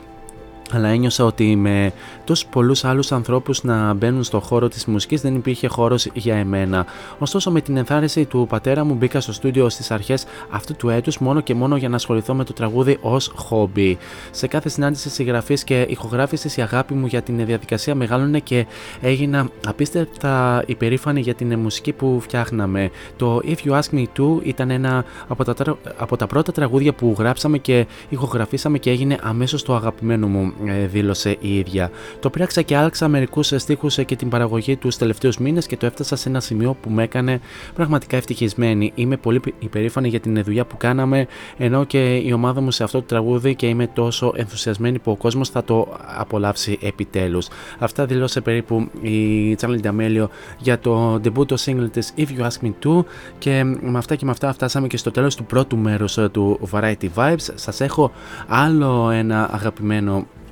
αλλά 0.71 0.87
ένιωσα 0.87 1.25
ότι 1.25 1.55
με 1.55 1.93
τόσους 2.23 2.45
πολλούς 2.45 2.83
άλλους 2.83 3.11
ανθρώπους 3.11 3.63
να 3.63 3.93
μπαίνουν 3.93 4.23
στο 4.23 4.39
χώρο 4.39 4.67
της 4.67 4.85
μουσικής 4.85 5.21
δεν 5.21 5.35
υπήρχε 5.35 5.67
χώρος 5.67 6.07
για 6.13 6.35
εμένα. 6.35 6.85
Ωστόσο 7.19 7.51
με 7.51 7.61
την 7.61 7.77
ενθάρρυνση 7.77 8.25
του 8.25 8.45
πατέρα 8.49 8.83
μου 8.83 8.93
μπήκα 8.93 9.19
στο 9.19 9.33
στούντιο 9.33 9.69
στις 9.69 9.91
αρχές 9.91 10.25
αυτού 10.49 10.75
του 10.75 10.89
έτους 10.89 11.17
μόνο 11.17 11.41
και 11.41 11.53
μόνο 11.53 11.77
για 11.77 11.89
να 11.89 11.95
ασχοληθώ 11.95 12.33
με 12.33 12.43
το 12.43 12.53
τραγούδι 12.53 12.97
ως 13.01 13.31
χόμπι. 13.35 13.97
Σε 14.31 14.47
κάθε 14.47 14.69
συνάντηση 14.69 15.09
συγγραφής 15.09 15.63
και 15.63 15.85
ηχογράφησης 15.89 16.57
η 16.57 16.61
αγάπη 16.61 16.93
μου 16.93 17.05
για 17.05 17.21
την 17.21 17.45
διαδικασία 17.45 17.95
μεγάλωνε 17.95 18.39
και 18.39 18.65
έγινα 19.01 19.49
απίστευτα 19.67 20.63
υπερήφανη 20.65 21.21
για 21.21 21.33
την 21.33 21.59
μουσική 21.59 21.91
που 21.91 22.19
φτιάχναμε. 22.21 22.89
Το 23.15 23.41
If 23.45 23.67
You 23.67 23.79
Ask 23.79 23.95
Me 23.95 24.05
To 24.17 24.43
ήταν 24.43 24.69
ένα 24.69 25.05
από 25.27 25.43
τα, 25.43 25.77
από 25.97 26.17
τα 26.17 26.27
πρώτα 26.27 26.51
τραγούδια 26.51 26.93
που 26.93 27.15
γράψαμε 27.17 27.57
και 27.57 27.85
ηχογραφήσαμε 28.09 28.77
και 28.77 28.89
έγινε 28.89 29.17
αμέσως 29.21 29.63
το 29.63 29.75
αγαπημένο 29.75 30.27
μου 30.27 30.53
ε, 30.54 30.54
δήλωσε 30.91 31.37
η 31.39 31.57
ίδια. 31.57 31.91
Το 32.19 32.29
πήραξα 32.29 32.61
και 32.61 32.77
άλλαξα 32.77 33.07
μερικούς 33.07 33.53
στίχους 33.55 33.95
και 34.05 34.15
την 34.15 34.29
παραγωγή 34.29 34.75
τους 34.75 34.97
τελευταίους 34.97 35.37
μήνες 35.37 35.65
και 35.65 35.77
το 35.77 35.85
έφτασα 35.85 36.15
σε 36.15 36.29
ένα 36.29 36.39
σημείο 36.39 36.77
που 36.81 36.89
με 36.89 37.03
έκανε 37.03 37.39
πραγματικά 37.73 38.17
ευτυχισμένη. 38.17 38.91
Είμαι 38.95 39.17
πολύ 39.17 39.41
υπερήφανη 39.59 40.07
για 40.07 40.19
την 40.19 40.43
δουλειά 40.43 40.65
που 40.65 40.77
κάναμε, 40.77 41.27
ενώ 41.57 41.83
και 41.83 42.15
η 42.15 42.31
ομάδα 42.31 42.61
μου 42.61 42.71
σε 42.71 42.83
αυτό 42.83 42.99
το 42.99 43.05
τραγούδι 43.05 43.55
και 43.55 43.67
είμαι 43.67 43.87
τόσο 43.87 44.33
ενθουσιασμένη 44.35 44.99
που 44.99 45.11
ο 45.11 45.15
κόσμος 45.15 45.49
θα 45.49 45.63
το 45.63 45.87
απολαύσει 46.17 46.77
επιτέλους. 46.81 47.47
Αυτά 47.79 48.05
δηλώσε 48.05 48.41
περίπου 48.41 48.89
η 49.01 49.57
Charlie 49.61 49.81
D'Amelio 49.81 50.27
για 50.59 50.79
το 50.79 51.13
debut 51.15 51.47
το 51.47 51.55
single 51.65 51.91
της 51.91 52.13
If 52.17 52.27
You 52.37 52.47
Ask 52.47 52.65
Me 52.65 52.71
To 52.83 53.03
και 53.37 53.63
με 53.63 53.97
αυτά 53.97 54.15
και 54.15 54.25
με 54.25 54.31
αυτά 54.31 54.53
φτάσαμε 54.53 54.87
και 54.87 54.97
στο 54.97 55.11
τέλος 55.11 55.35
του 55.35 55.45
πρώτου 55.45 55.77
μέρους 55.77 56.17
του 56.31 56.59
Variety 56.71 57.07
Vibes. 57.15 57.47
Σας 57.55 57.81
έχω 57.81 58.11
άλλο 58.47 59.09
ένα 59.09 59.49
αγαπημένο 59.53 60.17
ε, 60.17 60.44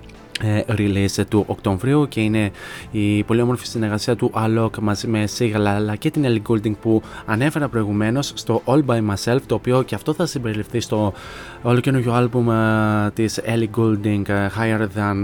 release 0.78 1.24
του 1.30 1.44
Οκτωβρίου 1.48 2.08
και 2.08 2.22
είναι 2.22 2.52
η 2.92 3.24
πολύ 3.24 3.42
όμορφη 3.42 3.66
συνεργασία 3.66 4.16
του 4.16 4.32
Alok 4.36 4.78
μαζί 4.82 5.08
με 5.08 5.28
Sigala 5.38 5.66
αλλά 5.66 5.96
και 5.96 6.12
την 6.12 6.26
Ellie 6.26 6.52
Goulding 6.52 6.74
που 6.82 7.02
ανέφερα 7.26 7.68
προηγουμένως 7.70 8.32
στο 8.36 8.62
All 8.66 8.86
By 8.86 9.00
Myself 9.14 9.40
το 9.46 9.56
οποίο 9.56 9.84
και 9.84 9.96
αυτό 9.96 10.14
θα 10.14 10.26
συμπεριληφθεί 10.26 10.80
στο 10.80 11.14
ολοκαινούργιο 11.62 12.14
άλμπουμ 12.14 12.48
uh, 12.50 13.14
της 13.14 13.40
Ellie 13.46 13.80
Goulding 13.80 14.22
uh, 14.28 14.48
Higher 14.58 14.88
Than 14.98 15.24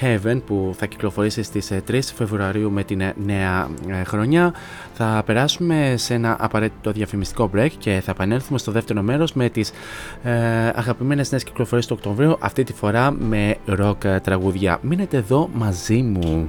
Heaven 0.00 0.40
που 0.46 0.74
θα 0.76 0.86
κυκλοφορήσει 0.86 1.42
στις 1.42 1.72
3 1.90 2.00
Φεβρουαρίου 2.14 2.70
με 2.70 2.84
την 2.84 3.02
νέα 3.24 3.68
χρονιά 4.06 4.54
θα 5.02 5.22
περάσουμε 5.26 5.94
σε 5.96 6.14
ένα 6.14 6.36
απαραίτητο 6.40 6.92
διαφημιστικό 6.92 7.50
break 7.54 7.70
και 7.78 8.00
θα 8.04 8.10
επανέλθουμε 8.10 8.58
στο 8.58 8.72
δεύτερο 8.72 9.02
μέρος 9.02 9.32
με 9.32 9.48
τις 9.48 9.72
ε, 10.22 10.32
αγαπημένες 10.74 11.30
νέες 11.30 11.44
κυκλοφορίες 11.44 11.86
του 11.86 11.94
Οκτωβρίου 11.98 12.36
αυτή 12.40 12.64
τη 12.64 12.72
φορά 12.72 13.10
με 13.10 13.56
rock 13.68 14.20
τραγούδια. 14.22 14.78
Μείνετε 14.82 15.16
εδώ 15.16 15.48
μαζί 15.52 16.02
μου. 16.02 16.48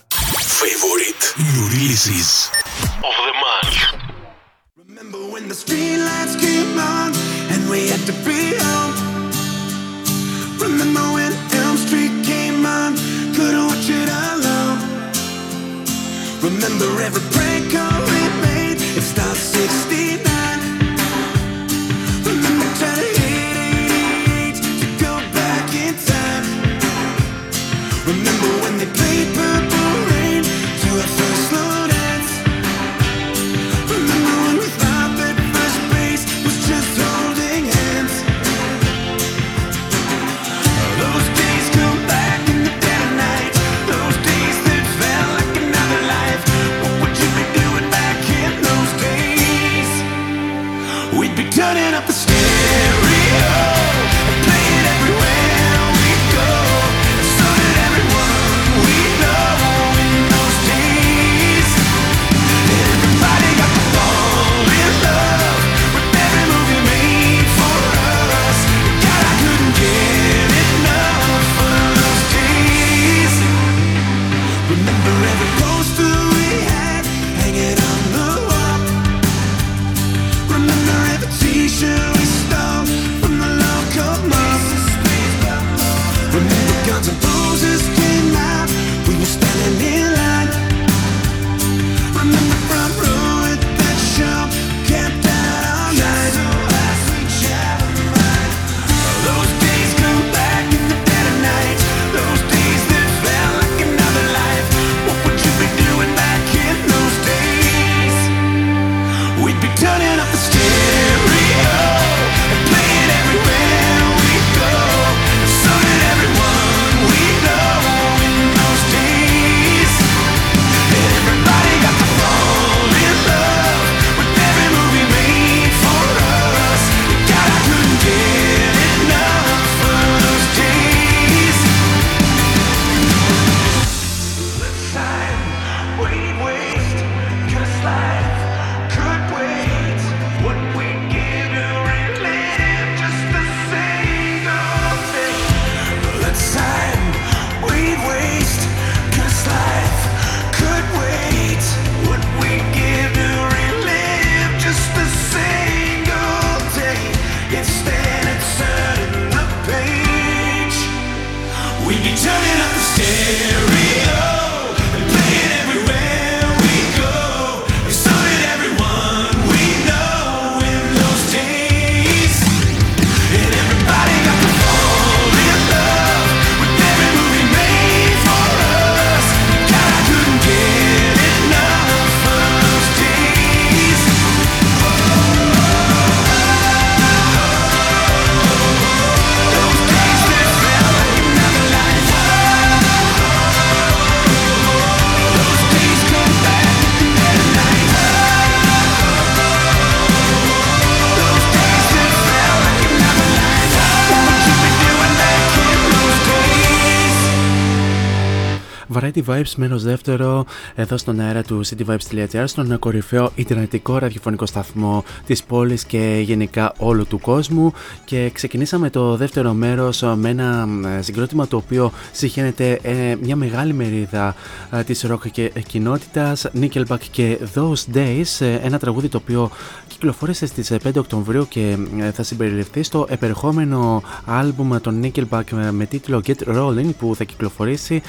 Variety 209.11 209.23
Vibes 209.25 209.53
μέρο 209.55 209.77
δεύτερο 209.77 210.45
εδώ 210.75 210.97
στον 210.97 211.19
αέρα 211.19 211.43
του 211.43 211.61
cityvibes.gr 211.65 212.43
στον 212.45 212.79
κορυφαίο 212.79 213.31
ιντερνετικό 213.35 213.97
ραδιοφωνικό 213.97 214.45
σταθμό 214.45 215.03
της 215.25 215.43
πόλης 215.43 215.83
και 215.83 216.21
γενικά 216.23 216.73
όλου 216.77 217.07
του 217.07 217.19
κόσμου. 217.19 217.73
Και 218.05 218.29
ξεκινήσαμε 218.33 218.89
το 218.89 219.15
δεύτερο 219.15 219.53
μέρος 219.53 220.03
με 220.15 220.29
ένα 220.29 220.67
συγκρότημα 220.99 221.47
το 221.47 221.57
οποίο 221.57 221.91
συγχαίνεται 222.11 222.79
ε, 222.81 223.15
μια 223.21 223.35
μεγάλη 223.35 223.73
μερίδα 223.73 224.35
ε, 224.71 224.83
της 224.83 225.05
rock 225.09 225.31
και 225.31 225.51
κοινότητας. 225.67 226.47
Nickelback 226.61 227.01
και 227.11 227.37
Those 227.55 227.95
Days, 227.95 228.39
ε, 228.39 228.53
ένα 228.53 228.79
τραγούδι 228.79 229.07
το 229.07 229.17
οποίο 229.17 229.49
κυκλοφόρησε 229.87 230.45
στις 230.45 230.71
5 230.83 230.91
Οκτωβρίου 230.97 231.47
και 231.47 231.77
θα 232.13 232.23
συμπεριληφθεί 232.23 232.83
στο 232.83 233.05
επερχόμενο 233.09 234.03
άλμπουμ 234.25 234.77
των 234.81 235.01
Nickelback 235.03 235.71
με 235.71 235.85
τίτλο 235.85 236.21
Get 236.27 236.55
Rolling 236.55 236.89
που 236.99 237.15
θα 237.15 237.23
κυκλοφορήσει 237.23 238.01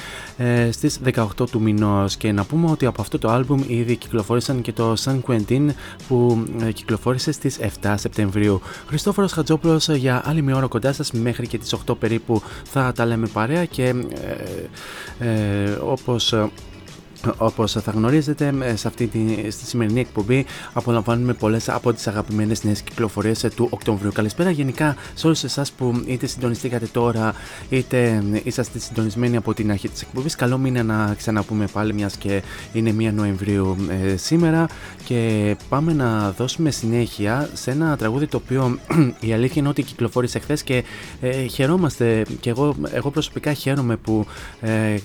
στις 0.69 0.92
18 1.15 1.49
του 1.51 1.61
μηνός 1.61 2.17
και 2.17 2.31
να 2.31 2.43
πούμε 2.43 2.71
ότι 2.71 2.85
από 2.85 3.01
αυτό 3.01 3.19
το 3.19 3.29
άλμπουμ 3.29 3.61
ήδη 3.67 3.95
κυκλοφόρησαν 3.95 4.61
και 4.61 4.71
το 4.71 4.93
San 5.05 5.19
Quentin 5.27 5.67
που 6.07 6.43
ε, 6.61 6.71
κυκλοφόρησε 6.71 7.31
στις 7.31 7.59
7 7.81 7.93
Σεπτεμβρίου. 7.97 8.61
Χριστόφορος 8.87 9.31
Χατζόπουλος 9.31 9.89
ε, 9.89 9.95
για 9.95 10.21
άλλη 10.25 10.41
μια 10.41 10.55
ώρα 10.55 10.67
κοντά 10.67 10.93
σας 10.93 11.11
μέχρι 11.11 11.47
και 11.47 11.57
τις 11.57 11.75
8 11.87 11.97
περίπου 11.99 12.41
θα 12.63 12.91
τα 12.95 13.05
λέμε 13.05 13.27
παρέα 13.27 13.65
και 13.65 13.93
ε, 15.19 15.29
ε, 15.29 15.77
όπως 15.83 16.33
Όπως 17.37 17.71
θα 17.71 17.91
γνωρίζετε, 17.91 18.53
σε 18.75 18.87
αυτή 18.87 19.07
τη 19.07 19.51
στη 19.51 19.65
σημερινή 19.65 19.99
εκπομπή 19.99 20.45
απολαμβάνουμε 20.73 21.33
πολλές 21.33 21.69
από 21.69 21.93
τις 21.93 22.07
αγαπημένες 22.07 22.63
νέες 22.63 22.81
κυκλοφορίες 22.81 23.47
του 23.55 23.67
Οκτωβρίου. 23.69 24.11
Καλησπέρα 24.11 24.49
γενικά 24.49 24.95
σε 25.13 25.25
όλους 25.25 25.43
εσάς 25.43 25.71
που 25.71 26.03
είτε 26.05 26.27
συντονιστήκατε 26.27 26.85
τώρα, 26.85 27.33
είτε 27.69 28.23
είσαστε 28.43 28.79
συντονισμένοι 28.79 29.37
από 29.37 29.53
την 29.53 29.71
αρχή 29.71 29.89
της 29.89 30.01
εκπομπής. 30.01 30.35
Καλό 30.35 30.57
μήνα 30.57 30.83
να 30.83 31.13
ξαναπούμε 31.17 31.65
πάλι, 31.73 31.93
μιας 31.93 32.17
και 32.17 32.41
είναι 32.73 32.95
1 33.09 33.13
Νοεμβρίου 33.13 33.75
ε, 33.89 34.17
σήμερα. 34.17 34.67
Και 35.05 35.55
πάμε 35.69 35.93
να 35.93 36.31
δώσουμε 36.31 36.71
συνέχεια 36.71 37.49
σε 37.53 37.71
ένα 37.71 37.97
τραγούδι 37.97 38.27
το 38.27 38.37
οποίο 38.37 38.77
η 39.27 39.33
αλήθεια 39.33 39.55
είναι 39.61 39.69
ότι 39.69 39.83
κυκλοφόρησε 39.83 40.39
χθες 40.39 40.63
και 40.63 40.83
ε, 41.21 41.31
χαιρόμαστε. 41.31 42.25
Και 42.39 42.49
εγώ, 42.49 42.75
εγώ 42.91 43.09
προσωπικά 43.09 43.53
χαίρομαι 43.53 43.95
που 43.95 44.25
ε, 44.61 44.95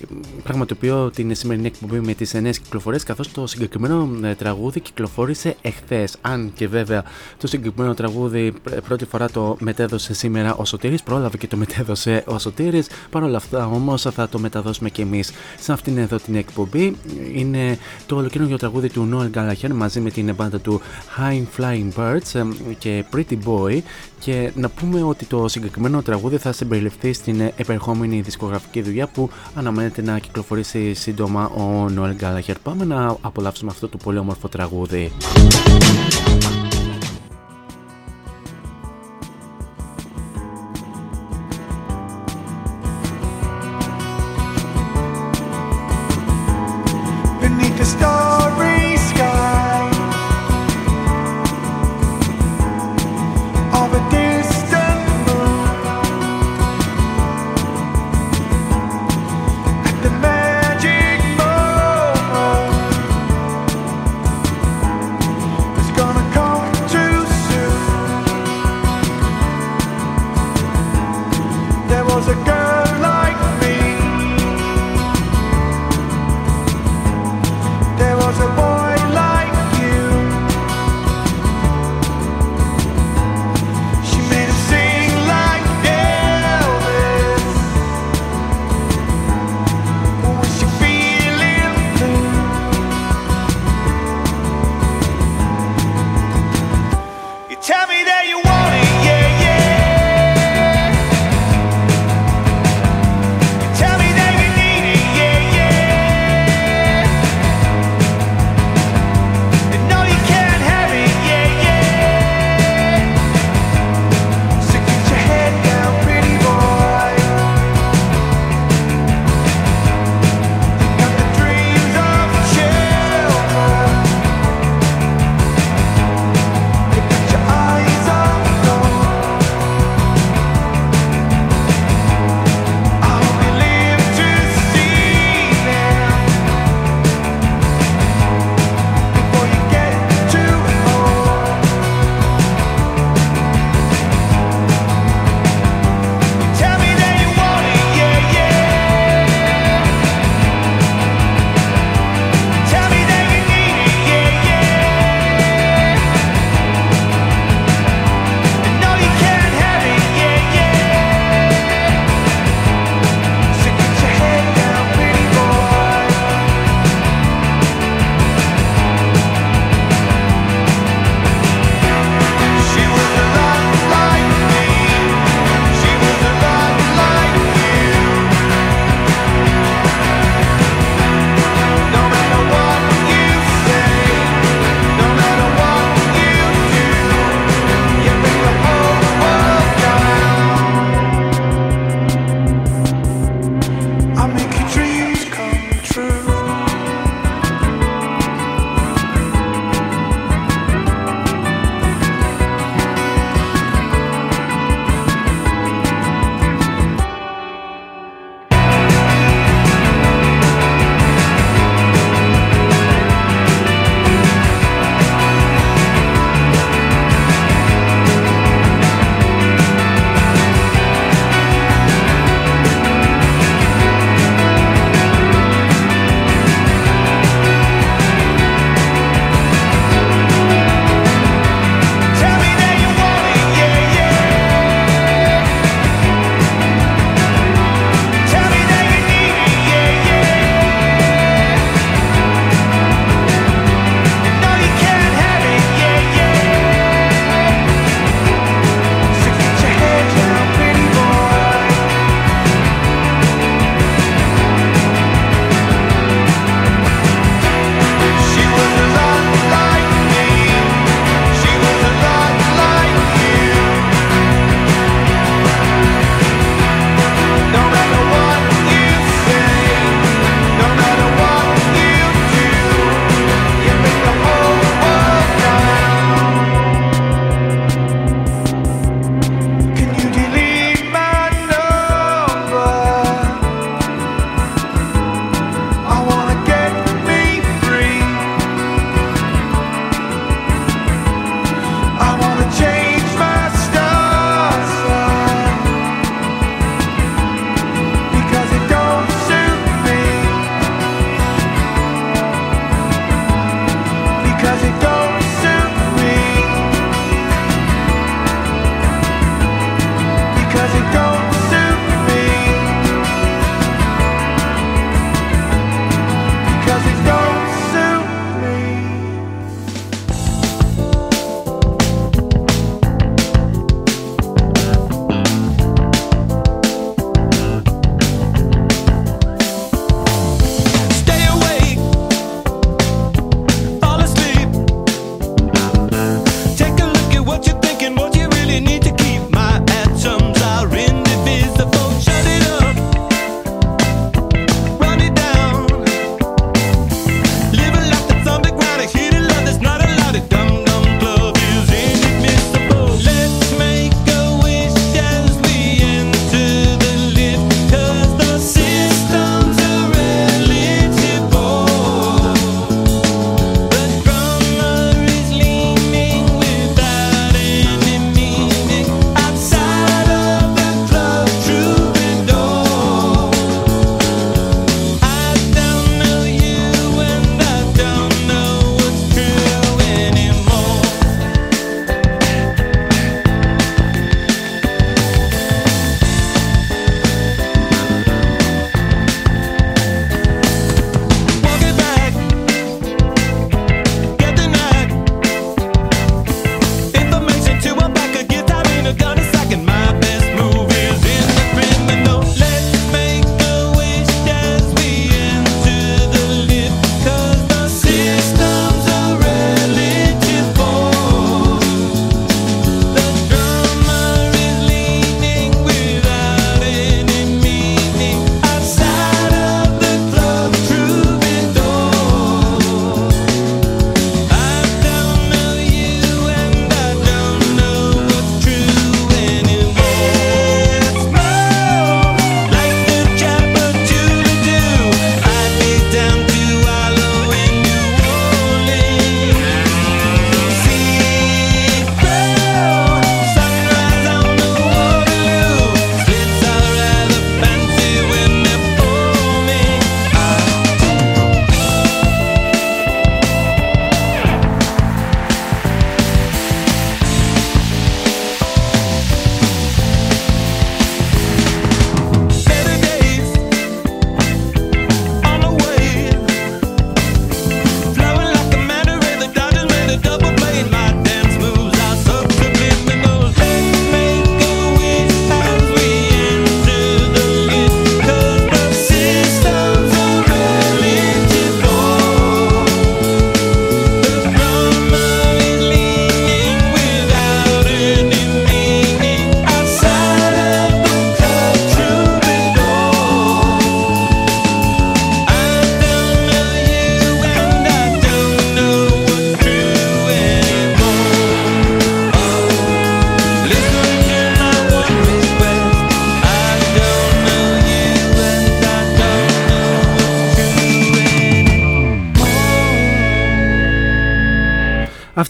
πραγματοποιώ 0.43 1.09
την 1.09 1.35
σημερινή 1.35 1.67
εκπομπή 1.67 1.99
με 2.09 2.15
τις 2.15 2.33
νέε 2.33 2.51
κυκλοφορίες, 2.51 3.03
καθώς 3.03 3.31
το 3.31 3.47
συγκεκριμένο 3.47 4.09
ε, 4.23 4.35
τραγούδι 4.35 4.79
κυκλοφόρησε 4.79 5.55
εχθές. 5.61 6.15
Αν 6.21 6.51
και 6.55 6.67
βέβαια 6.67 7.03
το 7.37 7.47
συγκεκριμένο 7.47 7.93
τραγούδι 7.93 8.53
ε, 8.71 8.75
πρώτη 8.87 9.05
φορά 9.05 9.29
το 9.29 9.57
μετέδωσε 9.59 10.13
σήμερα 10.13 10.55
ο 10.55 10.65
Σωτήρης, 10.65 11.03
πρόλαβε 11.03 11.37
και 11.37 11.47
το 11.47 11.57
μετέδωσε 11.57 12.23
ο 12.27 12.39
Σωτήρης. 12.39 12.87
Παρ' 13.09 13.23
όλα 13.23 13.37
αυτά 13.37 13.67
όμως 13.67 14.01
θα 14.01 14.29
το 14.29 14.39
μεταδώσουμε 14.39 14.89
και 14.89 15.01
εμείς 15.01 15.31
σε 15.59 15.71
αυτήν 15.71 15.97
εδώ 15.97 16.17
την 16.17 16.35
εκπομπή. 16.35 16.95
Είναι 17.33 17.77
το 18.05 18.15
ολοκαίριο 18.15 18.57
τραγούδι 18.57 18.89
του 18.89 19.09
Noel 19.13 19.37
Gallagher 19.37 19.71
μαζί 19.73 19.99
με 19.99 20.09
την 20.09 20.35
μπάντα 20.35 20.59
του 20.59 20.81
High 21.17 21.43
Flying 21.57 21.89
Birds 21.95 22.33
ε, 22.33 22.73
και 22.77 23.05
Pretty 23.13 23.37
Boy. 23.45 23.81
Και 24.19 24.51
να 24.55 24.69
πούμε 24.69 25.03
ότι 25.03 25.25
το 25.25 25.47
συγκεκριμένο 25.47 26.01
τραγούδι 26.01 26.37
θα 26.37 26.51
συμπεριληφθεί 26.51 27.13
στην 27.13 27.41
επερχόμενη 27.41 28.21
δισκογραφική 28.21 28.81
δουλειά 28.81 29.07
που 29.07 29.29
αναμένεται 29.55 30.01
να 30.01 30.19
κυκλοφορήσει 30.19 30.93
σύντομα 30.93 31.45
ο 31.45 31.85
Noel 31.97 32.23
Gallagher. 32.23 32.55
Πάμε 32.63 32.85
να 32.85 33.17
απολαύσουμε 33.21 33.71
αυτό 33.71 33.87
το 33.87 33.97
πολύ 33.97 34.17
όμορφο 34.17 34.47
τραγούδι. 34.47 35.11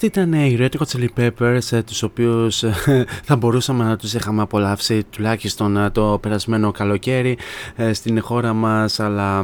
Αυτή 0.02 0.20
ήταν 0.20 0.32
οι 0.32 0.56
Red 0.60 0.68
Hot 0.78 0.86
Chili 0.86 1.08
Peppers, 1.16 1.58
ε, 1.70 1.82
τους 1.82 2.02
οποίους 2.02 2.62
ε, 2.62 2.74
θα 3.24 3.36
μπορούσαμε 3.36 3.84
να 3.84 3.96
τους 3.96 4.14
είχαμε 4.14 4.42
απολαύσει 4.42 5.04
τουλάχιστον 5.10 5.76
ε, 5.76 5.90
το 5.90 6.18
περασμένο 6.22 6.70
καλοκαίρι 6.70 7.38
στην 7.92 8.22
χώρα 8.22 8.52
μας, 8.52 9.00
αλλά 9.00 9.42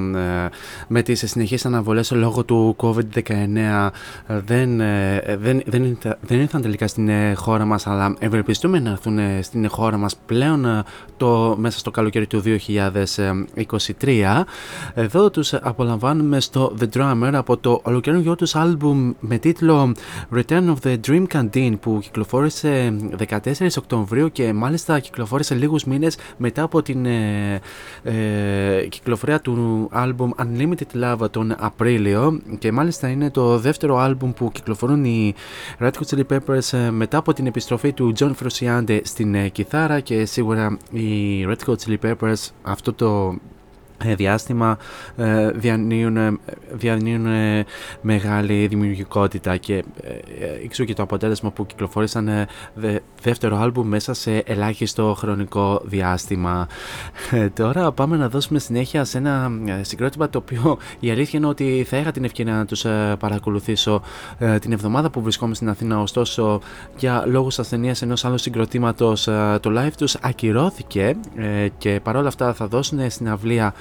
με 0.89 1.03
τις 1.03 1.25
συνεχείς 1.27 1.67
αναβολές 1.67 2.11
λόγω 2.11 2.45
του 2.45 2.77
COVID-19 2.79 3.89
δεν, 4.27 4.77
δεν, 5.39 5.63
δεν, 5.67 5.99
δεν 6.21 6.41
ήρθαν 6.41 6.63
τελικά 6.63 6.87
στην 6.87 7.11
χώρα 7.35 7.65
μας, 7.65 7.87
αλλά 7.87 8.17
ευελπιστούμε 8.19 8.79
να 8.81 8.91
έρθουν 8.91 9.19
στην 9.43 9.69
χώρα 9.69 9.97
μας 9.97 10.17
πλέον 10.27 10.85
το, 11.17 11.57
μέσα 11.59 11.79
στο 11.79 11.91
καλοκαίρι 11.91 12.27
του 12.27 12.43
2023. 13.99 14.43
Εδώ 14.95 15.31
τους 15.31 15.55
απολαμβάνουμε 15.55 16.41
στο 16.41 16.75
The 16.81 16.87
Drummer 16.97 17.31
από 17.33 17.57
το 17.57 17.81
ολοκαίρινο 17.83 18.35
τους 18.35 18.55
άλμπουμ 18.55 19.13
με 19.21 19.39
τίτλο 19.39 19.95
Return 20.35 20.46
of 20.49 20.75
the 20.83 20.97
Dream 21.07 21.27
Canteen 21.33 21.73
που 21.81 21.99
κυκλοφόρησε 22.03 22.97
14 23.29 23.67
Οκτωβρίου 23.79 24.33
και 24.33 24.53
μάλιστα 24.53 25.01
κυκλοφόρησε 25.01 25.55
λίγους 25.55 25.85
μήνες 25.85 26.19
μετά 26.37 26.63
από 26.63 26.83
την 26.83 27.07
ε, 27.07 27.61
ε, 28.03 28.87
κυκλοφορία 28.89 29.41
του 29.41 29.89
άλμπουμ 29.93 30.31
Unlimited 30.39 31.03
Love 31.03 31.31
τον 31.31 31.55
Απρίλιο. 31.59 32.41
Και 32.59 32.73
μάλιστα 32.73 33.09
είναι 33.09 33.31
το 33.31 33.59
δεύτερο 33.59 33.99
άλμπουμ 33.99 34.33
που 34.33 34.51
κυκλοφορούν 34.53 35.05
οι 35.05 35.35
Red 35.81 35.91
Hot 35.91 36.17
Chili 36.17 36.23
Peppers 36.31 36.79
ε, 36.79 36.91
μετά 36.91 37.19
από 37.19 37.33
την 37.33 37.47
επιστροφή 37.47 37.93
του 37.93 38.13
John 38.19 38.33
Frusciante 38.43 39.01
στην 39.03 39.35
ε, 39.35 39.49
κιθάρα 39.49 40.01
και 40.01 40.25
σίγουρα 40.25 40.77
οι 40.91 41.45
Red 41.49 41.67
Hot 41.67 41.75
Chili 41.87 41.97
Peppers 42.03 42.49
αυτό 42.63 42.93
το 42.93 43.35
ε, 43.35 43.56
διάστημα 44.17 44.79
ε, 45.17 45.51
διανύουν, 45.51 46.41
διανύουν 46.73 47.27
μεγάλη 48.01 48.67
δημιουργικότητα 48.67 49.57
και 49.57 49.85
εξού 50.65 50.85
και 50.85 50.95
το 50.95 51.03
αποτέλεσμα 51.03 51.51
που 51.51 51.67
κυκλοφόρησαν 51.67 52.47
δεύτερο 53.23 53.57
άλμπουμ 53.57 53.89
μέσα 53.89 54.15
σε 54.15 54.43
ελάχιστο 54.47 55.15
χρονικό 55.19 55.83
διάστημα. 55.85 56.69
Τώρα 57.55 57.93
πάμε 57.93 58.17
να 58.17 58.29
δώσουμε 58.29 58.59
συνέχεια 58.59 59.05
σε 59.05 59.19
ένα 59.19 59.51
συγκρότημα 59.81 60.29
το 60.29 60.39
οποίο 60.39 60.79
η 61.01 61.11
αλήθεια 61.11 61.39
είναι 61.39 61.49
ότι 61.49 61.87
θα 61.89 61.97
είχα 61.97 62.11
την 62.11 62.25
ευκαιρία 62.25 62.55
να 62.55 62.67
τους 62.67 62.87
παρακολουθήσω 63.19 64.03
την 64.61 64.73
εβδομάδα 64.73 65.11
που 65.11 65.23
βρισκόμαι 65.23 65.55
στην 65.55 65.69
Αθήνα 65.69 66.01
ωστόσο 66.01 66.61
για 66.97 67.25
λόγους 67.27 67.59
ασθενείας 67.59 68.03
ενός 68.03 68.25
άλλου 68.25 68.39
συγκροτήματος 68.39 69.23
το 69.61 69.71
live 69.77 69.93
τους 69.97 70.15
ακυρώθηκε 70.15 71.17
και 71.79 72.01
παρόλα 72.03 72.29
αυτά 72.29 72.55
θα 72.55 72.67
δώσουν 72.67 73.11
στην 73.11 73.29
αυλία 73.29 73.75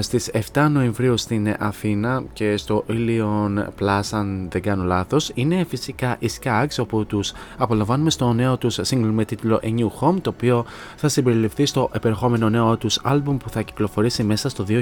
στις 0.00 0.30
7 0.52 0.68
Νοεμβρίου 0.70 1.16
στην 1.16 1.54
Αθήνα 1.58 2.22
και 2.32 2.56
στο 2.56 2.84
Ilion 2.88 3.64
Plus 3.80 4.02
αν 4.10 4.48
δεν 4.50 4.62
κάνω 4.62 4.84
λάθος 4.84 5.30
είναι 5.34 5.64
φυσικά 5.68 6.16
οι 6.18 6.30
Skags 6.40 6.76
όπου 6.78 7.06
τους 7.06 7.32
απολαμβάνουμε 7.56 8.10
στο 8.10 8.32
νέο 8.32 8.56
τους 8.56 8.78
single 8.78 9.10
με 9.12 9.24
τίτλο 9.24 9.60
A 9.62 9.78
New 9.78 9.88
Home 10.00 10.20
το 10.20 10.30
οποίο 10.30 10.64
θα 10.96 11.08
συμπεριληφθεί 11.08 11.66
στο 11.66 11.90
επερχόμενο 11.92 12.48
νέο 12.48 12.76
τους 12.76 13.00
άλμπουμ 13.02 13.36
που 13.36 13.50
θα 13.50 13.62
κυκλοφορήσει 13.62 14.22
μέσα 14.22 14.48
στο 14.48 14.64
2023. 14.68 14.72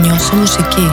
Νιώσε 0.00 0.36
μουσική. 0.36 0.90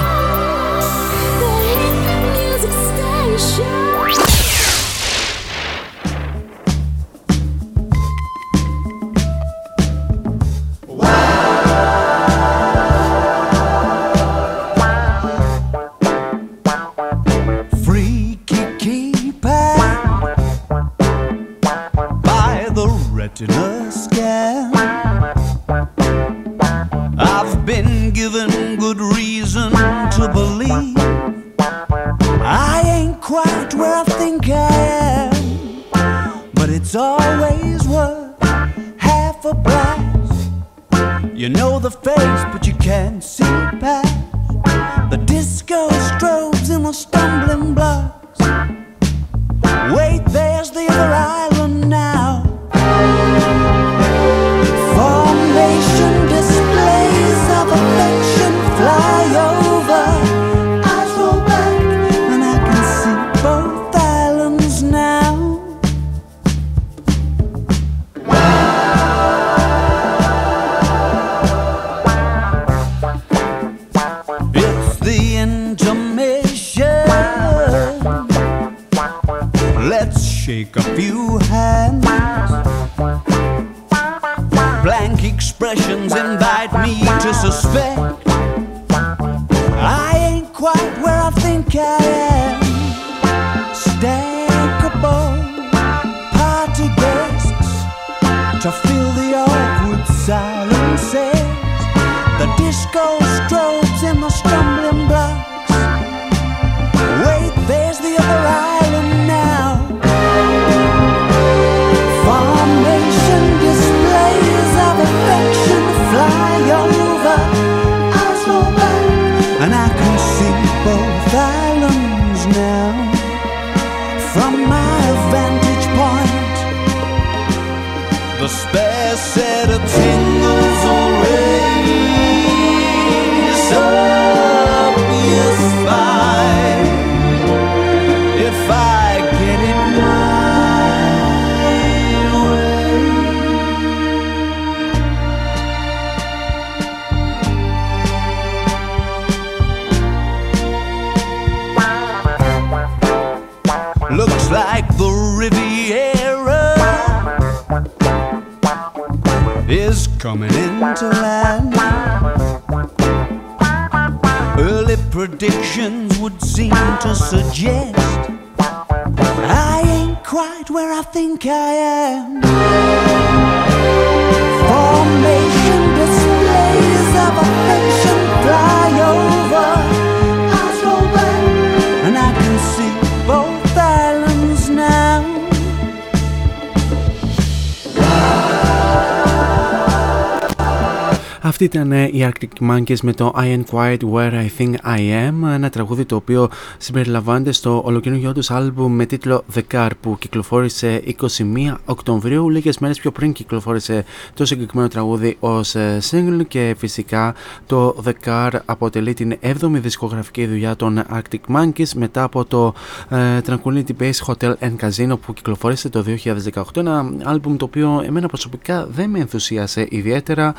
Ήταν 191.67 192.06
οι 192.17 192.29
Arctic 192.29 192.69
Monkeys 192.69 192.99
με 193.01 193.13
το 193.13 193.33
I 193.37 193.57
Am 193.57 193.63
Quiet 193.71 193.97
Where 194.13 194.31
I 194.31 194.47
Think 194.57 194.73
I 194.83 194.99
Am, 194.99 195.53
ένα 195.53 195.69
τραγούδι 195.69 196.05
το 196.05 196.15
οποίο 196.15 196.49
συμπεριλαμβάνεται 196.77 197.51
στο 197.51 197.81
ολοκληρωτικό 197.85 198.33
τους 198.33 198.51
άλμπουμ 198.51 198.93
με 198.93 199.05
τίτλο 199.05 199.43
The 199.55 199.61
Car 199.71 199.89
που 200.01 200.17
κυκλοφόρησε 200.19 201.03
21 201.19 201.75
Οκτωβρίου. 201.85 202.49
Λίγες 202.49 202.77
μέρες 202.77 202.99
πιο 202.99 203.11
πριν 203.11 203.33
κυκλοφόρησε 203.33 204.05
το 204.33 204.45
συγκεκριμένο 204.45 204.89
τραγούδι 204.89 205.37
ως 205.39 205.75
single 206.11 206.41
και 206.47 206.75
φυσικά 206.77 207.35
το 207.65 207.95
The 208.05 208.11
Car 208.25 208.51
αποτελεί 208.65 209.13
την 209.13 209.37
7η 209.41 209.69
δισκογραφική 209.71 210.45
δουλειά 210.45 210.75
των 210.75 211.03
Arctic 211.13 211.55
Monkeys 211.55 211.89
μετά 211.95 212.23
από 212.23 212.45
το 212.45 212.73
uh, 213.09 213.39
Tranquility 213.45 213.91
Base 213.99 214.25
Hotel 214.25 214.53
and 214.59 214.75
Casino 214.81 215.19
που 215.25 215.33
κυκλοφόρησε 215.33 215.89
το 215.89 216.05
2018. 216.53 216.63
Ένα 216.75 217.11
άλμπουμ 217.23 217.55
το 217.55 217.65
οποίο 217.65 218.03
εμένα 218.05 218.27
προσωπικά 218.27 218.87
δεν 218.91 219.09
με 219.09 219.19
ενθουσίασε 219.19 219.87
ιδιαίτερα. 219.89 220.53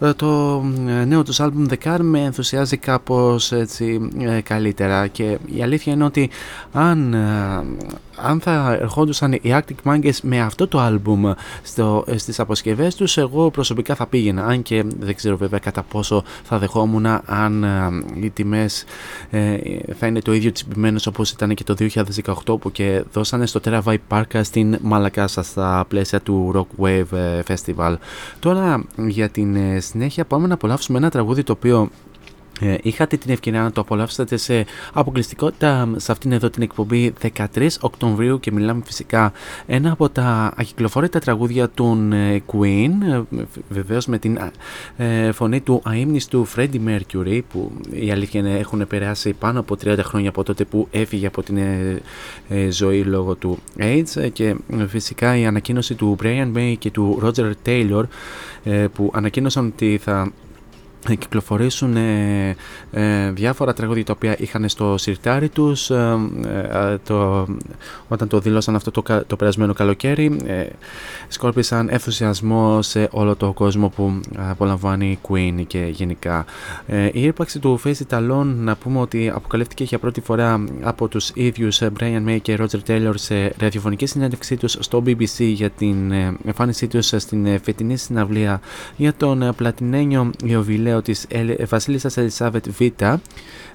Ε, 0.00 0.12
το 0.12 0.62
ε, 0.86 1.03
νέο 1.04 1.22
τους 1.22 1.40
άλμπουμ 1.40 1.64
The 1.70 1.88
Car 1.88 1.98
με 2.00 2.20
ενθουσιάζει 2.20 2.76
κάπως 2.76 3.52
έτσι 3.52 4.08
ε, 4.18 4.40
καλύτερα. 4.40 5.06
Και 5.06 5.38
η 5.46 5.62
αλήθεια 5.62 5.92
είναι 5.92 6.04
ότι 6.04 6.30
αν, 6.72 7.14
ε, 7.14 7.64
αν 8.16 8.40
θα 8.40 8.78
ερχόντουσαν 8.80 9.32
οι 9.32 9.40
Arctic 9.44 9.92
Monkeys 9.92 10.18
με 10.22 10.40
αυτό 10.40 10.68
το 10.68 10.78
άλμπουμ 10.78 11.32
στο, 11.62 12.04
στις 12.16 12.40
αποσκευές 12.40 12.94
τους 12.94 13.16
εγώ 13.16 13.50
προσωπικά 13.50 13.94
θα 13.94 14.06
πήγαινα 14.06 14.44
αν 14.44 14.62
και 14.62 14.84
δεν 14.98 15.14
ξέρω 15.14 15.36
βέβαια 15.36 15.58
κατά 15.58 15.82
πόσο 15.82 16.24
θα 16.42 16.58
δεχόμουν 16.58 17.06
αν 17.24 17.66
οι 18.20 18.30
τιμές 18.30 18.84
θα 19.98 20.06
είναι 20.06 20.20
το 20.20 20.32
ίδιο 20.32 20.52
τσιμπημένος 20.52 21.06
όπως 21.06 21.30
ήταν 21.30 21.54
και 21.54 21.64
το 21.64 21.74
2018 22.44 22.60
που 22.60 22.72
και 22.72 23.04
δώσανε 23.12 23.46
στο 23.46 23.60
Terabyte 23.64 23.96
Park 24.08 24.40
στην 24.42 24.78
Μαλακάσα 24.82 25.42
στα 25.42 25.84
πλαίσια 25.88 26.20
του 26.20 26.52
Rock 26.54 26.84
Wave 26.84 27.42
Festival. 27.46 27.94
Τώρα 28.38 28.84
για 28.96 29.28
την 29.28 29.56
συνέχεια 29.80 30.24
πάμε 30.24 30.46
να 30.46 30.54
απολαύσουμε 30.54 30.98
ένα 30.98 31.10
τραγούδι 31.10 31.42
το 31.42 31.52
οποίο 31.52 31.82
ε, 31.82 32.13
είχατε 32.82 33.16
την 33.16 33.30
ευκαιρία 33.30 33.62
να 33.62 33.72
το 33.72 33.80
απολαύσετε 33.80 34.36
σε 34.36 34.66
αποκλειστικότητα 34.92 35.88
σε 35.96 36.12
αυτήν 36.12 36.32
εδώ 36.32 36.50
την 36.50 36.62
εκπομπή 36.62 37.12
13 37.54 37.68
Οκτωβρίου 37.80 38.40
και 38.40 38.52
μιλάμε 38.52 38.82
φυσικά 38.84 39.32
ένα 39.66 39.92
από 39.92 40.08
τα 40.08 40.52
ακυκλοφόρητα 40.56 41.18
τραγούδια 41.18 41.70
των 41.70 42.12
ε, 42.12 42.42
Queen 42.52 42.90
ε, 43.12 43.42
βεβαίως 43.68 44.06
με 44.06 44.18
την 44.18 44.38
φωνή 45.32 45.60
του 45.60 45.80
αείμνηστου 45.84 46.46
Freddie 46.56 46.80
Mercury 46.86 47.40
που 47.52 47.72
η 47.90 48.10
αλήθεια 48.10 48.40
είναι 48.40 48.58
έχουν 48.58 48.86
περάσει 48.86 49.32
πάνω 49.32 49.60
από 49.60 49.76
30 49.84 49.98
χρόνια 50.02 50.28
από 50.28 50.42
τότε 50.42 50.64
που 50.64 50.88
έφυγε 50.90 51.26
από 51.26 51.42
την 51.42 51.58
ζωή 52.70 53.02
λόγω 53.02 53.34
του 53.34 53.58
AIDS 53.78 54.28
και 54.32 54.56
φυσικά 54.86 55.36
η 55.36 55.46
ανακοίνωση 55.46 55.94
του 55.94 56.16
Brian 56.22 56.52
May 56.56 56.74
και 56.78 56.90
του 56.90 57.22
Roger 57.22 57.52
Taylor 57.66 58.02
που 58.94 59.10
ανακοίνωσαν 59.14 59.66
ότι 59.66 60.00
θα 60.02 60.32
κυκλοφορήσουν 61.08 61.96
ε, 61.96 62.56
ε, 62.92 63.30
διάφορα 63.30 63.72
τραγούδια 63.72 64.04
τα 64.04 64.12
οποία 64.16 64.36
είχαν 64.38 64.68
στο 64.68 64.98
σιρτάρι 64.98 65.48
τους 65.48 65.90
ε, 65.90 66.18
ε, 66.72 66.98
το, 67.04 67.46
όταν 68.08 68.28
το 68.28 68.38
δήλωσαν 68.38 68.74
αυτό 68.74 68.90
το, 68.90 69.02
το 69.26 69.36
περασμένο 69.36 69.72
καλοκαίρι 69.72 70.36
σκόρπισαν 71.28 71.88
ενθουσιασμό 71.90 72.82
σε 72.82 73.08
όλο 73.10 73.36
το 73.36 73.52
κόσμο 73.52 73.88
που 73.88 74.20
απολαμβάνει 74.36 75.10
η 75.10 75.18
Queen 75.28 75.64
και 75.66 75.78
γενικά. 75.78 76.44
Η 77.12 77.22
ύπαρξη 77.22 77.58
του 77.58 77.80
Face 77.84 77.94
It 78.08 78.18
Alone 78.18 78.54
να 78.56 78.76
πούμε 78.76 79.00
ότι 79.00 79.30
αποκαλύφθηκε 79.34 79.84
για 79.84 79.98
πρώτη 79.98 80.20
φορά 80.20 80.64
από 80.82 81.08
τους 81.08 81.30
ίδιους 81.34 81.80
Brian 81.98 82.28
May 82.28 82.38
και 82.42 82.58
Roger 82.60 82.90
Taylor 82.90 83.12
σε 83.14 83.54
ραδιοφωνική 83.58 84.06
συνέντευξή 84.06 84.56
τους 84.56 84.76
στο 84.80 85.02
BBC 85.06 85.38
για 85.38 85.70
την 85.70 86.12
εμφάνισή 86.44 86.86
τους 86.86 87.06
στην 87.16 87.60
φετινή 87.60 87.96
συναυλία 87.96 88.60
για 88.96 89.14
τον 89.14 89.52
πλατινένιο 89.56 90.30
Ιωβιλέο 90.44 90.93
της 91.02 91.26
βασίλισσας 91.68 92.16
Ελισάβετ 92.16 92.68
Β 92.68 92.80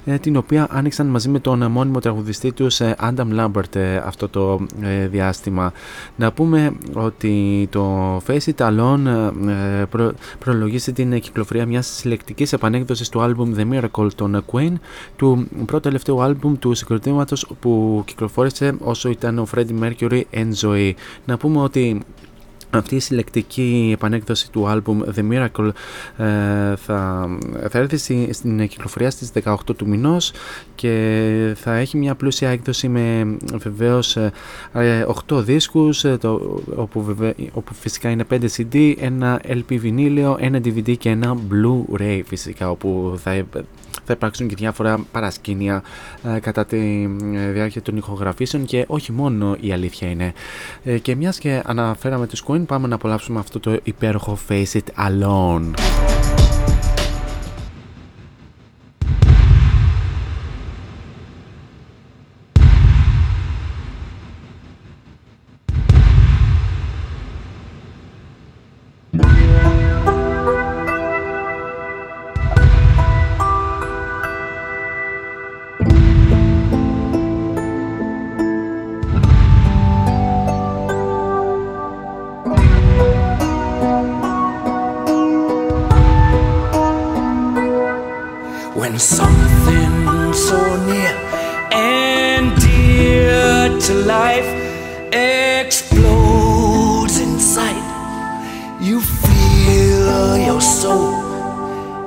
ε, 0.05 0.17
την 0.17 0.35
οποία 0.35 0.67
άνοιξαν 0.71 1.07
μαζί 1.07 1.29
με 1.29 1.39
τον 1.39 1.71
μόνιμο 1.71 1.99
τραγουδιστή 1.99 2.51
τους 2.51 2.81
Άνταμ 2.81 3.31
Λάμπερτ 3.31 3.77
αυτό 4.05 4.29
το 4.29 4.65
ε, 4.81 5.07
διάστημα. 5.07 5.73
Να 6.15 6.31
πούμε 6.31 6.73
ότι 6.93 7.67
το 7.71 8.15
Face 8.17 8.49
It 8.55 8.67
Alone 8.67 9.31
ε, 9.47 9.83
προ, 9.89 10.13
προλογίσει 10.39 10.93
την 10.93 11.19
κυκλοφορία 11.19 11.65
μιας 11.65 11.87
συλλεκτικής 11.87 12.53
επανέκδοσης 12.53 13.09
του 13.09 13.21
άλμπουμ 13.21 13.53
The 13.57 13.73
Miracle 13.73 14.07
των 14.15 14.43
Queen 14.51 14.73
του 15.15 15.47
πρώτου 15.65 15.79
τελευταίου 15.79 16.21
άλμπουμ 16.21 16.57
του 16.59 16.73
συγκροτήματος 16.73 17.47
που 17.59 18.03
κυκλοφόρησε 18.05 18.75
όσο 18.79 19.09
ήταν 19.09 19.39
ο 19.39 19.47
Freddie 19.55 19.83
Mercury 19.83 20.21
εν 20.29 20.55
ζωή. 20.55 20.95
Να 21.25 21.37
πούμε 21.37 21.61
ότι 21.61 22.01
αυτή 22.69 22.95
η 22.95 22.99
συλλεκτική 22.99 23.89
επανέκδοση 23.93 24.51
του 24.51 24.67
άλμπουμ 24.67 24.99
The 25.15 25.31
Miracle 25.31 25.69
ε, 26.17 26.75
θα, 26.75 27.27
θα 27.69 27.79
έρθει 27.79 28.33
στην 28.33 28.67
κυκλοφορία 28.67 29.09
στις 29.09 29.31
18 29.43 29.55
του 29.77 29.87
μηνός 29.87 30.31
και 30.75 31.53
θα 31.55 31.75
έχει 31.75 31.97
μια 31.97 32.15
πλούσια 32.15 32.49
έκδοση 32.49 32.87
με 32.87 33.37
βεβαίως 33.53 34.17
8 34.17 34.29
ε, 34.73 35.41
δίσκους 35.41 36.03
ε, 36.03 36.17
το, 36.17 36.61
όπου, 36.75 37.15
όπου 37.53 37.73
φυσικά 37.73 38.09
είναι 38.09 38.25
5 38.31 38.39
CD, 38.57 38.93
ένα 38.99 39.41
LP 39.47 39.77
βινίλιο, 39.77 40.37
ένα 40.39 40.57
DVD 40.57 40.97
και 40.97 41.09
ένα 41.09 41.37
Blu-ray 41.51 42.21
φυσικά 42.25 42.69
όπου 42.69 43.19
θα 43.23 43.45
θα 44.09 44.15
υπάρξουν 44.17 44.47
και 44.47 44.55
διάφορα 44.55 45.05
παρασκήνια 45.11 45.83
ε, 46.35 46.39
κατά 46.39 46.65
τη 46.65 46.77
ε, 47.35 47.51
διάρκεια 47.51 47.81
των 47.81 47.97
ηχογραφήσεων 47.97 48.65
και 48.65 48.85
όχι 48.87 49.11
μόνο 49.11 49.55
η 49.59 49.71
αλήθεια 49.71 50.09
είναι. 50.09 50.33
Ε, 50.83 50.97
και 50.97 51.15
μιας 51.15 51.39
και 51.39 51.61
αναφέραμε 51.65 52.27
τους 52.27 52.43
Queen 52.47 52.65
πάμε 52.65 52.87
να 52.87 52.95
απολαύσουμε 52.95 53.39
αυτό 53.39 53.59
το 53.59 53.79
υπέροχο 53.83 54.37
Face 54.49 54.73
It 54.73 55.07
Alone. 55.07 55.73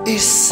is 0.06 0.51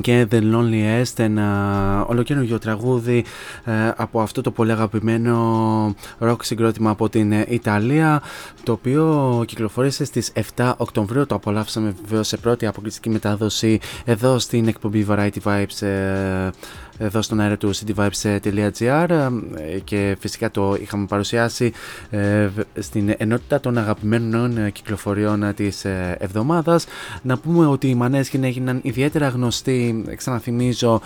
Και 0.00 0.26
The 0.30 0.40
Loneliest 0.40 1.18
ένα 1.18 2.06
ολοκένουργιο 2.08 2.58
τραγούδι 2.58 3.24
ε, 3.64 3.72
από 3.96 4.20
αυτό 4.20 4.40
το 4.40 4.50
πολύ 4.50 4.72
αγαπημένο 4.72 5.94
rock 6.20 6.36
συγκρότημα 6.40 6.90
από 6.90 7.08
την 7.08 7.32
Ιταλία 7.32 8.22
το 8.62 8.72
οποίο 8.72 9.44
κυκλοφόρησε 9.46 10.04
στις 10.04 10.32
7 10.56 10.72
Οκτωβρίου. 10.76 11.26
Το 11.26 11.34
απολαύσαμε 11.34 11.94
βεβαίως 12.06 12.28
σε 12.28 12.36
πρώτη 12.36 12.66
αποκλειστική 12.66 13.10
μετάδοση 13.10 13.78
εδώ 14.04 14.38
στην 14.38 14.68
εκπομπή 14.68 15.06
Variety 15.08 15.42
Vibes 15.44 15.86
ε, 15.86 16.50
εδώ 16.98 17.22
στον 17.22 17.40
αέρα 17.40 17.56
του 17.56 17.70
cityvibes.gr 17.74 19.30
ε, 19.56 19.78
και 19.84 20.16
φυσικά 20.20 20.50
το 20.50 20.76
είχαμε 20.80 21.06
παρουσιάσει 21.06 21.72
ε, 22.10 22.48
στην 22.78 23.14
ενότητα 23.16 23.60
των 23.60 23.78
αγαπημένων 23.78 24.72
κυκλοφοριών 24.72 25.54
της 25.54 25.84
ε, 25.84 26.16
εβδομάδας. 26.18 26.86
Να 27.22 27.38
πούμε 27.38 27.66
ότι 27.66 27.88
οι 27.88 27.94
Μανέσκιν 27.94 28.44
έγιναν 28.44 28.80
ιδιαίτερα 28.82 29.28
γνωστοί, 29.28 30.04
ξαναθυμίζω, 30.16 31.00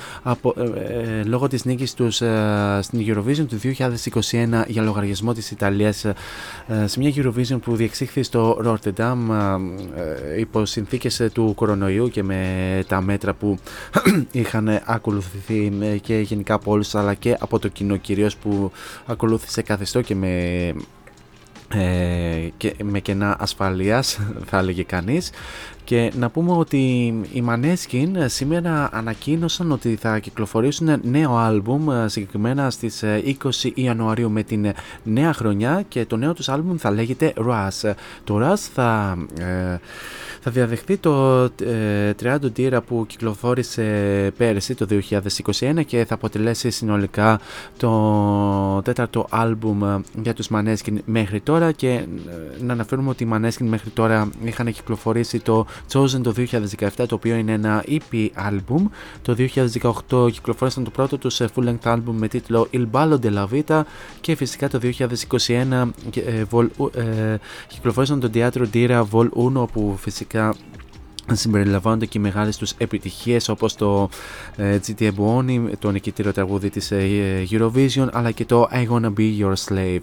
λόγω 1.24 1.48
της 1.48 1.64
νίκης 1.64 1.94
τους 1.94 2.14
στην 2.80 3.00
Eurovision 3.06 3.46
του 3.48 3.58
2021 3.62 4.64
για 4.66 4.82
λογαριασμό 4.82 5.32
της 5.32 5.50
Ιταλίας 5.50 6.04
σε 6.84 6.98
μια 6.98 7.12
Eurovision 7.16 7.58
που 7.62 7.76
διεξήχθη 7.76 8.22
στο 8.22 8.60
Rotterdam 8.64 9.16
υπό 10.38 10.64
συνθήκες 10.64 11.28
του 11.32 11.52
κορονοϊού 11.54 12.08
και 12.08 12.22
με 12.22 12.84
τα 12.88 13.00
μέτρα 13.00 13.34
που 13.34 13.58
είχαν 14.32 14.80
ακολουθηθεί 14.84 15.70
και 16.02 16.18
γενικά 16.18 16.54
από 16.54 16.70
όλους 16.70 16.94
αλλά 16.94 17.14
και 17.14 17.36
από 17.40 17.58
το 17.58 17.68
κοινό 17.68 17.96
κυρίως 17.96 18.36
που 18.36 18.72
ακολούθησε 19.06 19.62
καθεστώ 19.62 20.00
και 20.00 20.14
με 20.14 20.74
ε, 21.68 22.48
και 22.56 22.74
με 22.82 23.00
κενά 23.00 23.36
ασφαλείας 23.40 24.18
θα 24.48 24.58
έλεγε 24.58 24.82
κανείς 24.82 25.30
και 25.86 26.12
να 26.16 26.30
πούμε 26.30 26.52
ότι 26.52 26.78
οι 27.32 27.44
Maneskin 27.48 28.08
σήμερα 28.26 28.88
ανακοίνωσαν 28.92 29.72
ότι 29.72 29.96
θα 29.96 30.18
κυκλοφορήσουν 30.18 31.00
νέο 31.02 31.36
άλμπουμ 31.36 31.86
συγκεκριμένα 32.06 32.70
στις 32.70 33.04
20 33.62 33.70
Ιανουαρίου 33.74 34.30
με 34.30 34.42
την 34.42 34.72
νέα 35.02 35.32
χρονιά 35.32 35.84
και 35.88 36.06
το 36.06 36.16
νέο 36.16 36.32
τους 36.32 36.48
άλμπουμ 36.48 36.76
θα 36.76 36.90
λέγεται 36.90 37.32
Rush. 37.36 37.92
Το 38.24 38.38
Rush 38.42 38.68
θα, 38.74 39.18
ε, 39.38 39.78
θα 40.40 40.50
διαδεχθεί 40.50 40.96
το 40.96 41.42
ε, 41.42 42.12
30 42.22 42.36
τύρα 42.52 42.80
που 42.80 43.04
κυκλοφόρησε 43.06 43.84
πέρυσι 44.36 44.74
το 44.74 44.86
2021 45.58 45.84
και 45.86 46.04
θα 46.04 46.14
αποτελέσει 46.14 46.70
συνολικά 46.70 47.40
το 47.76 48.82
τέταρτο 48.84 49.26
άλμπουμ 49.30 50.02
για 50.22 50.34
τους 50.34 50.48
Maneskin 50.54 50.96
μέχρι 51.04 51.40
τώρα 51.40 51.72
και 51.72 51.88
ε, 51.88 52.06
να 52.60 52.72
αναφέρουμε 52.72 53.08
ότι 53.08 53.24
οι 53.24 53.28
Maneskin 53.32 53.66
μέχρι 53.66 53.90
τώρα 53.90 54.30
είχαν 54.44 54.72
κυκλοφορήσει 54.72 55.40
το 55.40 55.66
Chosen 55.92 56.20
το 56.22 56.34
2017 56.36 56.88
το 57.08 57.14
οποίο 57.14 57.36
είναι 57.36 57.52
ένα 57.52 57.84
EP 57.88 58.28
album. 58.48 58.82
Το 59.22 59.36
2018 60.10 60.32
κυκλοφόρησαν 60.32 60.84
το 60.84 60.90
πρώτο 60.90 61.18
τους 61.18 61.40
full 61.40 61.64
length 61.64 61.92
album 61.92 62.12
με 62.12 62.28
τίτλο 62.28 62.68
Il 62.72 62.86
Ballo 62.92 63.18
della 63.22 63.46
Vita 63.52 63.82
και 64.20 64.34
φυσικά 64.34 64.68
το 64.68 64.80
2021 64.82 65.88
ε, 66.14 66.44
ε, 67.00 67.38
κυκλοφόρησαν 67.68 68.20
το 68.20 68.30
Teatro 68.34 68.64
Dira 68.72 69.04
Vol 69.10 69.28
1 69.62 69.68
που 69.72 69.96
φυσικά 69.98 70.54
συμπεριλαμβάνονται 71.32 72.06
και 72.06 72.18
οι 72.18 72.20
μεγάλες 72.20 72.56
τους 72.56 72.72
επιτυχίες 72.78 73.48
όπως 73.48 73.74
το 73.74 74.08
ε, 74.56 74.78
GTA 74.86 75.10
Buoni, 75.18 75.70
το 75.78 75.90
νικητήριο 75.90 76.32
τραγούδι 76.32 76.70
της 76.70 76.90
ε, 76.90 77.08
Eurovision 77.50 78.08
αλλά 78.12 78.30
και 78.30 78.44
το 78.44 78.68
I 78.72 78.88
Wanna 78.88 79.12
Be 79.18 79.38
Your 79.40 79.54
Slave. 79.68 80.02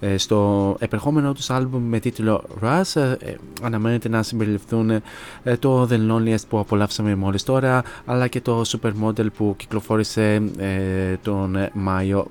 Ε, 0.00 0.16
στο 0.16 0.76
επερχόμενο 0.78 1.32
τους 1.32 1.50
άλμπουμ 1.50 1.82
με 1.82 1.98
τίτλο 1.98 2.44
Rush 2.62 2.96
ε, 2.96 3.34
αναμένεται 3.62 4.08
να 4.08 4.22
συμπεριληφθούν 4.22 4.90
ε, 4.90 5.02
το 5.58 5.88
The 5.90 6.10
Loneliest 6.10 6.46
που 6.48 6.58
απολαύσαμε 6.58 7.14
μόλις 7.14 7.42
τώρα 7.42 7.82
αλλά 8.04 8.26
και 8.26 8.40
το 8.40 8.62
Supermodel 8.66 9.26
που 9.36 9.54
κυκλοφόρησε 9.56 10.42
τον 11.22 11.56
Μάιο 11.72 12.26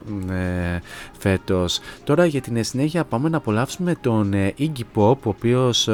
φέτος. 1.18 1.80
Τώρα 2.04 2.26
για 2.26 2.42
την 2.42 2.64
συνέχεια 2.64 3.04
πάμε 3.04 3.30
να 3.30 3.38
απολαύσουμε 3.38 3.96
τον 4.02 4.34
Iggy 4.60 4.84
Pop 4.96 5.18
ο 5.24 5.30
οποίος 5.30 5.90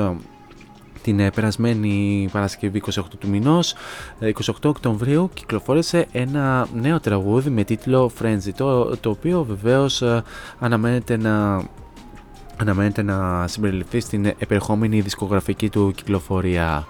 την 1.04 1.32
περασμένη 1.36 2.30
Παρασκευή 2.32 2.82
28 2.86 3.02
του 3.20 3.28
μηνός 3.28 3.76
28 4.22 4.32
Οκτωβρίου 4.64 5.30
κυκλοφόρησε 5.34 6.08
ένα 6.12 6.68
νέο 6.74 7.00
τραγούδι 7.00 7.50
με 7.50 7.64
τίτλο 7.64 8.12
Frenzy 8.22 8.52
το, 8.56 8.98
το 8.98 9.10
οποίο 9.10 9.44
βεβαίως 9.44 10.04
αναμένεται 10.60 11.18
να 11.18 11.64
αναμένεται 12.58 13.02
να 13.02 13.48
συμπεριληφθεί 13.48 14.00
στην 14.00 14.26
επερχόμενη 14.26 15.02
δισκογραφική 15.02 15.70
του 15.70 15.92
κυκλοφορία. 15.96 16.88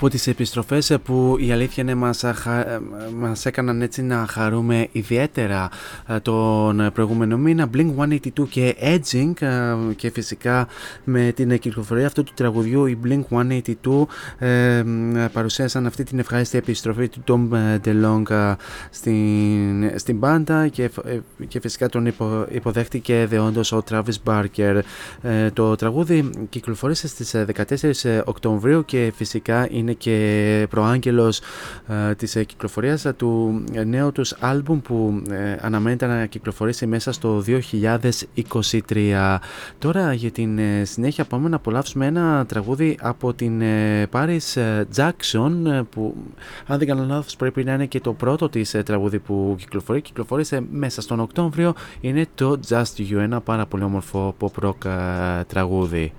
Από 0.00 0.08
τις 0.08 0.26
επιστροφές 0.26 0.96
που 1.04 1.36
η 1.40 1.52
αλήθεια 1.52 1.82
είναι 1.82 1.94
μας, 1.94 2.24
μας 3.18 3.46
έκαναν 3.46 3.82
έτσι 3.82 4.02
να 4.02 4.26
χαρούμε 4.28 4.88
ιδιαίτερα 4.92 5.68
τον 6.22 6.90
προηγούμενο 6.92 7.36
μήνα 7.38 7.70
Blink-182 7.74 8.48
και 8.48 8.76
Edging 8.80 9.32
και 9.96 10.10
φυσικά 10.10 10.68
με 11.04 11.32
την 11.34 11.58
κυκλοφορία 11.58 12.06
αυτού 12.06 12.22
του 12.24 12.32
τραγουδιού 12.34 12.86
οι 12.86 12.98
Blink-182 13.04 14.04
ε, 14.38 14.84
παρουσίασαν 15.32 15.86
αυτή 15.86 16.04
την 16.04 16.18
ευχάριστη 16.18 16.58
επιστροφή 16.58 17.08
του 17.08 17.22
Tom 17.26 17.56
DeLong 17.84 18.54
στην, 18.90 19.98
στην 19.98 20.16
μπάντα 20.16 20.68
και, 20.68 20.90
ε, 21.04 21.18
και 21.48 21.60
φυσικά 21.60 21.88
τον 21.88 22.06
υπο, 22.06 22.46
υποδέχτηκε 22.50 23.26
δεόντως 23.28 23.72
ο 23.72 23.82
Travis 23.90 24.02
Barker. 24.24 24.80
Ε, 25.22 25.50
το 25.50 25.76
τραγούδι 25.76 26.30
κυκλοφορήσε 26.48 27.08
στις 27.08 27.34
14 28.02 28.22
Οκτωβρίου 28.24 28.84
και 28.84 29.12
φυσικά 29.16 29.68
είναι 29.70 29.88
και 29.92 30.66
προάγγελος 30.70 31.40
ε, 31.88 32.14
της 32.14 32.32
κυκλοφορίας 32.32 33.06
του 33.16 33.64
νέου 33.86 34.12
τους 34.12 34.34
άλμπουμ 34.40 34.80
που 34.80 35.22
ε, 35.30 35.56
αναμένεται 35.60 36.06
να 36.06 36.26
κυκλοφορήσει 36.26 36.86
μέσα 36.86 37.12
στο 37.12 37.42
2023. 37.46 39.36
Τώρα 39.78 40.12
για 40.12 40.30
την 40.30 40.58
ε, 40.58 40.84
συνέχεια 40.84 41.24
πάμε 41.24 41.48
να 41.48 41.56
απολαύσουμε 41.56 42.06
ένα 42.06 42.46
τραγούδι 42.46 42.96
από 43.00 43.34
την 43.34 43.60
ε, 43.60 44.08
Paris 44.12 44.60
ε, 44.60 44.84
Jackson 44.96 45.82
που 45.90 46.14
αν 46.66 46.78
δεν 46.78 46.86
κάνω 46.86 47.04
λάθος 47.04 47.36
πρέπει 47.36 47.64
να 47.64 47.72
είναι 47.72 47.86
και 47.86 48.00
το 48.00 48.12
πρώτο 48.12 48.48
της 48.48 48.76
τραγούδι 48.84 49.18
που 49.18 49.54
κυκλοφορεί. 49.58 50.00
Κυκλοφορήσε 50.00 50.62
μέσα 50.70 51.00
στον 51.00 51.20
Οκτώβριο. 51.20 51.74
Είναι 52.00 52.26
το 52.34 52.60
Just 52.68 52.98
You, 52.98 53.16
ένα 53.16 53.40
πάρα 53.40 53.66
πολύ 53.66 53.82
όμορφο 53.82 54.34
pop 54.40 54.64
rock 54.64 54.90
τραγούδι. 55.46 56.12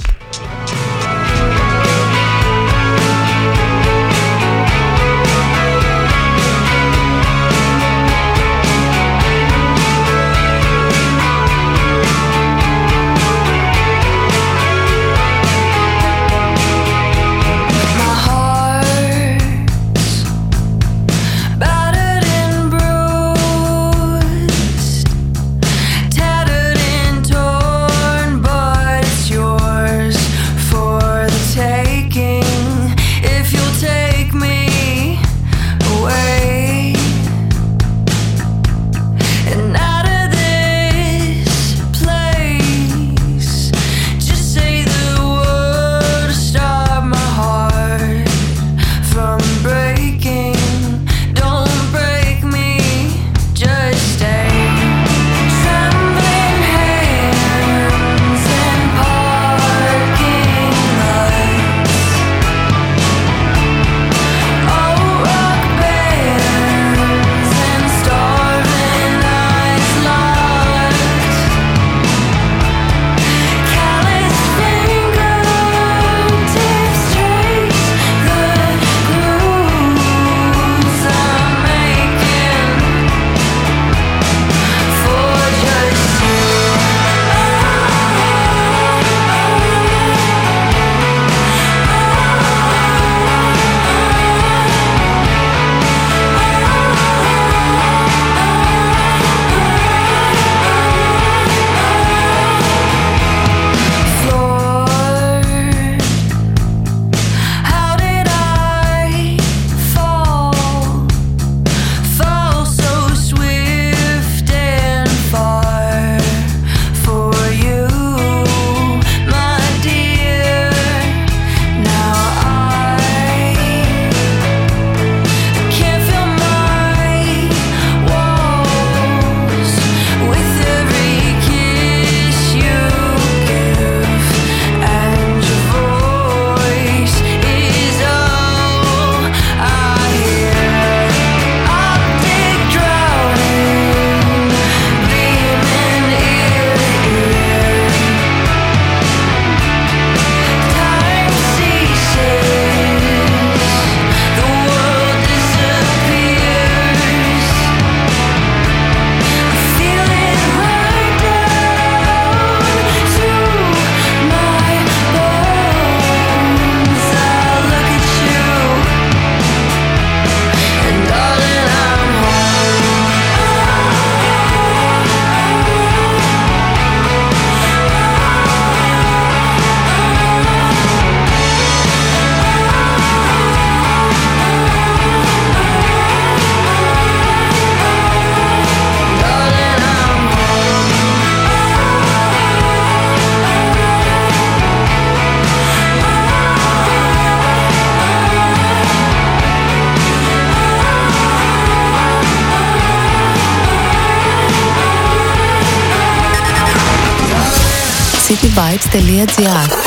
Jazz. 209.41 209.80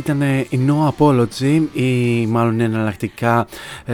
Αυτή 0.00 0.12
ήταν 0.12 0.22
η 0.48 0.66
No 0.66 0.69
Apology 0.98 1.62
ή 1.72 2.26
μάλλον 2.26 2.60
εναλλακτικά 2.60 3.46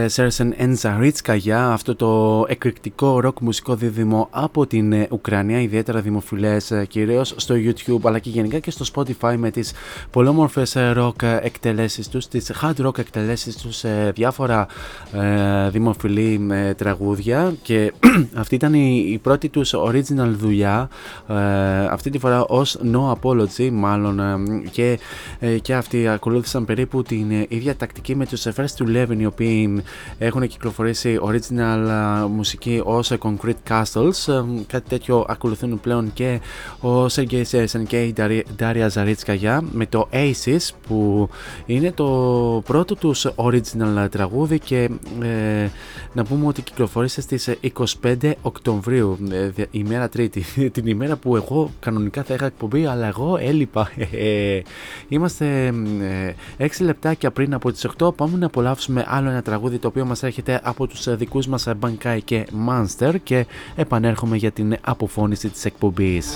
Σέρσεν 0.05 0.53
Ενζαρίτσκα 0.57 1.35
για 1.35 1.67
αυτό 1.67 1.95
το 1.95 2.45
εκρηκτικό 2.47 3.19
ροκ 3.19 3.39
μουσικό 3.39 3.75
δίδυμο 3.75 4.27
από 4.31 4.67
την 4.67 4.91
ε, 4.91 5.07
Ουκρανία, 5.11 5.61
ιδιαίτερα 5.61 6.01
δημοφιλές 6.01 6.71
ε, 6.71 6.85
κυρίως 6.85 7.33
στο 7.37 7.55
YouTube 7.57 7.99
αλλά 8.03 8.19
και 8.19 8.29
γενικά 8.29 8.59
και 8.59 8.71
στο 8.71 8.85
Spotify 8.93 9.35
με 9.37 9.51
τις 9.51 9.73
πολόμορφες 10.11 10.77
ροκ 10.93 11.21
ε, 11.21 11.39
εκτελέσεις 11.43 12.07
τους, 12.07 12.27
τις 12.27 12.51
hard 12.61 12.85
rock 12.85 12.97
εκτελέσεις 12.97 13.57
τους 13.57 13.75
σε 13.75 14.11
διάφορα 14.11 14.67
ε, 15.11 15.69
δημοφιλή 15.69 16.47
τραγούδια 16.77 17.53
και 17.61 17.93
αυτή 18.41 18.55
ήταν 18.55 18.73
η, 18.73 19.19
πρώτη 19.21 19.49
τους 19.49 19.73
original 19.75 20.31
δουλειά 20.37 20.89
αυτή 21.91 22.09
τη 22.09 22.19
φορά 22.19 22.45
ως 22.45 22.79
No 22.93 23.13
Apology 23.13 23.69
μάλλον 23.71 24.19
και, 24.71 24.99
και 25.61 25.73
αυτοί 25.73 26.07
ακολούθησαν 26.07 26.65
περίπου 26.65 26.86
την 27.03 27.31
ίδια 27.47 27.75
τακτική 27.75 28.15
με 28.15 28.25
τους 28.25 28.45
First 28.55 28.77
to 28.77 28.85
Eleven 28.87 29.17
οι 29.17 29.25
οποίοι 29.25 29.83
έχουν 30.17 30.47
κυκλοφορήσει 30.47 31.19
original 31.21 32.27
μουσική 32.29 32.81
ως 32.83 33.11
Concrete 33.19 33.69
Castles 33.69 34.45
κάτι 34.67 34.89
τέτοιο 34.89 35.25
ακολουθούν 35.27 35.79
πλέον 35.79 36.13
και 36.13 36.39
ο 36.79 37.09
Σεργέη 37.09 37.43
Σέρσεν 37.43 37.85
και 37.85 38.03
η 38.03 38.13
Ντάρια 38.55 38.87
Ζαρίτσκαγιά 38.87 39.63
με 39.71 39.85
το 39.85 40.09
Aces 40.11 40.69
που 40.87 41.29
είναι 41.65 41.91
το 41.91 42.05
πρώτο 42.65 42.95
τους 42.95 43.27
original 43.35 44.07
τραγούδι 44.11 44.59
και 44.59 44.89
ε, 45.21 45.67
να 46.13 46.23
πούμε 46.23 46.47
ότι 46.47 46.61
κυκλοφόρησε 46.61 47.21
στις 47.21 47.49
25 48.01 48.31
Οκτωβρίου 48.41 49.17
ε, 49.31 49.63
ημέρα 49.71 50.09
τρίτη 50.09 50.45
την 50.73 50.87
ημέρα 50.87 51.15
που 51.15 51.35
εγώ 51.35 51.71
κανονικά 51.79 52.23
θα 52.23 52.33
είχα 52.33 52.45
εκπομπή 52.45 52.85
αλλά 52.85 53.07
εγώ 53.07 53.37
έλειπα. 53.41 53.91
Είμαστε 55.09 55.73
6 56.67 56.83
λεπτάκια 56.85 57.31
πριν 57.31 57.53
από 57.53 57.71
τις 57.71 57.87
8 58.03 58.15
πάμε 58.15 58.37
να 58.37 58.45
απολαύσουμε 58.45 59.05
άλλο 59.07 59.29
ένα 59.29 59.41
τραγούδι 59.41 59.77
το 59.77 59.87
οποίο 59.87 60.05
μας 60.05 60.23
έρχεται 60.23 60.59
από 60.63 60.87
τους 60.87 61.15
δικούς 61.15 61.47
μας 61.47 61.67
Bankai 61.81 62.19
και 62.23 62.47
Monster 62.69 63.15
και 63.23 63.45
επανέρχομαι 63.75 64.37
για 64.37 64.51
την 64.51 64.77
αποφώνηση 64.81 65.49
της 65.49 65.65
εκπομπής. 65.65 66.35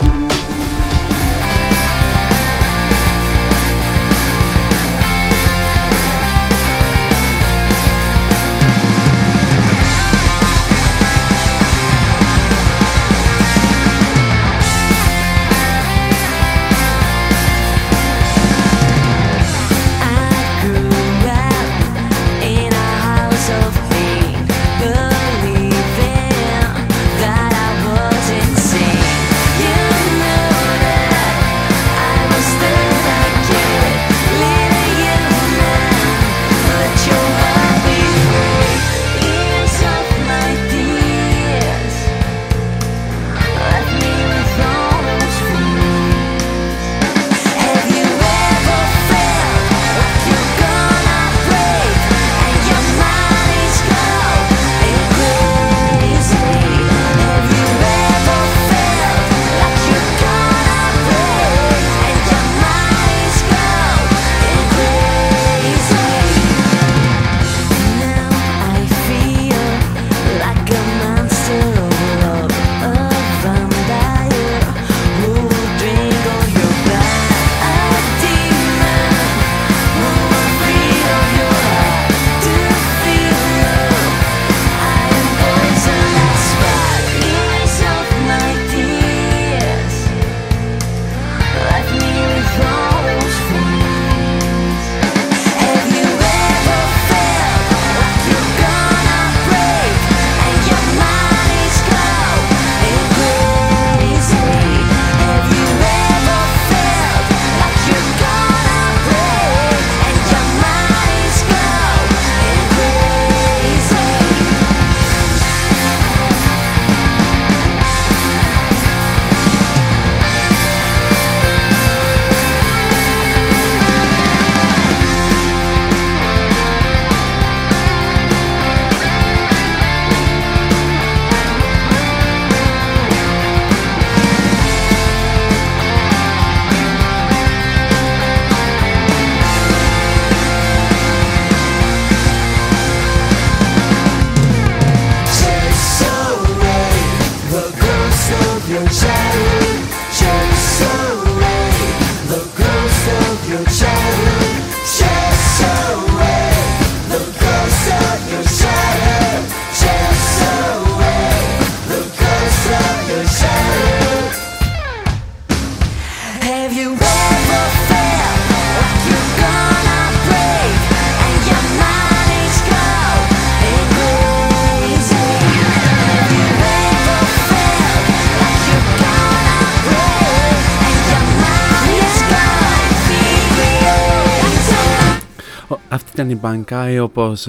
Ήταν 186.31 186.37
η 186.37 186.39
Μπανκάη 186.41 186.99
όπως 186.99 187.47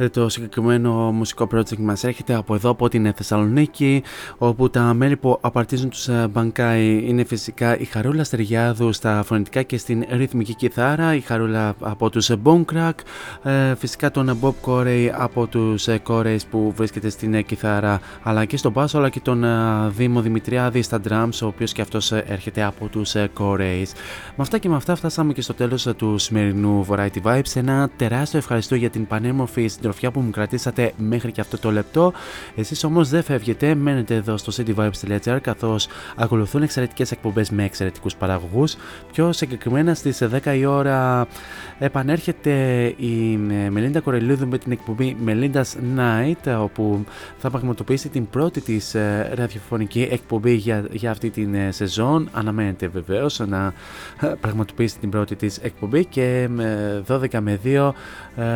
ε, 0.00 0.08
σας 0.08 0.16
είπα 0.16 0.16
τα, 0.16 0.20
ε, 0.20 0.24
το 0.24 0.28
συγκεκριμένο 0.28 1.12
μουσικό 1.12 1.48
project 1.54 1.76
μας 1.78 2.04
έρχεται 2.04 2.34
από 2.34 2.54
εδώ 2.54 2.70
από 2.70 2.88
την 2.88 3.12
Θεσσαλονίκη 3.12 4.02
όπου 4.38 4.70
τα 4.70 4.94
μέλη 4.94 5.16
που 5.16 5.38
απαρτίζουν 5.40 5.90
τους 5.90 6.08
ε, 6.08 6.28
Μπανκάη 6.30 7.02
είναι 7.06 7.24
φυσικά 7.24 7.78
η 7.78 7.84
Χαρούλα 7.84 8.24
Στεριάδου 8.24 8.92
στα 8.92 9.22
φωνητικά 9.22 9.62
και 9.62 9.78
στην 9.78 10.04
ρυθμική 10.10 10.54
κιθάρα 10.54 11.14
η 11.14 11.20
Χαρούλα 11.20 11.74
από 11.80 12.10
τους 12.10 12.30
Bonecrack 12.44 12.90
φυσικά 13.78 14.10
τον 14.10 14.38
Bob 14.40 14.52
Corey 14.66 15.08
από 15.12 15.46
τους 15.46 15.88
Corey 16.06 16.36
που 16.50 16.72
βρίσκεται 16.76 17.08
στην 17.08 17.44
κιθάρα 17.44 18.00
αλλά 18.22 18.44
και 18.44 18.56
στον 18.56 18.72
μπάσο 18.72 18.98
αλλά 18.98 19.08
και 19.08 19.20
τον 19.20 19.44
Δήμο 19.96 20.20
Δημητριάδη 20.20 20.82
στα 20.82 21.00
drums 21.08 21.38
ο 21.42 21.46
οποίος 21.46 21.72
και 21.72 21.82
αυτός 21.82 22.12
έρχεται 22.12 22.62
από 22.62 22.88
τους 22.88 23.14
Corey 23.16 23.82
με 24.36 24.42
αυτά 24.42 24.58
και 24.58 24.68
με 24.68 24.76
αυτά 24.76 24.94
φτάσαμε 24.94 25.32
και 25.32 25.42
στο 25.42 25.54
τέλος 25.54 25.88
του 25.96 26.18
σημερινού 26.18 26.50
σημερινού 26.50 26.86
Variety 26.88 27.22
Vibes. 27.22 27.54
Ένα 27.54 27.90
τεράστιο 27.96 28.38
ευχαριστώ 28.38 28.74
για 28.74 28.90
την 28.90 29.06
πανέμορφη 29.06 29.68
συντροφιά 29.92 30.10
που 30.10 30.20
μου 30.20 30.30
κρατήσατε 30.30 30.92
μέχρι 30.96 31.32
και 31.32 31.40
αυτό 31.40 31.58
το 31.58 31.70
λεπτό. 31.70 32.12
Εσείς 32.56 32.84
όμως 32.84 33.08
δεν 33.08 33.22
φεύγετε, 33.22 33.74
μένετε 33.74 34.14
εδώ 34.14 34.36
στο 34.36 34.52
cityvibes.gr 34.56 35.38
καθώς 35.42 35.88
ακολουθούν 36.16 36.62
εξαιρετικές 36.62 37.10
εκπομπές 37.10 37.50
με 37.50 37.64
εξαιρετικούς 37.64 38.14
παραγωγούς. 38.16 38.76
Πιο 39.12 39.32
συγκεκριμένα 39.32 39.94
στις 39.94 40.22
10 40.44 40.56
η 40.56 40.64
ώρα 40.64 41.26
επανέρχεται 41.78 42.84
η 42.96 43.36
Μελίντα 43.70 44.00
Κορελούδου 44.00 44.48
με 44.48 44.58
την 44.58 44.72
εκπομπή 44.72 45.16
Melinda's 45.26 45.98
Night, 45.98 46.58
όπου 46.60 47.04
θα 47.38 47.50
πραγματοποιήσει 47.50 48.08
την 48.08 48.28
πρώτη 48.28 48.60
της 48.60 48.94
ε, 48.94 49.32
ραδιοφωνική 49.34 50.08
εκπομπή 50.10 50.54
για, 50.54 50.84
για 50.90 51.10
αυτή 51.10 51.30
την 51.30 51.54
ε, 51.54 51.72
σεζόν. 51.72 52.28
Αναμένεται 52.32 52.88
βεβαίως 52.88 53.38
να 53.38 53.72
ε, 54.20 54.26
πραγματοποιήσει 54.40 54.98
την 54.98 55.10
πρώτη 55.10 55.36
της 55.36 55.58
εκπομπή 55.58 56.04
και 56.04 56.48
12 57.06 57.38
με 57.40 57.58
2 57.64 57.90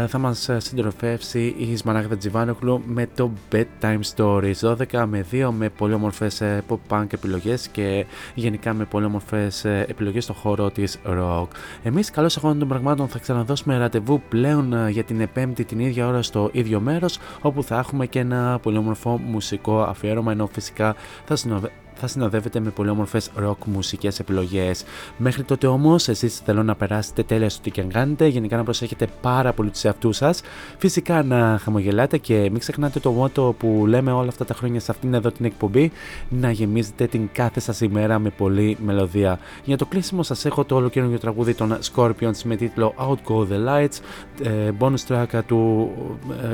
θα 0.06 0.18
μας 0.18 0.50
συντροφεύσει 0.56 1.23
η 1.32 1.76
Σμαράγδα 1.76 2.16
Τζιβάνοκλου 2.16 2.82
με 2.86 3.08
το 3.14 3.30
Bedtime 3.52 4.00
Stories 4.14 4.76
12 4.92 5.04
με 5.08 5.24
2 5.32 5.48
με 5.56 5.68
πολύ 5.68 5.94
όμορφες 5.94 6.42
pop 6.68 6.78
punk 6.88 7.06
επιλογές 7.12 7.68
και 7.68 8.06
γενικά 8.34 8.74
με 8.74 8.84
πολύ 8.84 9.04
όμορφες 9.04 9.64
επιλογές 9.64 10.24
στο 10.24 10.32
χώρο 10.32 10.70
της 10.70 10.98
rock. 11.06 11.46
Εμείς 11.82 12.10
καλώς 12.10 12.36
αγώνα 12.36 12.58
των 12.58 12.68
πραγμάτων 12.68 13.08
θα 13.08 13.18
ξαναδώσουμε 13.18 13.76
ραντεβού 13.76 14.22
πλέον 14.28 14.88
για 14.88 15.04
την 15.04 15.20
επέμπτη 15.20 15.64
την 15.64 15.78
ίδια 15.78 16.06
ώρα 16.06 16.22
στο 16.22 16.48
ίδιο 16.52 16.80
μέρος 16.80 17.18
όπου 17.40 17.62
θα 17.62 17.78
έχουμε 17.78 18.06
και 18.06 18.18
ένα 18.18 18.58
πολύ 18.62 18.76
όμορφο 18.76 19.18
μουσικό 19.18 19.80
αφιέρωμα 19.82 20.32
ενώ 20.32 20.46
φυσικά 20.52 20.94
θα, 21.24 21.36
συνοδε 21.36 21.70
θα 21.94 22.06
συνοδεύεται 22.06 22.60
με 22.60 22.70
πολύ 22.70 22.88
όμορφες 22.90 23.30
ροκ 23.34 23.64
μουσικές 23.64 24.18
επιλογές. 24.18 24.84
Μέχρι 25.16 25.42
τότε 25.42 25.66
όμως, 25.66 26.08
εσείς 26.08 26.38
θέλω 26.44 26.62
να 26.62 26.74
περάσετε 26.74 27.22
τέλεια 27.22 27.48
στο 27.48 27.62
τι 27.62 27.70
και 27.70 27.80
αν 27.80 27.88
κάνετε, 27.88 28.26
γενικά 28.26 28.56
να 28.56 28.64
προσέχετε 28.64 29.06
πάρα 29.20 29.52
πολύ 29.52 29.70
τους 29.70 29.84
εαυτούς 29.84 30.16
σας, 30.16 30.40
φυσικά 30.78 31.22
να 31.22 31.58
χαμογελάτε 31.62 32.18
και 32.18 32.34
μην 32.34 32.58
ξεχνάτε 32.58 33.00
το 33.00 33.10
μότο 33.10 33.54
που 33.58 33.84
λέμε 33.86 34.12
όλα 34.12 34.28
αυτά 34.28 34.44
τα 34.44 34.54
χρόνια 34.54 34.80
σε 34.80 34.90
αυτήν 34.90 35.14
εδώ 35.14 35.30
την 35.30 35.44
εκπομπή, 35.44 35.92
να 36.28 36.50
γεμίζετε 36.50 37.06
την 37.06 37.28
κάθε 37.32 37.60
σας 37.60 37.80
ημέρα 37.80 38.18
με 38.18 38.30
πολλή 38.30 38.76
μελωδία. 38.84 39.38
Για 39.64 39.76
το 39.76 39.86
κλείσιμο 39.86 40.22
σας 40.22 40.44
έχω 40.44 40.64
το 40.64 40.74
ολοκαίριο 40.74 41.18
τραγούδι 41.18 41.54
των 41.54 41.78
Scorpions 41.94 42.42
με 42.44 42.56
τίτλο 42.56 42.94
Out 42.98 43.32
Go 43.32 43.46
the 43.48 43.68
Lights, 43.68 43.98
ε, 44.42 44.70
bonus 44.78 45.06
track 45.08 45.40
του 45.46 45.90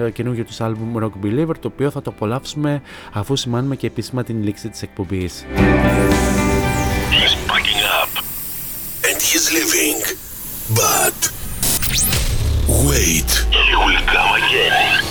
ε, 0.07 0.11
καινούργιου 0.11 0.45
τους 0.45 0.57
album 0.61 1.03
Rock 1.03 1.25
Believer, 1.25 1.55
το 1.61 1.71
οποίο 1.73 1.91
θα 1.91 2.03
το 2.03 2.11
απολαύσουμε 2.15 2.83
αφού 3.13 3.37
σημάνουμε 3.37 3.77
και 3.77 3.87
επίσημα 3.87 4.23
την 4.23 4.43
λήξη 4.43 4.69
της 4.69 4.83
εκπομπής. 4.83 5.30
He's 5.30 5.46
packing 7.48 7.82
up 8.00 8.10
and 9.08 9.22
he's 9.22 9.46
leaving. 9.54 10.02
But 10.74 11.18
wait, 12.88 13.30
he 13.52 13.76
will 13.76 14.02
come 14.14 14.32
again. 14.42 15.04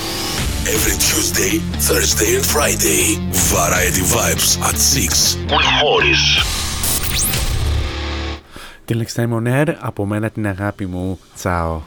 Every 0.75 0.97
Tuesday, 1.09 1.59
Thursday, 1.89 2.37
and 2.37 2.45
Friday. 2.45 3.05
Variety 3.55 4.01
Vibes 4.01 4.59
at 4.69 4.77
6 4.77 5.37
with 5.53 5.69
Morris. 5.83 6.25
Την 8.85 9.03
Next 9.03 9.15
Time 9.15 9.33
on 9.33 9.47
Air, 9.47 9.75
από 9.79 10.07
μένα 10.07 10.31
την 10.31 10.47
αγάπη 10.47 10.87
μου. 10.87 11.19
Τσάω. 11.35 11.83